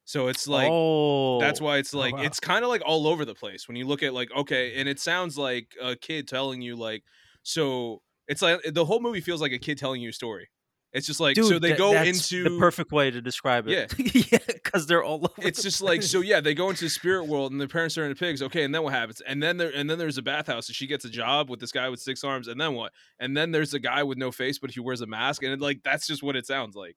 [0.05, 2.19] So it's like oh, that's why it's Oh, like wow.
[2.19, 4.89] it's kind of like all over the place when you look at like okay, and
[4.89, 7.05] it sounds like a kid telling you like
[7.43, 10.49] so it's like the whole movie feels like a kid telling you a story.
[10.93, 13.69] It's just like Dude, so they tha- go that's into the perfect way to describe
[13.69, 13.95] it.
[14.01, 15.47] Yeah, because they're all over.
[15.47, 18.05] it's just like so yeah they go into the spirit world and the parents are
[18.05, 20.67] into pigs okay and then what happens and then there and then there's a bathhouse
[20.69, 23.37] and she gets a job with this guy with six arms and then what and
[23.37, 25.81] then there's a guy with no face but he wears a mask and it, like
[25.85, 26.97] that's just what it sounds like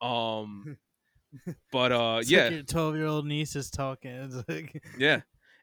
[0.00, 0.76] um
[1.72, 4.10] but uh It's yeah like your twelve year old niece is talking.
[4.10, 5.20] It's like yeah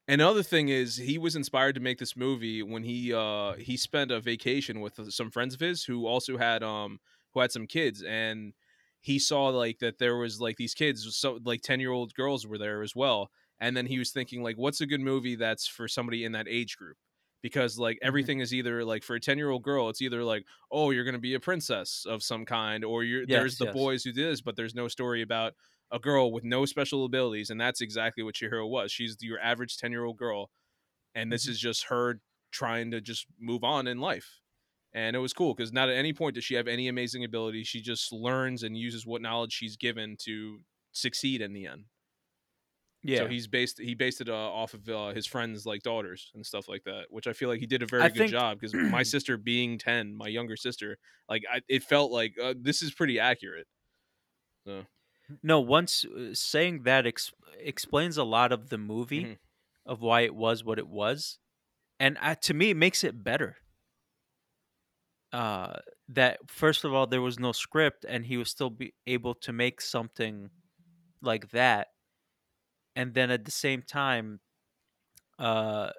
[0.08, 4.12] another thing is he was inspired to make this movie when he uh he spent
[4.12, 7.00] a vacation with some friends of his who also had um
[7.34, 8.54] who had some kids and
[9.02, 12.46] he saw like that there was like these kids so like 10 year old girls
[12.46, 13.30] were there as well
[13.60, 16.48] and then he was thinking like what's a good movie that's for somebody in that
[16.48, 16.98] age group
[17.42, 18.26] because like Mm-hmm.
[18.26, 21.06] everything is either like for a 10 year old girl it's either like oh you're
[21.06, 23.68] gonna be a princess of some kind or you're there's the yes.
[23.68, 25.54] boys who did this but there's no story about
[25.92, 29.78] a girl with no special abilities and that's exactly what Chihiro was she's your average
[29.78, 30.52] 10 year old girl
[31.16, 31.50] and this Mhm.
[31.50, 34.40] is just her trying to just move on in life
[34.94, 37.64] and it was cool because not at any point does she have any amazing ability
[37.64, 40.60] she just learns and uses what knowledge she's given to
[40.92, 41.86] succeed in the end
[43.04, 43.20] yeah.
[43.20, 46.46] so he's based he based it uh, off of uh, his friends like daughters and
[46.46, 48.60] stuff like that which i feel like he did a very I good think- job
[48.60, 50.98] because my sister being 10 my younger sister
[51.30, 53.68] like I, it felt like uh, this is pretty accurate
[54.66, 54.86] so
[55.44, 59.38] No, once uh, saying that ex- explains a lot of the movie Mhm.
[59.86, 61.38] of why it was what it was,
[62.00, 63.58] and uh, to me, it makes it better.
[65.32, 69.36] Uh, that first of all, there was no script, and he was still be able
[69.36, 70.50] to make something
[71.22, 71.90] like that,
[72.96, 74.42] and then at the same time,
[75.40, 75.92] uh,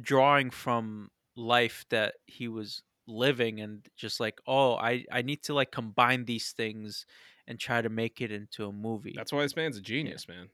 [0.00, 5.54] drawing from life that he was living, and just like, oh, I I need to
[5.54, 7.06] like combine these things
[7.46, 9.14] and try to make it into a movie.
[9.14, 10.50] that's why this man's a genius man.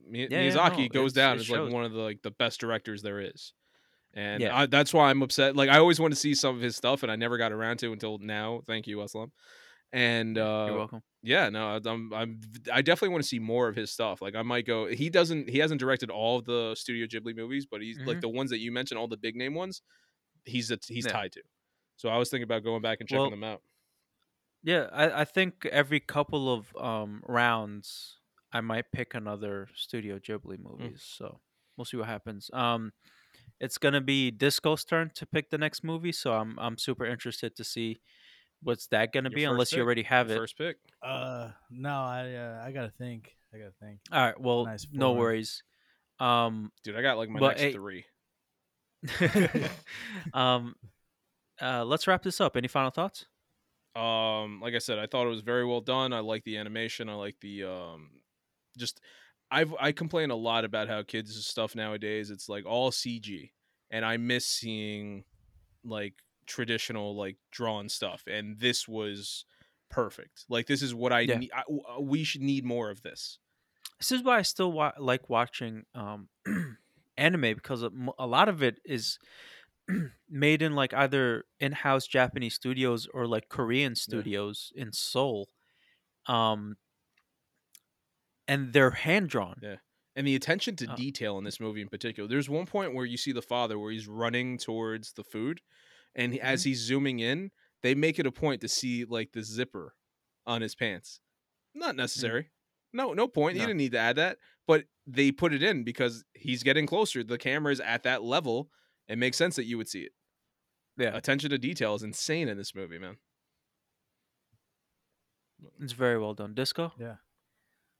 [0.00, 2.60] Mi- Yeah, yeah, miyazaki no, goes down as like one of the like the best
[2.60, 3.54] directors there is
[4.16, 4.56] and Yeah.
[4.62, 7.02] I, that's why i'm upset like i always want to see some of his stuff
[7.04, 9.30] and i never got around to until now thank you aslam
[9.92, 11.02] and uh You're welcome.
[11.22, 12.40] yeah no i'm i'm
[12.72, 15.48] i definitely want to see more of his stuff like i might go he doesn't
[15.48, 18.22] he hasn't directed all of the studio ghibli movies but he's like Mhm.
[18.22, 19.82] the ones that you mentioned all the big name ones
[20.44, 21.12] he's a, he's Yeah.
[21.12, 21.42] tied to
[21.96, 23.62] so i was thinking about going back and checking Well, them out
[24.62, 28.18] Yeah, I, I think every couple of um, rounds,
[28.52, 31.04] I might pick another Studio Ghibli movies.
[31.06, 31.40] So
[31.76, 32.50] we'll see what happens.
[32.52, 32.92] Um,
[33.60, 37.56] it's gonna be Disco's turn to pick the next movie, so I'm I'm super interested
[37.56, 38.00] to see
[38.62, 39.44] what's that gonna Your be.
[39.44, 39.84] first Unless you pick?
[39.84, 40.36] already have it.
[40.36, 43.36] first pick uh no, I uh, I gotta think.
[43.54, 44.00] I gotta think.
[44.12, 44.40] All right.
[44.40, 45.18] Well, Nice no form.
[45.18, 45.62] worries.
[46.18, 48.04] Um, dude i got like my But, next hey- three
[50.34, 50.74] um,
[51.60, 52.56] uh, let's wrap this up.
[52.56, 53.26] Any final thoughts?
[53.94, 57.08] um like i said i thought it was very well done i like the animation
[57.08, 58.10] i like the um
[58.76, 59.00] just
[59.50, 63.50] i've i complain a lot about how kids stuff nowadays it's like all cg
[63.90, 65.24] and i miss seeing
[65.84, 66.14] like
[66.46, 69.44] traditional like drawn stuff and this was
[69.90, 71.38] perfect like this is what i Yeah.
[71.38, 71.62] need I,
[71.96, 73.38] uh, we should need more of this
[73.98, 76.28] This is why I still wa- like watching um,
[77.16, 79.18] anime because a a lot of it is
[80.28, 85.50] made in like either in-house Japanese studios or like Korean studios in Seoul.
[86.26, 86.76] Um,
[88.48, 89.56] and they're hand drawn.
[89.62, 89.76] Yeah.
[90.14, 93.04] and the attention to Uh, detail in this movie in particular there's one point where
[93.04, 95.60] you see the father where he's running towards the food
[96.14, 97.50] and he, as he's zooming in
[97.82, 99.94] they make it a point to see like the zipper
[100.46, 101.20] on his pants.
[101.74, 102.50] Not necessary.
[102.92, 103.56] No no point.
[103.56, 107.22] You didn't need to add that but they put it in because he's getting closer.
[107.22, 108.70] The camera is at that level.
[109.08, 110.12] It makes sense that you would see it.
[110.96, 113.18] Yeah, attention to detail is insane in this movie man.
[115.80, 116.54] It's very well done.
[116.54, 116.92] Disco.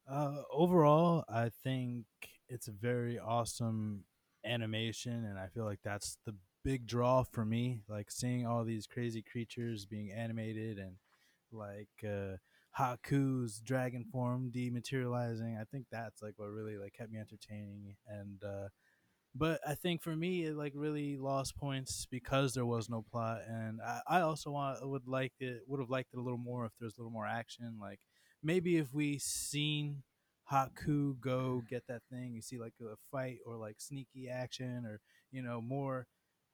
[0.08, 2.04] Uh, overall, I think
[2.48, 4.04] it's a very awesome
[4.44, 6.34] animation, and I feel like that's the
[6.64, 7.82] big draw for me.
[7.88, 10.96] Like seeing all these crazy creatures being animated and
[11.52, 12.36] like uh,
[12.78, 15.60] Haku's dragon form dematerializing.
[15.60, 18.68] I think that's like what really like kept me entertaining and uh,
[19.34, 23.40] but I think for me it like really lost points because there was no plot,
[23.48, 26.64] and I, I also want would like it would have liked it a little more
[26.64, 27.76] if there was a little more action.
[27.80, 28.00] Like
[28.46, 30.02] maybe if we seen
[30.52, 35.00] Haku go get that thing, you see like a fight or like sneaky action or
[35.32, 36.06] you know more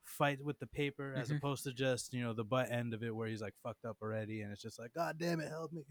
[0.05, 1.39] fight with the paper as Mhm.
[1.39, 3.97] opposed to just you know the butt end of it where he's like fucked up
[4.03, 5.83] already and it's just like god damn it help me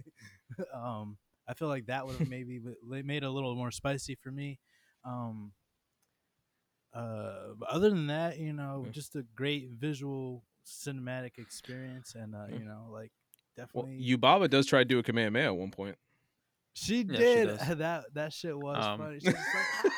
[0.73, 1.17] um
[1.47, 4.59] i feel like that would have maybe made it a little more spicy for me
[5.05, 5.53] um
[6.93, 8.91] uh, but other than that, you know, Yeah.
[8.91, 12.57] just a great visual cinematic experience, and uh, Yeah.
[12.57, 13.11] you know, like
[13.73, 14.17] Well, definitely.
[14.17, 15.97] Yubaba does try to do a command Kamehameha at one point,
[16.73, 17.67] she she did does.
[17.77, 18.05] that.
[18.13, 19.15] That shit was Um, funny.
[19.15, 19.93] Was like,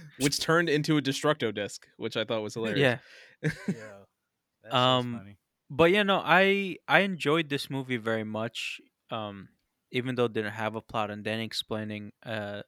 [0.20, 3.00] which turned into a Destructo disc, which I thought was hilarious.
[3.42, 3.50] Yeah.
[3.52, 3.52] yeah,
[4.62, 5.38] that shit was Um, funny.
[5.70, 8.80] but yeah, no, I I enjoyed this movie very much.
[9.10, 9.48] Um,
[9.90, 12.62] even though it didn't have a plot, and then explaining uh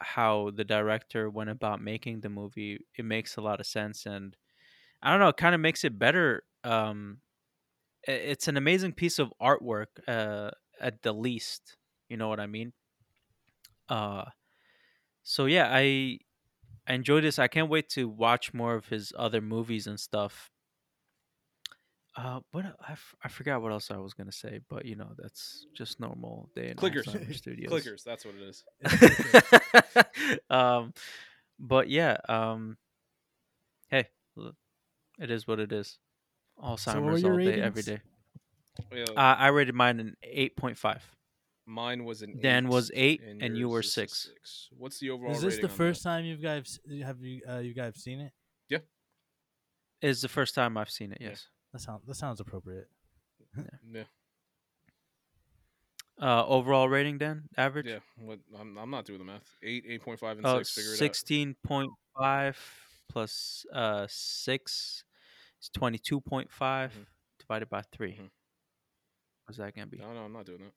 [0.00, 4.36] how the director went about making the movie, it makes a lot of sense, and
[5.02, 6.44] I don't know, it kind of makes it better.
[6.64, 7.33] Um, i-
[8.06, 10.50] it's an amazing piece of artwork, uh,
[10.80, 11.76] at the least.
[12.08, 12.72] You know what I mean?
[13.88, 14.24] Uh,
[15.22, 16.18] so yeah, I
[16.86, 17.38] I enjoy this.
[17.38, 20.50] I can't wait to watch more of his other movies and stuff.
[22.16, 25.10] Uh, what I, f- I forgot what else I was gonna say, but you know
[25.18, 27.34] that's just normal day in Clickers.
[27.34, 27.72] Studios.
[27.72, 28.64] Clickers, that's what it is.
[30.50, 30.92] Um,
[31.58, 32.76] but yeah, um,
[33.88, 34.08] hey,
[35.18, 35.98] it is what it is.
[36.58, 37.86] So what were Alzheimer's your all day, every ratings?
[37.86, 38.00] day.
[38.92, 41.02] Yeah, Uh, I rated mine an eight point five.
[41.66, 44.24] mine was an Dan eight, was eight, and you were six.
[44.32, 44.68] six.
[44.76, 45.32] What's the overall?
[45.32, 45.76] Is this rating the on that?
[45.76, 48.32] first time you guys have you uh, you guys seen it?
[48.68, 48.78] Yeah.
[50.02, 50.08] it?
[50.08, 51.18] Is the first time I've seen it.
[51.20, 51.28] Yeah.
[51.30, 51.48] Yes.
[51.72, 52.88] That sounds that sounds appropriate.
[53.56, 53.62] Yeah,
[53.92, 54.02] yeah.
[56.20, 57.86] Uh, overall rating, Dan, average.
[57.86, 57.98] yeah.
[58.16, 58.38] What?
[58.58, 59.56] I'm, I'm not doing the math.
[59.64, 60.74] Eight, eight point five, and Oh, six.
[60.74, 60.98] Figure it out.
[60.98, 62.56] sixteen point five
[63.08, 65.02] plus uh six
[65.64, 67.06] is twenty two point five Mhm.
[67.38, 68.30] divided by 3 Mhm.
[69.46, 69.98] What's that gonna be?
[69.98, 70.72] No, no, I'm not doing that.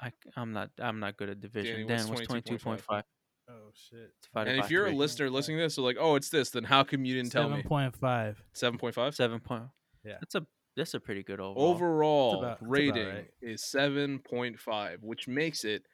[0.00, 1.74] I I'm not I'm not good at division.
[1.76, 2.84] Danny, Dan, what's what's twenty two point 22.5?
[2.84, 3.04] five
[3.50, 4.12] Oh shit.
[4.22, 6.64] divided And if you're a listener listening to this, so like, oh, it's this, then
[6.64, 7.62] how come you didn't tell me?
[7.62, 8.42] point five.
[8.52, 9.14] Seven point five.
[9.14, 9.64] Seven point.
[10.04, 10.18] Yeah.
[10.20, 10.46] That's a
[10.76, 11.70] that's a pretty good overall.
[11.70, 13.30] Overall about rating right.
[13.40, 15.86] is seven point five, which makes it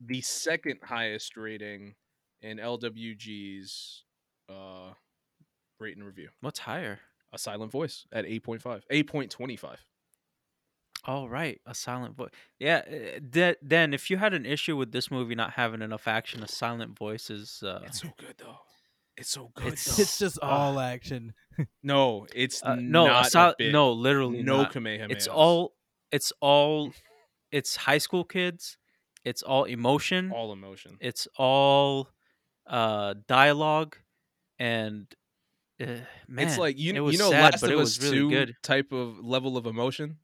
[0.00, 1.96] the second highest rating
[2.40, 4.04] in LWG's
[4.48, 4.92] uh,
[5.78, 6.28] rate and review.
[6.40, 7.00] What's higher?
[7.32, 9.84] A silent voice at eight point five, eight point twenty five.
[11.06, 12.30] Oh right, a silent voice.
[12.58, 16.08] Yeah, uh, that then if you had an issue with this movie not having enough
[16.08, 17.62] action, a silent voice is.
[17.64, 18.58] Uh, It's so good though.
[19.16, 19.68] It's so good.
[19.68, 20.02] It's- though.
[20.02, 20.48] It's just Ah.
[20.68, 21.34] all action.
[21.82, 23.72] no, it's uh, no, not a bit.
[23.72, 24.72] no, literally no not.
[24.72, 25.08] Kamehameha.
[25.10, 25.74] It's all.
[26.12, 26.92] It's all.
[27.52, 28.76] It's high school kids.
[29.24, 30.32] It's all emotion.
[30.32, 30.96] all emotion.
[31.00, 32.08] It's all
[32.66, 33.96] uh dialogue,
[34.58, 35.06] and
[35.80, 35.86] uh,
[36.28, 38.16] man, it's like you, it was you know sad, Last but of it Us really
[38.16, 38.54] two good.
[38.62, 40.18] type of level of emotion.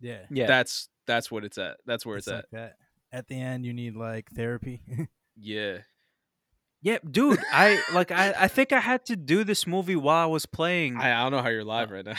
[0.00, 0.20] Yeah.
[0.30, 1.78] Yeah, That's that's what it's at.
[1.86, 2.36] That's where it's, it's at.
[2.36, 2.74] like that.
[3.10, 4.80] At the end, you need like therapy.
[5.40, 5.78] Yeah.
[6.82, 7.38] yeah, dude.
[7.52, 8.10] I like.
[8.10, 10.96] I I think I had to do this movie while I was playing.
[10.96, 12.16] I, I don't know how you're live right now.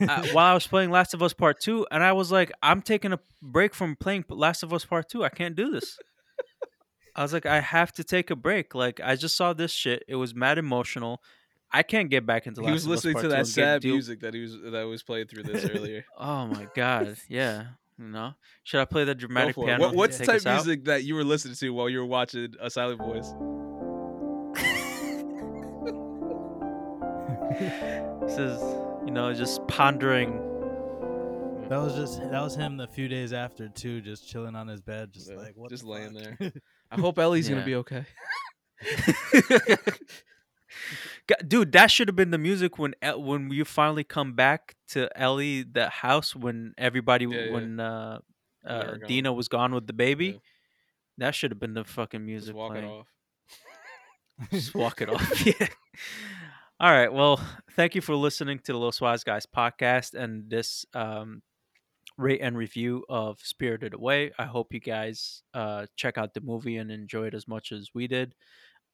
[0.00, 2.82] uh, while I was playing Last of Us Part Two, and I was like, I'm
[2.82, 5.22] taking a break from playing Last of Us Part Two.
[5.22, 5.96] I can't do this.
[7.14, 8.74] I was like, I have to take a break.
[8.74, 10.02] Like, I just saw this shit.
[10.08, 11.20] It was mad emotional.
[11.72, 12.60] I can't get back into.
[12.62, 14.34] he Last was of Us listening Part to that and get sad deal- music that
[14.34, 16.04] he was that was played through this earlier.
[16.18, 17.64] Oh my god, yeah.
[17.98, 19.66] You know, should I play the Go dramatic for it.
[19.66, 19.86] piano?
[19.86, 20.64] What, what's the type us of out?
[20.64, 23.32] music that you were listening to while you were watching A Silent Voice?
[27.58, 28.60] This is,
[29.06, 30.32] you know, just pondering.
[31.68, 34.80] that was just that was him the few days after too, just chilling on his
[34.80, 36.38] bed, just Yeah, like what just the laying fuck?
[36.38, 36.52] there.
[36.90, 37.54] I hope Ellie's Yeah.
[37.56, 38.04] gonna be okay.
[41.46, 45.62] Dude, that should have been the music when when you finally come back to Ellie
[45.62, 47.52] the house when everybody Yeah, yeah.
[47.52, 48.18] when uh,
[48.66, 48.94] uh.
[49.06, 50.26] Dina was gone with the baby.
[50.26, 50.38] Yeah.
[51.18, 52.86] That should have been the fucking music Just walk playing.
[52.86, 53.06] it off.
[54.50, 55.46] Just walk it off.
[55.46, 55.68] yeah.
[56.80, 57.12] All right.
[57.12, 57.40] Well,
[57.72, 61.42] thank you for listening to the Los Wise Guys podcast and this um,
[62.16, 64.30] rate and review of Spirited Away.
[64.38, 67.90] I hope you guys uh, check out the movie and enjoy it as much as
[67.94, 68.34] we did.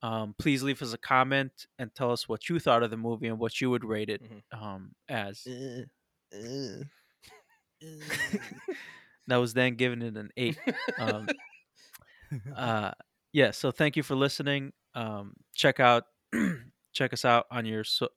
[0.05, 3.27] Um, please leave us a comment and tell us what you thought of the movie
[3.29, 4.43] and what you would rate it Mhm.
[4.63, 5.47] um, as.
[9.27, 10.59] that was then giving it an eight.
[10.99, 11.29] Um,
[12.57, 12.91] uh,
[13.33, 13.51] yeah.
[13.51, 14.73] So thank you for listening.
[14.95, 16.05] Um, check out,
[16.93, 18.09] check us out on your so.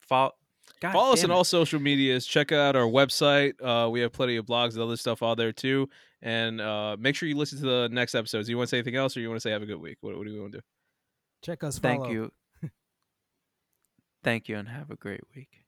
[0.00, 0.32] Follow,
[0.80, 1.34] God Follow us on it.
[1.34, 2.26] all social medias.
[2.26, 3.54] Check out our website.
[3.62, 5.88] Uh, we have plenty of blogs and other stuff out there too.
[6.22, 8.48] And uh, make sure you listen to the next episodes.
[8.48, 9.98] You want to say anything else, or you want to say have a good week?
[10.00, 10.64] What, what do you want to do?
[11.46, 11.78] Check us.
[11.78, 12.12] Thank follow.
[12.12, 12.32] you.
[14.24, 15.64] Thank you, and have a great week.